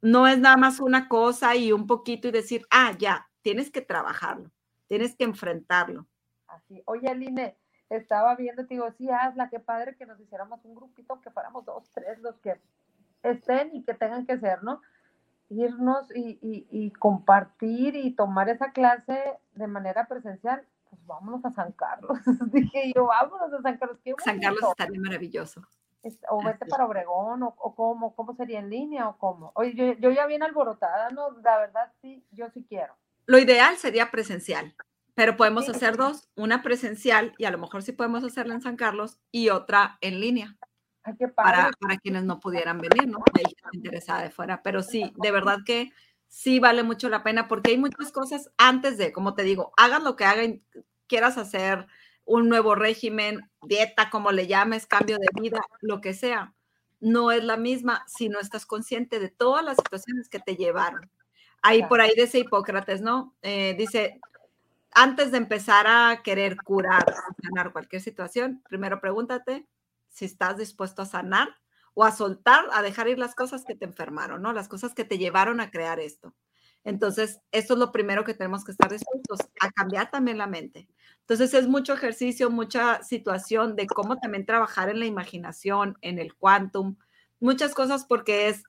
no 0.00 0.26
es 0.26 0.38
nada 0.38 0.56
más 0.56 0.80
una 0.80 1.08
cosa 1.08 1.56
y 1.56 1.72
un 1.72 1.86
poquito 1.86 2.28
y 2.28 2.30
decir, 2.30 2.66
ah, 2.70 2.92
ya, 2.98 3.28
tienes 3.42 3.70
que 3.70 3.82
trabajarlo, 3.82 4.50
tienes 4.88 5.16
que 5.16 5.24
enfrentarlo. 5.24 6.06
Así. 6.46 6.82
Oye, 6.86 7.08
Aline, 7.08 7.56
estaba 7.90 8.34
viendo, 8.36 8.66
te 8.66 8.74
digo, 8.74 8.90
sí, 8.92 9.10
hazla, 9.10 9.48
qué 9.48 9.60
padre 9.60 9.96
que 9.96 10.06
nos 10.06 10.20
hiciéramos 10.20 10.64
un 10.64 10.74
grupito, 10.74 11.20
que 11.20 11.30
fuéramos 11.30 11.64
dos, 11.64 11.90
tres, 11.92 12.18
los 12.20 12.38
que 12.38 12.60
estén 13.22 13.74
y 13.74 13.82
que 13.82 13.94
tengan 13.94 14.26
que 14.26 14.38
ser, 14.38 14.62
¿no? 14.62 14.80
irnos 15.48 16.08
y, 16.14 16.90
compartir 16.98 17.96
y 17.96 18.12
tomar 18.14 18.48
esa 18.48 18.72
clase 18.72 19.38
de 19.54 19.66
manera 19.66 20.06
presencial, 20.06 20.66
pues 20.88 21.04
vámonos 21.06 21.44
a 21.44 21.50
San 21.50 21.72
Carlos. 21.72 22.18
Dije 22.52 22.92
yo, 22.94 23.06
vámonos 23.06 23.52
a 23.52 23.62
San 23.62 23.78
Carlos. 23.78 23.98
San 24.24 24.40
Carlos 24.40 24.62
estaría 24.70 25.00
maravilloso. 25.00 25.62
O 26.30 26.42
vete 26.44 26.66
para 26.66 26.86
Obregón, 26.86 27.42
o, 27.42 27.74
cómo, 27.74 28.14
cómo 28.14 28.34
sería 28.34 28.60
en 28.60 28.70
línea, 28.70 29.08
o 29.08 29.18
cómo. 29.18 29.50
Oye, 29.54 29.74
yo, 29.74 29.92
yo 29.94 30.10
ya 30.10 30.26
bien 30.26 30.44
alborotada, 30.44 31.10
no, 31.10 31.32
la 31.40 31.58
verdad 31.58 31.92
sí, 32.00 32.24
yo 32.30 32.48
sí 32.50 32.64
quiero. 32.68 32.94
Lo 33.26 33.38
ideal 33.38 33.76
sería 33.76 34.10
presencial, 34.10 34.74
pero 35.14 35.36
podemos 35.36 35.68
hacer 35.68 35.96
dos, 35.96 36.28
una 36.36 36.62
presencial 36.62 37.34
y 37.38 37.44
a 37.44 37.50
lo 37.50 37.58
mejor 37.58 37.82
sí 37.82 37.92
podemos 37.92 38.24
hacerla 38.24 38.54
en 38.54 38.62
San 38.62 38.76
Carlos 38.76 39.18
y 39.32 39.48
otra 39.48 39.98
en 40.00 40.20
línea 40.20 40.56
para, 41.34 41.70
para, 41.78 41.96
quienes 41.98 42.24
no 42.24 42.40
pudieran 42.40 42.78
venir, 42.78 43.08
¿no? 43.08 43.18
Hay 43.34 43.44
gente 43.44 43.76
interesada 43.76 44.22
de 44.22 44.30
fuera, 44.30 44.62
pero 44.62 44.82
sí, 44.82 45.12
de 45.16 45.30
verdad 45.30 45.58
que 45.64 45.92
sí 46.28 46.58
vale 46.58 46.82
mucho 46.82 47.08
la 47.08 47.22
pena 47.22 47.48
porque 47.48 47.70
hay 47.70 47.78
muchas 47.78 48.10
cosas 48.12 48.50
antes 48.56 48.98
de, 48.98 49.12
como 49.12 49.34
te 49.34 49.42
digo, 49.42 49.72
hagan 49.76 50.04
lo 50.04 50.16
que 50.16 50.24
hagan, 50.24 50.62
quieras 51.06 51.38
hacer 51.38 51.86
un 52.24 52.48
nuevo 52.48 52.74
régimen, 52.74 53.50
dieta, 53.62 54.10
como 54.10 54.32
le 54.32 54.46
llames, 54.46 54.86
cambio 54.86 55.18
de 55.18 55.28
vida, 55.40 55.60
lo 55.80 56.00
que 56.00 56.12
sea, 56.12 56.54
no 57.00 57.30
es 57.30 57.44
la 57.44 57.56
misma 57.56 58.04
si 58.08 58.28
no 58.28 58.40
estás 58.40 58.66
consciente 58.66 59.20
de 59.20 59.28
todas 59.28 59.64
las 59.64 59.76
situaciones 59.76 60.28
que 60.28 60.40
te 60.40 60.56
llevaron. 60.56 61.10
Ahí 61.62 61.82
por 61.84 62.00
ahí 62.00 62.12
dice 62.16 62.38
Hipócrates, 62.38 63.00
¿no? 63.00 63.34
Eh, 63.42 63.74
dice, 63.76 64.20
antes 64.92 65.30
de 65.30 65.38
empezar 65.38 65.86
a 65.86 66.22
querer 66.22 66.56
curar, 66.56 67.04
sanar 67.42 67.72
cualquier 67.72 68.02
situación, 68.02 68.62
primero 68.68 69.00
pregúntate 69.00 69.66
si 70.08 70.24
estás 70.24 70.56
dispuesto 70.56 71.02
a 71.02 71.06
sanar 71.06 71.48
o 71.94 72.04
a 72.04 72.12
soltar, 72.12 72.64
a 72.72 72.82
dejar 72.82 73.08
ir 73.08 73.18
las 73.18 73.34
cosas 73.34 73.64
que 73.64 73.74
te 73.74 73.84
enfermaron, 73.84 74.42
¿no? 74.42 74.52
Las 74.52 74.68
cosas 74.68 74.94
que 74.94 75.04
te 75.04 75.18
llevaron 75.18 75.60
a 75.60 75.70
crear 75.70 76.00
esto. 76.00 76.34
Entonces, 76.84 77.40
esto 77.50 77.74
es 77.74 77.80
lo 77.80 77.90
primero 77.90 78.22
que 78.24 78.32
tenemos 78.32 78.64
que 78.64 78.70
estar 78.70 78.90
dispuestos 78.90 79.40
a 79.60 79.70
cambiar 79.72 80.10
también 80.10 80.38
la 80.38 80.46
mente. 80.46 80.88
Entonces, 81.20 81.52
es 81.52 81.66
mucho 81.66 81.94
ejercicio, 81.94 82.48
mucha 82.48 83.02
situación 83.02 83.74
de 83.74 83.86
cómo 83.88 84.18
también 84.18 84.46
trabajar 84.46 84.88
en 84.88 85.00
la 85.00 85.06
imaginación, 85.06 85.98
en 86.00 86.18
el 86.20 86.34
quantum, 86.36 86.96
muchas 87.40 87.74
cosas 87.74 88.04
porque 88.06 88.48
es, 88.48 88.62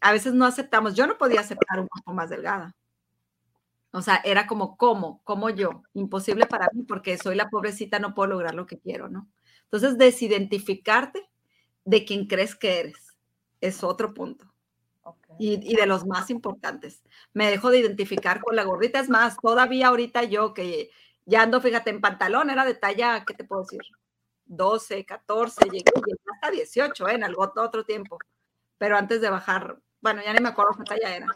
a 0.00 0.12
veces 0.12 0.34
no 0.34 0.46
aceptamos. 0.46 0.94
Yo 0.94 1.06
no 1.06 1.18
podía 1.18 1.40
aceptar 1.40 1.80
un 1.80 1.88
poco 1.88 2.12
más 2.14 2.30
delgada. 2.30 2.74
O 3.92 4.02
sea, 4.02 4.20
era 4.24 4.46
como, 4.46 4.76
¿cómo? 4.76 5.22
¿Cómo 5.24 5.50
yo? 5.50 5.82
Imposible 5.94 6.46
para 6.46 6.68
mí 6.72 6.82
porque 6.82 7.16
soy 7.16 7.36
la 7.36 7.48
pobrecita, 7.48 7.98
no 7.98 8.14
puedo 8.14 8.30
lograr 8.30 8.54
lo 8.54 8.66
que 8.66 8.78
quiero, 8.78 9.08
¿no? 9.08 9.28
Entonces, 9.64 9.98
desidentificarte 9.98 11.28
de 11.84 12.04
quien 12.04 12.26
crees 12.26 12.54
que 12.54 12.80
eres. 12.80 13.16
Es 13.60 13.82
otro 13.82 14.14
punto. 14.14 14.46
Y, 15.38 15.74
de 15.76 15.86
los 15.86 16.04
más 16.06 16.30
importantes. 16.30 17.02
Me 17.32 17.50
dejo 17.50 17.70
de 17.70 17.78
identificar 17.78 18.40
con 18.40 18.56
la 18.56 18.64
gordita. 18.64 19.00
Es 19.00 19.08
más, 19.08 19.36
todavía 19.40 19.88
ahorita 19.88 20.24
yo 20.24 20.52
que 20.52 20.90
ya 21.26 21.42
ando, 21.42 21.60
fíjate, 21.60 21.90
en 21.90 22.00
pantalón, 22.00 22.50
era 22.50 22.64
de 22.64 22.74
talla, 22.74 23.24
¿qué 23.24 23.34
te 23.34 23.44
puedo 23.44 23.62
decir? 23.62 23.80
12, 24.46 25.04
14, 25.04 25.64
llegué, 25.70 25.92
hasta 26.32 26.50
18, 26.50 27.08
¿eh? 27.08 27.14
en 27.14 27.24
algo 27.24 27.52
otro 27.56 27.84
tiempo. 27.84 28.18
Pero 28.78 28.96
antes 28.96 29.20
de 29.20 29.30
bajar, 29.30 29.78
bueno, 30.00 30.22
ya 30.24 30.32
ni 30.32 30.40
me 30.40 30.48
acuerdo 30.48 30.72
qué 30.78 30.84
talla 30.84 31.16
era. 31.16 31.26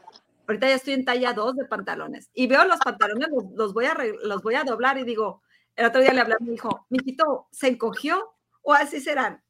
Ahorita 0.46 0.68
ya 0.68 0.74
estoy 0.74 0.94
en 0.94 1.04
talla 1.04 1.32
2 1.32 1.56
de 1.56 1.64
pantalones. 1.66 2.30
Y 2.34 2.46
veo 2.46 2.64
los 2.64 2.78
pantalones, 2.78 3.28
los, 3.54 3.72
voy, 3.74 3.86
a, 3.86 3.96
los 4.22 4.42
voy 4.42 4.54
a 4.54 4.64
doblar 4.64 4.98
y 4.98 5.04
digo, 5.04 5.42
el 5.76 5.86
otro 5.86 6.00
día 6.00 6.12
le 6.12 6.20
hablé 6.20 6.34
a 6.34 6.44
mi 6.44 6.54
hijo, 6.54 6.86
mijito, 6.90 7.48
¿se 7.50 7.68
encogió 7.68 8.34
o 8.62 8.72
así 8.74 9.00
serán? 9.00 9.42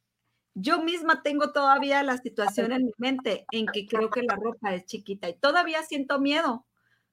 Yo 0.54 0.82
misma 0.82 1.22
tengo 1.22 1.52
todavía 1.52 2.02
la 2.02 2.18
situación 2.18 2.72
en 2.72 2.84
mi 2.84 2.92
mente 2.98 3.46
en 3.52 3.66
que 3.66 3.86
creo 3.86 4.10
que 4.10 4.22
la 4.22 4.36
ropa 4.36 4.74
es 4.74 4.84
chiquita 4.84 5.28
y 5.28 5.34
todavía 5.34 5.82
siento 5.82 6.20
miedo 6.20 6.66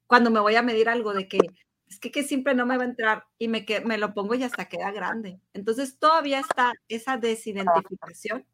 cuando 0.07 0.29
me 0.29 0.41
voy 0.41 0.55
a 0.55 0.61
medir 0.61 0.89
algo 0.89 1.13
de 1.13 1.27
que 1.27 1.39
es 1.87 1.99
que, 1.99 2.23
siempre 2.23 2.53
no 2.53 2.67
me 2.67 2.77
va 2.77 2.83
a 2.83 2.87
entrar 2.87 3.23
y 3.39 3.47
me, 3.47 3.65
me 3.85 3.97
lo 3.97 4.13
pongo 4.13 4.35
y 4.35 4.43
hasta 4.43 4.65
queda 4.65 4.91
grande. 4.91 5.39
Entonces 5.53 5.97
todavía 5.97 6.39
está 6.39 6.73
esa 6.87 7.17
desidentificación 7.17 8.45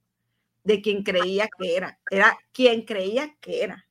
de 0.66 0.82
quien 0.82 1.03
creía 1.03 1.47
que 1.57 1.78
era, 1.78 1.99
era 2.11 2.38
quien 2.51 2.84
creía 2.84 3.36
que 3.39 3.63
era. 3.63 3.88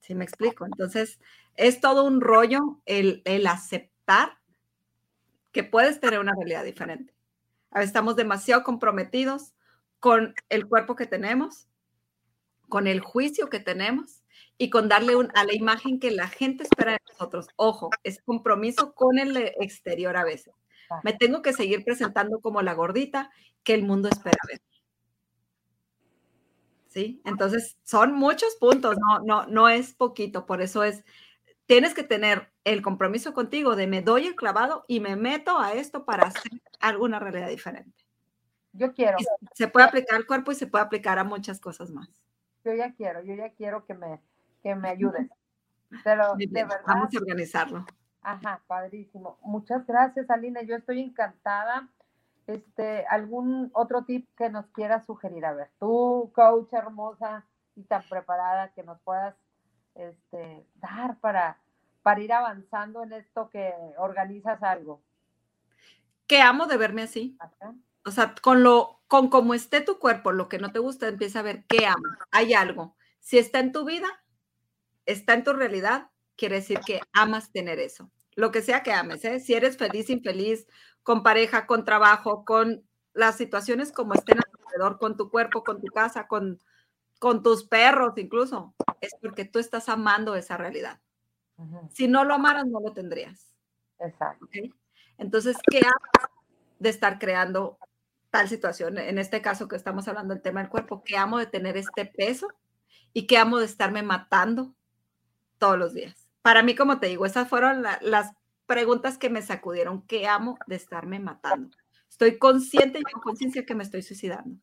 ¿Sí 0.00 0.14
me 0.14 0.24
explico? 0.24 0.64
Entonces 0.66 1.20
es 1.54 1.80
todo 1.80 2.04
un 2.04 2.20
rollo 2.20 2.80
el, 2.86 3.22
el 3.24 3.46
aceptar 3.46 4.38
que 5.52 5.62
puedes 5.62 6.00
tener 6.00 6.18
una 6.18 6.32
realidad 6.34 6.64
diferente. 6.64 7.14
A 7.70 7.78
veces 7.78 7.90
estamos 7.90 8.16
demasiado 8.16 8.64
comprometidos 8.64 9.52
con 10.00 10.34
el 10.48 10.66
cuerpo 10.66 10.96
que 10.96 11.06
tenemos, 11.06 11.68
con 12.68 12.86
el 12.86 13.00
juicio 13.00 13.48
que 13.48 13.60
tenemos 13.60 14.22
y 14.56 14.70
con 14.70 14.88
darle 14.88 15.14
a 15.34 15.44
la 15.44 15.54
imagen 15.54 16.00
que 16.00 16.10
la 16.10 16.28
gente 16.28 16.64
espera 16.64 16.92
de 16.92 16.98
nosotros. 17.10 17.48
Ojo, 17.56 17.90
es 18.02 18.22
compromiso 18.22 18.94
con 18.94 19.18
el 19.18 19.36
exterior 19.60 20.16
a 20.16 20.24
veces. 20.24 20.54
Me 21.02 21.12
tengo 21.12 21.42
que 21.42 21.52
seguir 21.52 21.84
presentando 21.84 22.40
como 22.40 22.60
la 22.62 22.74
gordita 22.74 23.30
que 23.62 23.74
el 23.74 23.84
mundo 23.84 24.08
espera 24.08 24.38
ver. 24.48 24.60
¿Sí? 26.92 27.22
Entonces, 27.24 27.78
son 27.84 28.12
muchos 28.12 28.54
puntos, 28.56 28.96
no, 28.98 29.20
no, 29.20 29.46
no 29.46 29.68
es 29.70 29.94
poquito, 29.94 30.44
por 30.44 30.60
eso 30.60 30.84
es, 30.84 31.04
tienes 31.64 31.94
que 31.94 32.02
tener 32.02 32.52
el 32.64 32.82
compromiso 32.82 33.32
contigo 33.32 33.76
de 33.76 33.86
me 33.86 34.02
doy 34.02 34.26
el 34.26 34.36
clavado 34.36 34.84
y 34.88 35.00
me 35.00 35.16
meto 35.16 35.58
a 35.58 35.72
esto 35.72 36.04
para 36.04 36.24
hacer 36.24 36.52
alguna 36.80 37.18
realidad 37.18 37.48
diferente. 37.48 38.04
Yo 38.74 38.92
quiero. 38.92 39.16
se 39.54 39.68
puede 39.68 39.86
aplicar 39.86 40.16
al 40.16 40.26
cuerpo 40.26 40.52
y 40.52 40.54
se 40.54 40.66
puede 40.66 40.84
aplicar 40.84 41.18
a 41.18 41.24
muchas 41.24 41.60
cosas 41.60 41.90
más. 41.90 42.08
Yo 42.64 42.74
ya 42.74 42.92
quiero, 42.92 43.22
yo 43.22 43.34
ya 43.34 43.50
quiero 43.50 43.84
que 43.86 43.94
me, 43.94 44.20
que 44.62 44.74
me 44.74 44.88
ayudes. 44.88 45.28
Pero 46.04 46.34
de 46.36 46.46
verdad. 46.46 46.80
Vamos 46.86 47.14
a 47.14 47.18
organizarlo. 47.18 47.86
Ajá, 48.22 48.62
padrísimo. 48.66 49.38
Muchas 49.42 49.86
gracias, 49.86 50.30
Alina. 50.30 50.62
Yo 50.62 50.76
estoy 50.76 51.00
encantada. 51.00 51.88
Este, 52.46 53.06
algún 53.06 53.70
otro 53.72 54.04
tip 54.04 54.28
que 54.36 54.50
nos 54.50 54.66
quieras 54.68 55.06
sugerir, 55.06 55.44
a 55.44 55.52
ver, 55.52 55.70
tú, 55.78 56.32
coach 56.34 56.72
hermosa 56.72 57.46
y 57.76 57.84
tan 57.84 58.02
preparada 58.08 58.72
que 58.74 58.82
nos 58.82 59.00
puedas 59.00 59.36
este, 59.94 60.66
dar 60.74 61.18
para, 61.20 61.58
para 62.02 62.20
ir 62.20 62.32
avanzando 62.32 63.04
en 63.04 63.12
esto 63.12 63.48
que 63.50 63.72
organizas 63.96 64.62
algo. 64.62 65.00
Que 66.26 66.40
amo 66.40 66.66
de 66.66 66.76
verme 66.76 67.02
así 67.02 67.38
o 68.04 68.10
sea, 68.10 68.34
con 68.40 68.62
lo, 68.62 69.00
con 69.06 69.28
cómo 69.28 69.54
esté 69.54 69.80
tu 69.80 69.98
cuerpo, 69.98 70.32
lo 70.32 70.48
que 70.48 70.58
no 70.58 70.72
te 70.72 70.78
gusta, 70.78 71.08
empieza 71.08 71.40
a 71.40 71.42
ver 71.42 71.64
qué 71.68 71.86
amas. 71.86 72.18
Hay 72.30 72.54
algo. 72.54 72.96
Si 73.20 73.38
está 73.38 73.60
en 73.60 73.72
tu 73.72 73.84
vida, 73.84 74.08
está 75.06 75.34
en 75.34 75.44
tu 75.44 75.52
realidad, 75.52 76.10
quiere 76.36 76.56
decir 76.56 76.80
que 76.80 77.00
amas 77.12 77.52
tener 77.52 77.78
eso. 77.78 78.10
Lo 78.34 78.50
que 78.50 78.62
sea 78.62 78.82
que 78.82 78.92
ames, 78.92 79.24
¿eh? 79.24 79.40
Si 79.40 79.54
eres 79.54 79.76
feliz, 79.76 80.10
infeliz, 80.10 80.66
con 81.02 81.22
pareja, 81.22 81.66
con 81.66 81.84
trabajo, 81.84 82.44
con 82.44 82.84
las 83.12 83.36
situaciones 83.36 83.92
como 83.92 84.14
estén 84.14 84.38
alrededor, 84.38 84.98
con 84.98 85.16
tu 85.16 85.30
cuerpo, 85.30 85.64
con 85.64 85.80
tu 85.80 85.88
casa, 85.88 86.26
con, 86.26 86.60
con 87.18 87.42
tus 87.42 87.64
perros 87.64 88.14
incluso, 88.16 88.74
es 89.00 89.14
porque 89.20 89.44
tú 89.44 89.58
estás 89.58 89.88
amando 89.88 90.34
esa 90.34 90.56
realidad. 90.56 91.00
Si 91.90 92.08
no 92.08 92.24
lo 92.24 92.34
amaras, 92.34 92.66
no 92.66 92.80
lo 92.80 92.92
tendrías. 92.92 93.54
Exacto. 94.00 94.48
Entonces, 95.18 95.56
¿qué 95.70 95.78
amas 95.78 96.30
de 96.80 96.88
estar 96.88 97.18
creando 97.20 97.78
tal 98.32 98.48
situación, 98.48 98.96
en 98.96 99.18
este 99.18 99.42
caso 99.42 99.68
que 99.68 99.76
estamos 99.76 100.08
hablando 100.08 100.32
del 100.32 100.42
tema 100.42 100.60
del 100.60 100.70
cuerpo, 100.70 101.04
que 101.04 101.18
amo 101.18 101.38
de 101.38 101.44
tener 101.44 101.76
este 101.76 102.06
peso 102.06 102.48
y 103.12 103.26
que 103.26 103.36
amo 103.36 103.58
de 103.58 103.66
estarme 103.66 104.02
matando 104.02 104.74
todos 105.58 105.78
los 105.78 105.92
días. 105.92 106.28
Para 106.40 106.62
mí, 106.62 106.74
como 106.74 106.98
te 106.98 107.08
digo, 107.08 107.26
esas 107.26 107.46
fueron 107.46 107.82
las 107.82 108.32
preguntas 108.72 109.18
que 109.18 109.28
me 109.28 109.42
sacudieron, 109.42 110.00
que 110.06 110.26
amo 110.26 110.56
de 110.66 110.76
estarme 110.76 111.20
matando. 111.20 111.76
Estoy 112.08 112.38
consciente 112.38 113.00
y 113.00 113.02
con 113.02 113.20
conciencia 113.20 113.66
que 113.66 113.74
me 113.74 113.82
estoy 113.82 114.00
suicidando. 114.00 114.56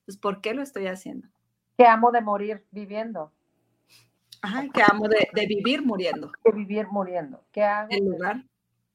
Entonces, 0.00 0.20
¿por 0.20 0.40
qué 0.40 0.54
lo 0.54 0.62
estoy 0.62 0.88
haciendo? 0.88 1.28
Que 1.78 1.86
amo 1.86 2.10
de 2.10 2.20
morir 2.20 2.64
viviendo. 2.72 3.32
Ajá, 4.42 4.68
que 4.74 4.82
amo 4.82 5.06
de, 5.06 5.28
vivir 5.46 5.86
muriendo. 5.86 6.32
De 6.44 6.50
vivir 6.50 6.88
muriendo. 6.88 7.44
¿Qué 7.52 7.62
hago? 7.62 7.88
En 7.90 8.04
lugar, 8.04 8.44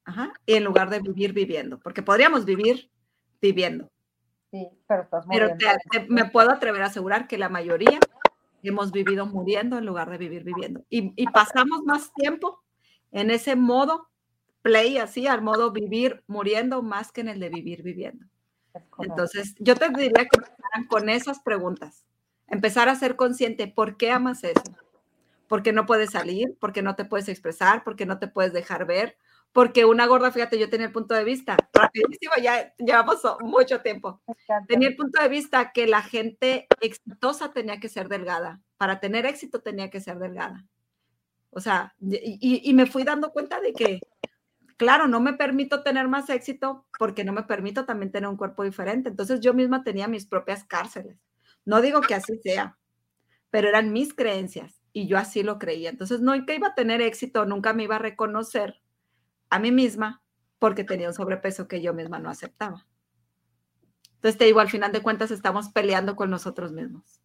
ajá, 0.04 0.34
y 0.44 0.54
en 0.54 0.64
lugar 0.64 0.90
de 0.90 1.00
vivir 1.00 1.32
viviendo, 1.32 1.80
porque 1.80 2.02
podríamos 2.02 2.44
vivir 2.44 2.90
viviendo. 3.40 3.90
Sí, 4.50 4.68
pero 4.86 5.04
estás 5.04 5.26
muriendo. 5.26 5.56
Pero 5.58 6.04
me 6.10 6.26
puedo 6.26 6.50
atrever 6.50 6.82
a 6.82 6.86
asegurar 6.86 7.26
que 7.26 7.38
la 7.38 7.48
mayoría 7.48 7.98
hemos 8.62 8.92
vivido 8.92 9.24
muriendo 9.24 9.78
en 9.78 9.86
lugar 9.86 10.10
de 10.10 10.18
vivir 10.18 10.44
viviendo. 10.44 10.84
Y, 10.90 11.14
y 11.16 11.26
pasamos 11.28 11.82
más 11.86 12.12
tiempo 12.12 12.62
en 13.10 13.30
ese 13.30 13.56
modo 13.56 14.10
play, 14.62 14.98
así, 14.98 15.26
al 15.26 15.42
modo 15.42 15.70
vivir 15.70 16.22
muriendo, 16.26 16.82
más 16.82 17.12
que 17.12 17.20
en 17.22 17.28
el 17.28 17.40
de 17.40 17.48
vivir 17.48 17.82
viviendo. 17.82 18.26
Entonces, 18.98 19.54
yo 19.58 19.74
te 19.74 19.88
diría 19.88 20.26
que 20.26 20.36
empezaran 20.36 20.86
con 20.88 21.08
esas 21.08 21.40
preguntas. 21.40 22.04
Empezar 22.46 22.88
a 22.88 22.94
ser 22.94 23.16
consciente, 23.16 23.66
¿por 23.68 23.96
qué 23.96 24.10
amas 24.10 24.44
eso? 24.44 24.62
¿Por 25.48 25.62
qué 25.62 25.72
no 25.72 25.86
puedes 25.86 26.10
salir? 26.10 26.56
¿Por 26.58 26.72
qué 26.72 26.82
no 26.82 26.94
te 26.94 27.04
puedes 27.04 27.28
expresar? 27.28 27.82
¿Por 27.82 27.96
qué 27.96 28.06
no 28.06 28.18
te 28.18 28.28
puedes 28.28 28.52
dejar 28.52 28.86
ver? 28.86 29.16
porque 29.52 29.84
una 29.84 30.06
gorda, 30.06 30.30
fíjate, 30.30 30.58
yo 30.58 30.70
tenía 30.70 30.86
el 30.86 30.92
punto 30.92 31.14
de 31.14 31.24
vista, 31.24 31.56
rapidísimo, 31.72 32.32
ya 32.40 32.72
llevamos 32.78 33.20
mucho 33.40 33.80
tiempo. 33.80 34.20
Tenía 34.68 34.88
el 34.88 34.96
punto 34.96 35.20
de 35.20 35.28
vista 35.28 35.72
que 35.72 35.86
la 35.86 36.02
gente 36.02 36.68
exitosa 36.80 37.52
tenía 37.52 37.80
que 37.80 37.88
ser 37.88 38.08
delgada, 38.08 38.60
para 38.76 39.00
tener 39.00 39.26
éxito 39.26 39.60
tenía 39.60 39.90
que 39.90 40.00
ser 40.00 40.18
delgada. 40.18 40.64
O 41.50 41.60
sea, 41.60 41.94
y, 42.00 42.60
y 42.62 42.74
me 42.74 42.86
fui 42.86 43.02
dando 43.02 43.32
cuenta 43.32 43.60
de 43.60 43.72
que, 43.72 44.00
claro, 44.80 45.08
no 45.08 45.20
me 45.20 45.34
permito 45.34 45.82
tener 45.82 46.08
más 46.08 46.30
éxito 46.30 46.86
porque 46.98 47.22
no 47.22 47.34
me 47.34 47.42
permito 47.42 47.84
también 47.84 48.10
tener 48.10 48.30
un 48.30 48.38
cuerpo 48.38 48.64
diferente. 48.64 49.10
Entonces 49.10 49.40
yo 49.40 49.52
misma 49.52 49.84
tenía 49.84 50.08
mis 50.08 50.24
propias 50.24 50.64
cárceles. 50.64 51.18
No 51.66 51.82
digo 51.82 52.00
que 52.00 52.14
así 52.14 52.38
sea, 52.38 52.78
pero 53.50 53.68
eran 53.68 53.92
mis 53.92 54.14
creencias 54.14 54.80
y 54.94 55.06
yo 55.06 55.18
así 55.18 55.42
lo 55.42 55.58
creía. 55.58 55.90
Entonces 55.90 56.22
no 56.22 56.32
que 56.46 56.54
iba 56.54 56.68
a 56.68 56.74
tener 56.74 57.02
éxito, 57.02 57.44
nunca 57.44 57.74
me 57.74 57.82
iba 57.82 57.96
a 57.96 57.98
reconocer 57.98 58.80
a 59.50 59.58
mí 59.58 59.70
misma 59.70 60.22
porque 60.58 60.82
tenía 60.82 61.08
un 61.08 61.14
sobrepeso 61.14 61.68
que 61.68 61.82
yo 61.82 61.92
misma 61.92 62.18
no 62.18 62.30
aceptaba. 62.30 62.86
Entonces 64.14 64.38
te 64.38 64.46
digo, 64.46 64.60
al 64.60 64.70
final 64.70 64.92
de 64.92 65.02
cuentas 65.02 65.30
estamos 65.30 65.68
peleando 65.68 66.16
con 66.16 66.30
nosotros 66.30 66.72
mismos. 66.72 67.20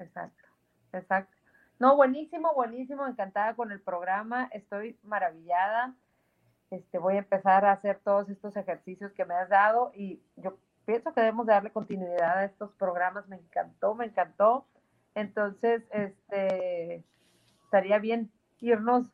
Exacto, 0.00 0.48
exacto. 0.92 1.36
No, 1.78 1.94
buenísimo, 1.94 2.52
buenísimo, 2.54 3.06
encantada 3.06 3.54
con 3.54 3.70
el 3.70 3.80
programa, 3.80 4.48
estoy 4.50 4.98
maravillada. 5.04 5.94
Este, 6.72 6.96
voy 6.96 7.16
a 7.16 7.18
empezar 7.18 7.66
a 7.66 7.72
hacer 7.72 8.00
todos 8.02 8.30
estos 8.30 8.56
ejercicios 8.56 9.12
que 9.12 9.26
me 9.26 9.34
has 9.34 9.50
dado 9.50 9.92
y 9.94 10.22
yo 10.36 10.56
pienso 10.86 11.12
que 11.12 11.20
debemos 11.20 11.46
darle 11.46 11.70
continuidad 11.70 12.38
a 12.38 12.44
estos 12.46 12.72
programas. 12.72 13.28
Me 13.28 13.36
encantó, 13.36 13.94
me 13.94 14.06
encantó. 14.06 14.66
Entonces, 15.14 15.82
este, 15.90 17.04
estaría 17.64 17.98
bien 17.98 18.32
irnos 18.60 19.04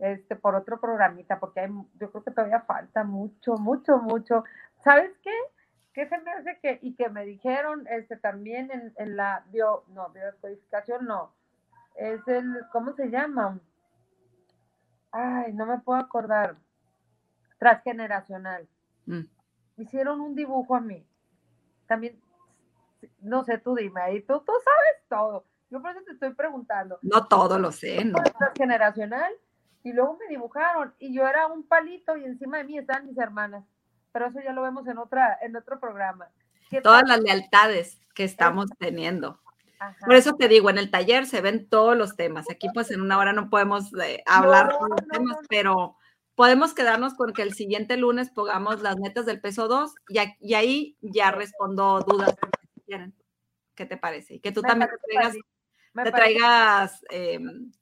este, 0.00 0.36
por 0.36 0.54
otro 0.54 0.80
programita, 0.80 1.40
porque 1.40 1.70
yo 1.98 2.10
creo 2.10 2.24
que 2.24 2.30
todavía 2.30 2.60
falta 2.60 3.04
mucho, 3.04 3.54
mucho, 3.56 3.96
mucho. 3.96 4.44
¿Sabes 4.84 5.10
qué? 5.22 5.34
¿Qué 5.94 6.06
se 6.10 6.18
me 6.18 6.30
hace 6.30 6.58
que, 6.60 6.78
y 6.82 6.94
que 6.94 7.08
me 7.08 7.24
dijeron 7.24 7.86
este, 7.88 8.18
también 8.18 8.70
en, 8.70 8.92
en 8.98 9.16
la 9.16 9.46
bio, 9.48 9.84
no, 9.88 10.10
biocodificación, 10.10 11.06
no, 11.06 11.32
es 11.94 12.20
el, 12.28 12.66
¿cómo 12.70 12.92
se 12.92 13.08
llama? 13.08 13.58
Ay, 15.10 15.54
no 15.54 15.64
me 15.64 15.78
puedo 15.78 15.98
acordar. 15.98 16.56
Transgeneracional. 17.58 18.68
Mm. 19.06 19.22
Hicieron 19.76 20.20
un 20.20 20.34
dibujo 20.34 20.74
a 20.74 20.80
mí. 20.80 21.06
También, 21.86 22.20
no 23.20 23.44
sé, 23.44 23.58
tú 23.58 23.74
dime 23.74 24.00
ahí, 24.00 24.22
tú, 24.22 24.40
tú 24.40 24.52
sabes 24.64 25.08
todo. 25.08 25.44
Yo 25.70 25.82
por 25.82 25.90
eso 25.90 26.00
te 26.04 26.12
estoy 26.12 26.34
preguntando. 26.34 26.98
No 27.02 27.26
todo 27.26 27.58
lo 27.58 27.72
sé, 27.72 28.04
¿no? 28.04 28.18
Transgeneracional 28.38 29.32
y 29.82 29.92
luego 29.92 30.18
me 30.18 30.28
dibujaron 30.28 30.94
y 30.98 31.14
yo 31.14 31.26
era 31.26 31.46
un 31.46 31.62
palito 31.62 32.16
y 32.16 32.24
encima 32.24 32.58
de 32.58 32.64
mí 32.64 32.78
estaban 32.78 33.06
mis 33.06 33.18
hermanas. 33.18 33.64
Pero 34.12 34.26
eso 34.26 34.40
ya 34.40 34.52
lo 34.52 34.62
vemos 34.62 34.86
en 34.88 34.98
otra 34.98 35.38
en 35.42 35.54
otro 35.56 35.78
programa. 35.78 36.28
todas 36.82 37.06
las 37.06 37.20
lealtades 37.20 38.00
que 38.14 38.24
estamos 38.24 38.70
teniendo. 38.78 39.40
Por 40.00 40.14
eso 40.14 40.34
te 40.34 40.48
digo, 40.48 40.70
en 40.70 40.78
el 40.78 40.90
taller 40.90 41.26
se 41.26 41.40
ven 41.40 41.68
todos 41.68 41.96
los 41.96 42.16
temas. 42.16 42.50
Aquí 42.50 42.68
pues 42.74 42.90
en 42.90 43.00
una 43.00 43.18
hora 43.18 43.32
no 43.32 43.48
podemos 43.48 43.92
eh, 43.94 44.24
hablar 44.26 44.72
de 44.72 44.88
los 44.88 45.08
temas, 45.08 45.36
pero 45.48 45.96
podemos 46.38 46.72
quedarnos 46.72 47.14
con 47.14 47.32
que 47.32 47.42
el 47.42 47.52
siguiente 47.52 47.96
lunes 47.96 48.30
pongamos 48.30 48.80
las 48.80 48.96
metas 48.96 49.26
del 49.26 49.40
peso 49.40 49.66
2 49.66 49.92
y, 50.08 50.54
ahí 50.54 50.96
ya 51.00 51.32
respondo 51.32 51.98
dudas. 52.06 52.36
¿Qué 53.74 53.86
te 53.86 53.96
parece? 53.96 54.34
Y 54.34 54.40
que 54.40 54.52
tú 54.52 54.62
también 54.62 54.88
te 56.04 56.12
traigas, 56.12 57.04
em, 57.10 57.72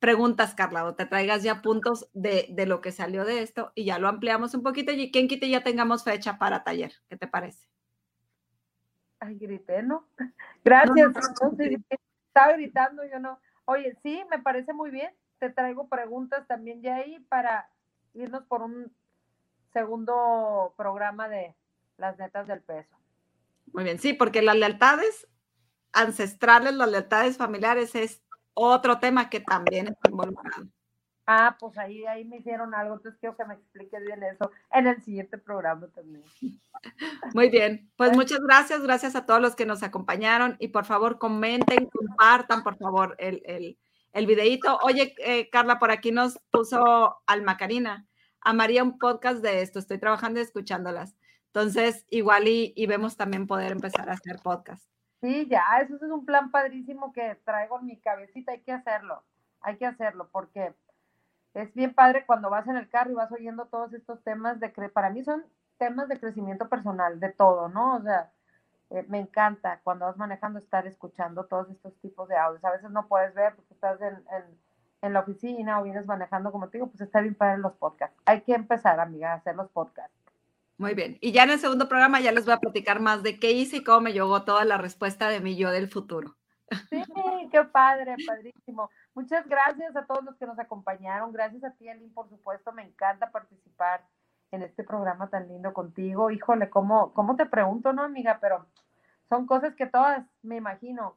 preguntas, 0.00 0.56
Carla, 0.56 0.84
o 0.84 0.96
te 0.96 1.06
traigas 1.06 1.44
ya 1.44 1.62
puntos 1.62 2.08
de, 2.12 2.48
de, 2.50 2.66
lo 2.66 2.80
que 2.80 2.90
salió 2.90 3.24
de 3.24 3.42
esto 3.42 3.70
y 3.76 3.84
ya 3.84 4.00
lo 4.00 4.08
ampliamos 4.08 4.52
un 4.54 4.64
poquito 4.64 4.90
y 4.90 5.12
quien 5.12 5.28
quite 5.28 5.48
ya 5.48 5.62
tengamos 5.62 6.02
fecha 6.02 6.38
para 6.38 6.64
taller. 6.64 6.92
¿Qué 7.08 7.16
te 7.16 7.28
parece? 7.28 7.68
Ay, 9.20 9.38
grité, 9.38 9.84
¿no? 9.84 10.08
Gracias. 10.64 11.12
estaba 12.26 12.52
gritando, 12.54 13.04
yo 13.04 13.20
no. 13.20 13.38
Oye, 13.64 13.96
sí, 14.02 14.24
me 14.28 14.40
parece 14.40 14.72
muy 14.72 14.90
bien. 14.90 15.14
Te 15.38 15.50
traigo 15.50 15.88
preguntas 15.88 16.48
también 16.48 16.82
ya 16.82 16.96
ahí 16.96 17.20
para 17.28 17.68
irnos 18.16 18.44
por 18.44 18.62
un 18.62 18.92
segundo 19.72 20.74
programa 20.76 21.28
de 21.28 21.54
las 21.98 22.18
netas 22.18 22.46
del 22.46 22.62
peso. 22.62 22.96
Muy 23.72 23.84
bien, 23.84 23.98
sí, 23.98 24.12
porque 24.12 24.42
las 24.42 24.56
lealtades 24.56 25.28
ancestrales, 25.92 26.74
las 26.74 26.90
lealtades 26.90 27.36
familiares 27.36 27.94
es 27.94 28.22
otro 28.54 28.98
tema 28.98 29.28
que 29.28 29.40
también 29.40 29.88
está 29.88 30.10
involucrado. 30.10 30.66
Ah, 31.28 31.56
pues 31.58 31.76
ahí, 31.76 32.06
ahí 32.06 32.24
me 32.24 32.36
hicieron 32.36 32.72
algo, 32.72 32.94
entonces 32.94 33.18
quiero 33.18 33.36
que 33.36 33.44
me 33.44 33.54
expliques 33.54 34.00
bien 34.04 34.22
eso 34.22 34.52
en 34.72 34.86
el 34.86 35.02
siguiente 35.02 35.38
programa 35.38 35.88
también. 35.88 36.22
Muy 37.34 37.50
bien, 37.50 37.90
pues 37.96 38.16
muchas 38.16 38.38
gracias, 38.38 38.80
gracias 38.82 39.16
a 39.16 39.26
todos 39.26 39.40
los 39.40 39.56
que 39.56 39.66
nos 39.66 39.82
acompañaron 39.82 40.56
y 40.60 40.68
por 40.68 40.84
favor 40.84 41.18
comenten, 41.18 41.86
compartan 41.86 42.62
por 42.62 42.76
favor 42.76 43.16
el, 43.18 43.42
el, 43.44 43.76
el 44.16 44.26
videíto. 44.26 44.78
Oye, 44.82 45.14
eh, 45.18 45.50
Carla, 45.50 45.78
por 45.78 45.90
aquí 45.90 46.10
nos 46.10 46.38
puso 46.50 47.18
Alma 47.26 47.58
Karina, 47.58 48.06
amaría 48.40 48.82
un 48.82 48.98
podcast 48.98 49.42
de 49.42 49.60
esto, 49.60 49.78
estoy 49.78 49.98
trabajando 49.98 50.40
y 50.40 50.42
escuchándolas. 50.42 51.14
Entonces, 51.48 52.06
igual 52.08 52.48
y, 52.48 52.72
y 52.76 52.86
vemos 52.86 53.16
también 53.16 53.46
poder 53.46 53.72
empezar 53.72 54.08
a 54.08 54.14
hacer 54.14 54.38
podcast. 54.42 54.88
Sí, 55.20 55.46
ya, 55.50 55.62
eso 55.82 55.96
es 55.96 56.02
un 56.02 56.24
plan 56.24 56.50
padrísimo 56.50 57.12
que 57.12 57.36
traigo 57.44 57.78
en 57.78 57.86
mi 57.86 57.98
cabecita, 57.98 58.52
hay 58.52 58.60
que 58.60 58.72
hacerlo, 58.72 59.22
hay 59.60 59.76
que 59.76 59.84
hacerlo, 59.84 60.30
porque 60.32 60.74
es 61.52 61.74
bien 61.74 61.92
padre 61.92 62.24
cuando 62.24 62.48
vas 62.48 62.66
en 62.68 62.76
el 62.76 62.88
carro 62.88 63.10
y 63.10 63.14
vas 63.14 63.32
oyendo 63.32 63.66
todos 63.66 63.92
estos 63.92 64.22
temas 64.22 64.60
de 64.60 64.72
que 64.72 64.88
para 64.88 65.10
mí 65.10 65.24
son 65.24 65.44
temas 65.76 66.08
de 66.08 66.18
crecimiento 66.18 66.70
personal, 66.70 67.20
de 67.20 67.32
todo, 67.32 67.68
¿no? 67.68 67.96
O 67.96 68.02
sea, 68.02 68.32
eh, 68.90 69.04
me 69.08 69.18
encanta 69.18 69.80
cuando 69.82 70.06
vas 70.06 70.16
manejando 70.16 70.58
estar 70.58 70.86
escuchando 70.86 71.44
todos 71.46 71.70
estos 71.70 71.94
tipos 72.00 72.28
de 72.28 72.36
audios. 72.36 72.64
A 72.64 72.70
veces 72.70 72.90
no 72.90 73.08
puedes 73.08 73.34
ver 73.34 73.54
porque 73.56 73.74
estás 73.74 74.00
en, 74.00 74.24
en, 75.02 75.12
la 75.12 75.20
oficina 75.20 75.80
o 75.80 75.84
vienes 75.84 76.06
manejando, 76.06 76.50
como 76.50 76.68
te 76.68 76.78
digo, 76.78 76.88
pues 76.88 77.00
está 77.00 77.20
bien 77.20 77.34
para 77.34 77.56
los 77.56 77.74
podcasts. 77.74 78.16
Hay 78.24 78.40
que 78.40 78.54
empezar, 78.54 78.98
amiga, 78.98 79.32
a 79.32 79.36
hacer 79.36 79.54
los 79.54 79.70
podcasts. 79.70 80.16
Muy 80.78 80.94
bien. 80.94 81.16
Y 81.20 81.32
ya 81.32 81.44
en 81.44 81.50
el 81.50 81.58
segundo 81.58 81.88
programa 81.88 82.20
ya 82.20 82.32
les 82.32 82.44
voy 82.44 82.54
a 82.54 82.58
platicar 82.58 83.00
más 83.00 83.22
de 83.22 83.38
qué 83.38 83.52
hice 83.52 83.78
y 83.78 83.84
cómo 83.84 84.00
me 84.00 84.12
llegó 84.12 84.42
toda 84.42 84.64
la 84.64 84.78
respuesta 84.78 85.28
de 85.28 85.40
mi 85.40 85.56
yo 85.56 85.70
del 85.70 85.88
futuro. 85.88 86.36
Sí, 86.90 87.02
qué 87.52 87.64
padre, 87.64 88.16
padrísimo. 88.26 88.90
Muchas 89.14 89.46
gracias 89.46 89.94
a 89.94 90.04
todos 90.04 90.24
los 90.24 90.36
que 90.36 90.46
nos 90.46 90.58
acompañaron. 90.58 91.32
Gracias 91.32 91.62
a 91.64 91.70
ti, 91.70 91.88
Elin, 91.88 92.12
por 92.12 92.28
supuesto. 92.28 92.72
Me 92.72 92.82
encanta 92.82 93.30
participar 93.30 94.04
en 94.50 94.62
este 94.62 94.84
programa 94.84 95.28
tan 95.28 95.48
lindo 95.48 95.72
contigo. 95.72 96.30
Híjole, 96.30 96.70
¿cómo, 96.70 97.12
cómo 97.12 97.36
te 97.36 97.46
pregunto, 97.46 97.92
no, 97.92 98.02
amiga? 98.02 98.38
Pero 98.40 98.66
son 99.28 99.46
cosas 99.46 99.74
que 99.74 99.86
todas, 99.86 100.24
me 100.42 100.56
imagino, 100.56 101.16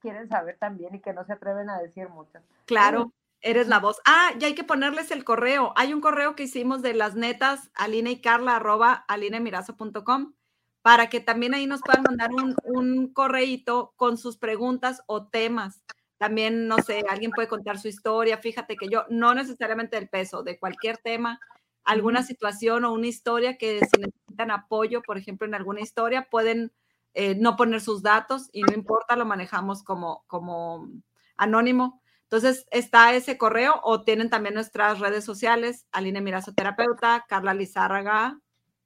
quieren 0.00 0.28
saber 0.28 0.56
también 0.58 0.94
y 0.94 1.00
que 1.00 1.12
no 1.12 1.24
se 1.24 1.32
atreven 1.32 1.70
a 1.70 1.78
decir 1.78 2.08
muchas. 2.08 2.42
Claro, 2.66 3.12
eres 3.40 3.68
la 3.68 3.78
voz. 3.78 4.00
Ah, 4.06 4.30
ya 4.38 4.46
hay 4.46 4.54
que 4.54 4.64
ponerles 4.64 5.10
el 5.10 5.24
correo. 5.24 5.72
Hay 5.76 5.92
un 5.92 6.00
correo 6.00 6.34
que 6.34 6.44
hicimos 6.44 6.82
de 6.82 6.94
las 6.94 7.14
netas, 7.14 7.70
aline 7.74 8.10
y 8.12 8.20
carla, 8.20 8.56
arroba 8.56 9.04
alinemirazo.com, 9.08 10.34
para 10.82 11.08
que 11.08 11.20
también 11.20 11.54
ahí 11.54 11.66
nos 11.66 11.82
puedan 11.82 12.02
mandar 12.02 12.30
un, 12.32 12.56
un 12.64 13.12
correíto 13.12 13.92
con 13.96 14.16
sus 14.16 14.38
preguntas 14.38 15.02
o 15.06 15.28
temas. 15.28 15.82
También, 16.18 16.68
no 16.68 16.76
sé, 16.78 17.02
alguien 17.08 17.30
puede 17.30 17.48
contar 17.48 17.78
su 17.78 17.88
historia. 17.88 18.38
Fíjate 18.38 18.76
que 18.76 18.88
yo, 18.88 19.04
no 19.08 19.34
necesariamente 19.34 19.96
del 19.96 20.08
peso, 20.08 20.42
de 20.42 20.58
cualquier 20.58 20.98
tema, 20.98 21.40
alguna 21.84 22.22
situación 22.22 22.84
o 22.84 22.92
una 22.92 23.06
historia 23.06 23.56
que 23.58 23.80
si 23.80 24.00
necesitan 24.00 24.50
apoyo, 24.50 25.02
por 25.02 25.18
ejemplo, 25.18 25.46
en 25.46 25.54
alguna 25.54 25.80
historia, 25.80 26.28
pueden 26.30 26.72
eh, 27.14 27.34
no 27.34 27.56
poner 27.56 27.80
sus 27.80 28.02
datos 28.02 28.48
y 28.52 28.62
no 28.62 28.74
importa, 28.74 29.16
lo 29.16 29.24
manejamos 29.24 29.82
como, 29.82 30.24
como 30.26 30.88
anónimo. 31.36 32.00
Entonces 32.24 32.66
está 32.70 33.12
ese 33.14 33.38
correo 33.38 33.80
o 33.82 34.02
tienen 34.02 34.30
también 34.30 34.54
nuestras 34.54 35.00
redes 35.00 35.24
sociales, 35.24 35.86
Aline 35.90 36.20
Mirazo 36.20 36.54
Terapeuta, 36.54 37.24
Carla 37.28 37.54
Lizárraga, 37.54 38.38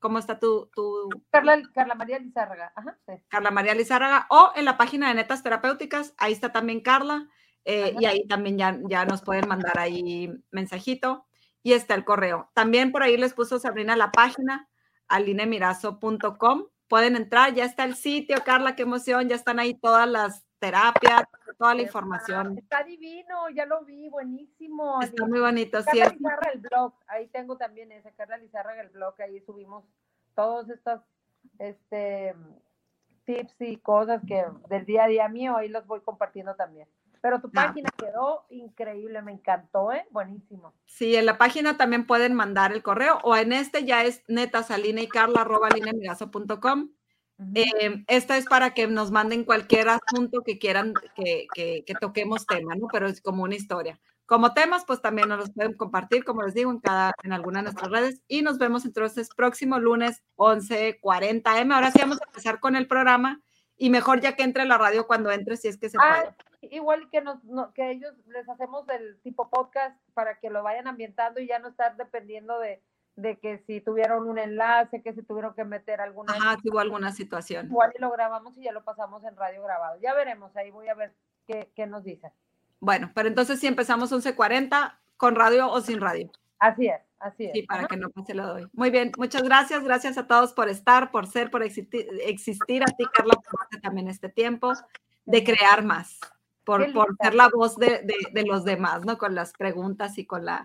¿Cómo 0.05 0.19
está 0.19 0.39
tu...? 0.39 0.69
tu... 0.75 1.09
Carla, 1.31 1.63
Carla, 1.73 1.95
María 1.95 2.19
Lizárraga. 2.19 2.75
Ajá, 2.77 2.99
Carla 3.29 3.51
María 3.51 3.75
Lizárraga. 3.75 4.27
O 4.29 4.53
en 4.55 4.67
la 4.67 4.77
página 4.77 5.09
de 5.09 5.15
Netas 5.15 5.43
Terapéuticas, 5.43 6.13
ahí 6.19 6.35
está 6.35 6.53
también 6.53 6.83
Carla. 6.83 7.27
Eh, 7.65 7.97
y 7.99 8.05
ahí 8.05 8.27
también 8.27 8.59
ya, 8.59 8.79
ya 8.87 9.07
nos 9.07 9.23
pueden 9.23 9.49
mandar 9.49 9.79
ahí 9.79 10.31
mensajito. 10.51 11.25
Y 11.65 11.73
está 11.73 11.95
el 11.95 12.05
correo. 12.05 12.49
También 12.55 12.93
por 12.93 13.03
ahí 13.03 13.17
les 13.17 13.35
puso 13.35 13.59
Sabrina 13.59 13.97
la 13.97 14.13
página, 14.13 14.69
alinemirazo.com. 15.09 16.67
Pueden 16.87 17.17
entrar, 17.17 17.55
ya 17.55 17.65
está 17.65 17.83
el 17.83 17.97
sitio, 17.97 18.37
Carla, 18.45 18.77
qué 18.77 18.83
emoción, 18.83 19.29
ya 19.29 19.35
están 19.35 19.59
ahí 19.59 19.75
todas 19.75 20.09
las 20.09 20.45
terapias, 20.59 21.25
toda 21.59 21.75
la 21.75 21.83
información. 21.83 22.59
Está 22.59 22.85
divino, 22.85 23.49
ya 23.51 23.67
lo 23.67 23.85
vi, 23.85 24.09
buenísimo. 24.09 25.01
Está 25.03 25.27
muy 25.27 25.41
bonito. 25.41 25.83
Carla 25.85 26.11
Lizarra, 26.11 26.51
el 26.53 26.61
blog, 26.61 26.95
ahí 27.07 27.27
tengo 27.29 27.57
también 27.57 27.91
ese, 27.93 28.13
Carla 28.13 28.37
Lizarra, 28.37 28.81
el 28.81 28.91
blog, 28.91 29.15
ahí 29.21 29.41
subimos 29.41 29.85
todos 30.35 30.69
estos 30.71 31.01
este, 31.59 32.35
tips 33.25 33.61
y 33.61 33.77
cosas 33.79 34.23
que 34.27 34.45
del 34.69 34.85
día 34.85 35.05
a 35.05 35.09
día 35.09 35.29
mío, 35.29 35.57
ahí 35.57 35.69
los 35.69 35.87
voy 35.87 36.01
compartiendo 36.01 36.55
también. 36.55 36.89
Pero 37.25 37.41
tu 37.41 37.51
página 37.51 37.89
quedó 37.97 38.45
increíble, 38.51 39.23
me 39.23 39.33
encantó, 39.33 39.91
¿eh? 39.95 40.07
Buenísimo. 40.11 40.75
Sí, 40.85 41.17
en 41.17 41.25
la 41.25 41.39
página 41.39 41.79
también 41.79 42.07
pueden 42.07 42.35
mandar 42.35 42.71
el 42.71 42.83
correo 42.83 43.19
o 43.23 43.35
en 43.35 43.55
este 43.55 43.87
ya 43.87 44.05
es 44.05 44.23
netasalina 44.29 45.01
y 45.01 45.09
carla 45.09 45.41
arroba 45.41 45.71
eh, 47.55 48.05
esta 48.09 48.37
es 48.37 48.45
para 48.45 48.75
que 48.75 48.87
nos 48.89 49.11
manden 49.11 49.45
cualquier 49.45 49.89
asunto 49.89 50.43
que 50.43 50.59
quieran 50.59 50.93
que, 51.17 51.47
que, 51.55 51.95
toquemos 51.99 52.45
tema, 52.45 52.75
¿no? 52.75 52.89
Pero 52.93 53.07
es 53.07 53.23
como 53.23 53.45
una 53.45 53.55
historia. 53.55 53.99
Como 54.27 54.53
temas, 54.53 54.85
pues 54.85 55.01
también 55.01 55.31
nos 55.31 55.39
los 55.39 55.51
pueden 55.51 55.73
compartir, 55.73 56.25
como 56.25 56.43
les 56.43 56.53
digo, 56.53 56.71
en 56.71 56.81
cada, 56.81 57.15
en 57.23 57.33
alguna 57.33 57.61
de 57.61 57.65
nuestras 57.65 57.91
redes. 57.91 58.21
Y 58.29 58.43
nos 58.43 58.59
vemos 58.59 58.85
entonces 58.85 59.31
próximo 59.35 59.79
lunes 59.79 60.23
11:40 60.37 61.59
M. 61.59 61.75
Ahora 61.75 61.91
sí 61.91 62.01
vamos 62.01 62.21
a 62.21 62.27
empezar 62.27 62.61
con 62.61 62.77
el 62.77 62.87
programa 62.87 63.41
y 63.79 63.89
mejor 63.89 64.21
ya 64.21 64.37
que 64.37 64.43
entre 64.43 64.67
la 64.67 64.77
radio 64.77 65.07
cuando 65.07 65.31
entre, 65.31 65.57
si 65.57 65.69
es 65.69 65.79
que 65.79 65.89
se 65.89 65.97
ah, 65.99 66.21
puede. 66.21 66.37
Igual 66.71 67.09
que, 67.11 67.21
nos, 67.21 67.39
que 67.75 67.91
ellos 67.91 68.15
les 68.29 68.49
hacemos 68.49 68.87
del 68.87 69.19
tipo 69.23 69.49
podcast 69.49 69.97
para 70.15 70.39
que 70.39 70.51
lo 70.51 70.63
vayan 70.63 70.87
ambientando 70.87 71.41
y 71.41 71.47
ya 71.47 71.59
no 71.59 71.69
estar 71.69 71.97
dependiendo 71.97 72.59
de, 72.59 72.83
de 73.17 73.39
que 73.39 73.59
si 73.67 73.81
tuvieron 73.81 74.29
un 74.29 74.39
enlace, 74.39 75.03
que 75.03 75.13
si 75.13 75.23
tuvieron 75.23 75.55
que 75.55 75.65
meter 75.65 76.01
alguna... 76.01 76.33
Ajá, 76.33 76.57
tuvo 76.63 76.81
alguna 76.81 77.13
situación. 77.13 77.67
Igual 77.67 77.93
y 77.97 78.01
lo 78.01 78.11
grabamos 78.11 78.57
y 78.59 78.63
ya 78.63 78.73
lo 78.73 78.85
pasamos 78.85 79.25
en 79.25 79.37
radio 79.37 79.63
grabado. 79.63 80.01
Ya 80.01 80.15
veremos, 80.15 80.57
ahí 80.57 80.71
voy 80.71 80.89
a 80.89 80.95
ver 80.95 81.13
qué, 81.47 81.71
qué 81.75 81.87
nos 81.87 82.05
dicen. 82.05 82.31
Bueno, 82.81 83.11
pero 83.15 83.29
entonces 83.29 83.61
si 83.61 83.67
empezamos 83.67 84.13
11.40, 84.13 84.95
¿con 85.17 85.35
radio 85.35 85.71
o 85.71 85.81
sin 85.81 86.01
radio? 86.01 86.31
Así 86.59 86.87
es, 86.87 87.01
así 87.19 87.47
es. 87.47 87.53
Sí, 87.53 87.63
para 87.63 87.87
que 87.87 87.97
no 87.97 88.11
pase 88.11 88.35
lo 88.35 88.47
doy. 88.47 88.67
Muy 88.73 88.91
bien, 88.91 89.13
muchas 89.19 89.43
gracias. 89.43 89.85
Gracias 89.85 90.19
a 90.19 90.27
todos 90.27 90.53
por 90.53 90.69
estar, 90.69 91.11
por 91.11 91.27
ser, 91.27 91.51
por 91.51 91.63
existir. 91.63 92.83
A 92.83 92.87
ti, 92.87 93.05
Carla, 93.13 93.35
por 93.35 93.81
también 93.81 94.09
este 94.09 94.29
tiempo 94.29 94.73
de 95.27 95.45
crear 95.45 95.85
más, 95.85 96.21
por, 96.65 96.93
por 96.93 97.17
ser 97.21 97.35
la 97.35 97.49
voz 97.49 97.77
de, 97.77 98.01
de, 98.03 98.15
de, 98.33 98.45
los 98.45 98.65
demás, 98.65 99.05
¿no? 99.05 99.19
Con 99.19 99.35
las 99.35 99.53
preguntas 99.53 100.19
y 100.19 100.27
con 100.27 100.45
la, 100.45 100.63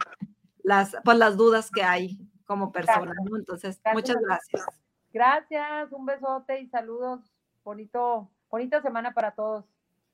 las, 0.63 0.95
pues, 1.03 1.17
las 1.17 1.37
dudas 1.37 1.71
que 1.71 1.83
hay 1.83 2.17
como 2.45 2.71
persona, 2.71 3.13
¿no? 3.23 3.37
Entonces, 3.37 3.79
muchas 3.93 4.17
gracias. 4.17 4.65
Gracias, 5.11 5.91
un 5.91 6.05
besote 6.05 6.59
y 6.61 6.67
saludos. 6.67 7.21
Bonito, 7.63 8.29
bonita 8.49 8.81
semana 8.81 9.13
para 9.13 9.31
todos. 9.31 9.65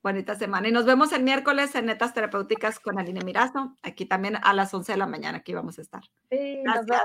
Bonita 0.04 0.36
semana. 0.36 0.68
Y 0.68 0.72
nos 0.72 0.86
vemos 0.86 1.12
el 1.14 1.24
miércoles 1.24 1.74
en 1.76 1.88
Netas 1.88 2.14
Terapéuticas 2.14 2.80
con 2.80 3.00
Aline 3.00 3.22
Mirazo. 3.22 3.76
Aquí 3.82 4.06
también 4.06 4.38
a 4.42 4.54
las 4.54 4.74
11 4.74 4.92
de 4.92 4.98
la 4.98 5.08
mañana, 5.08 5.40
aquí 5.40 5.54
vamos 5.54 5.80
a 5.80 5.82
estar. 5.82 6.04
Sí, 6.30 6.62
gracias. 6.64 7.02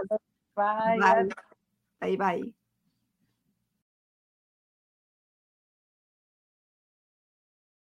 Bye. 0.54 1.28
Bye, 2.00 2.16
bye. 2.16 2.59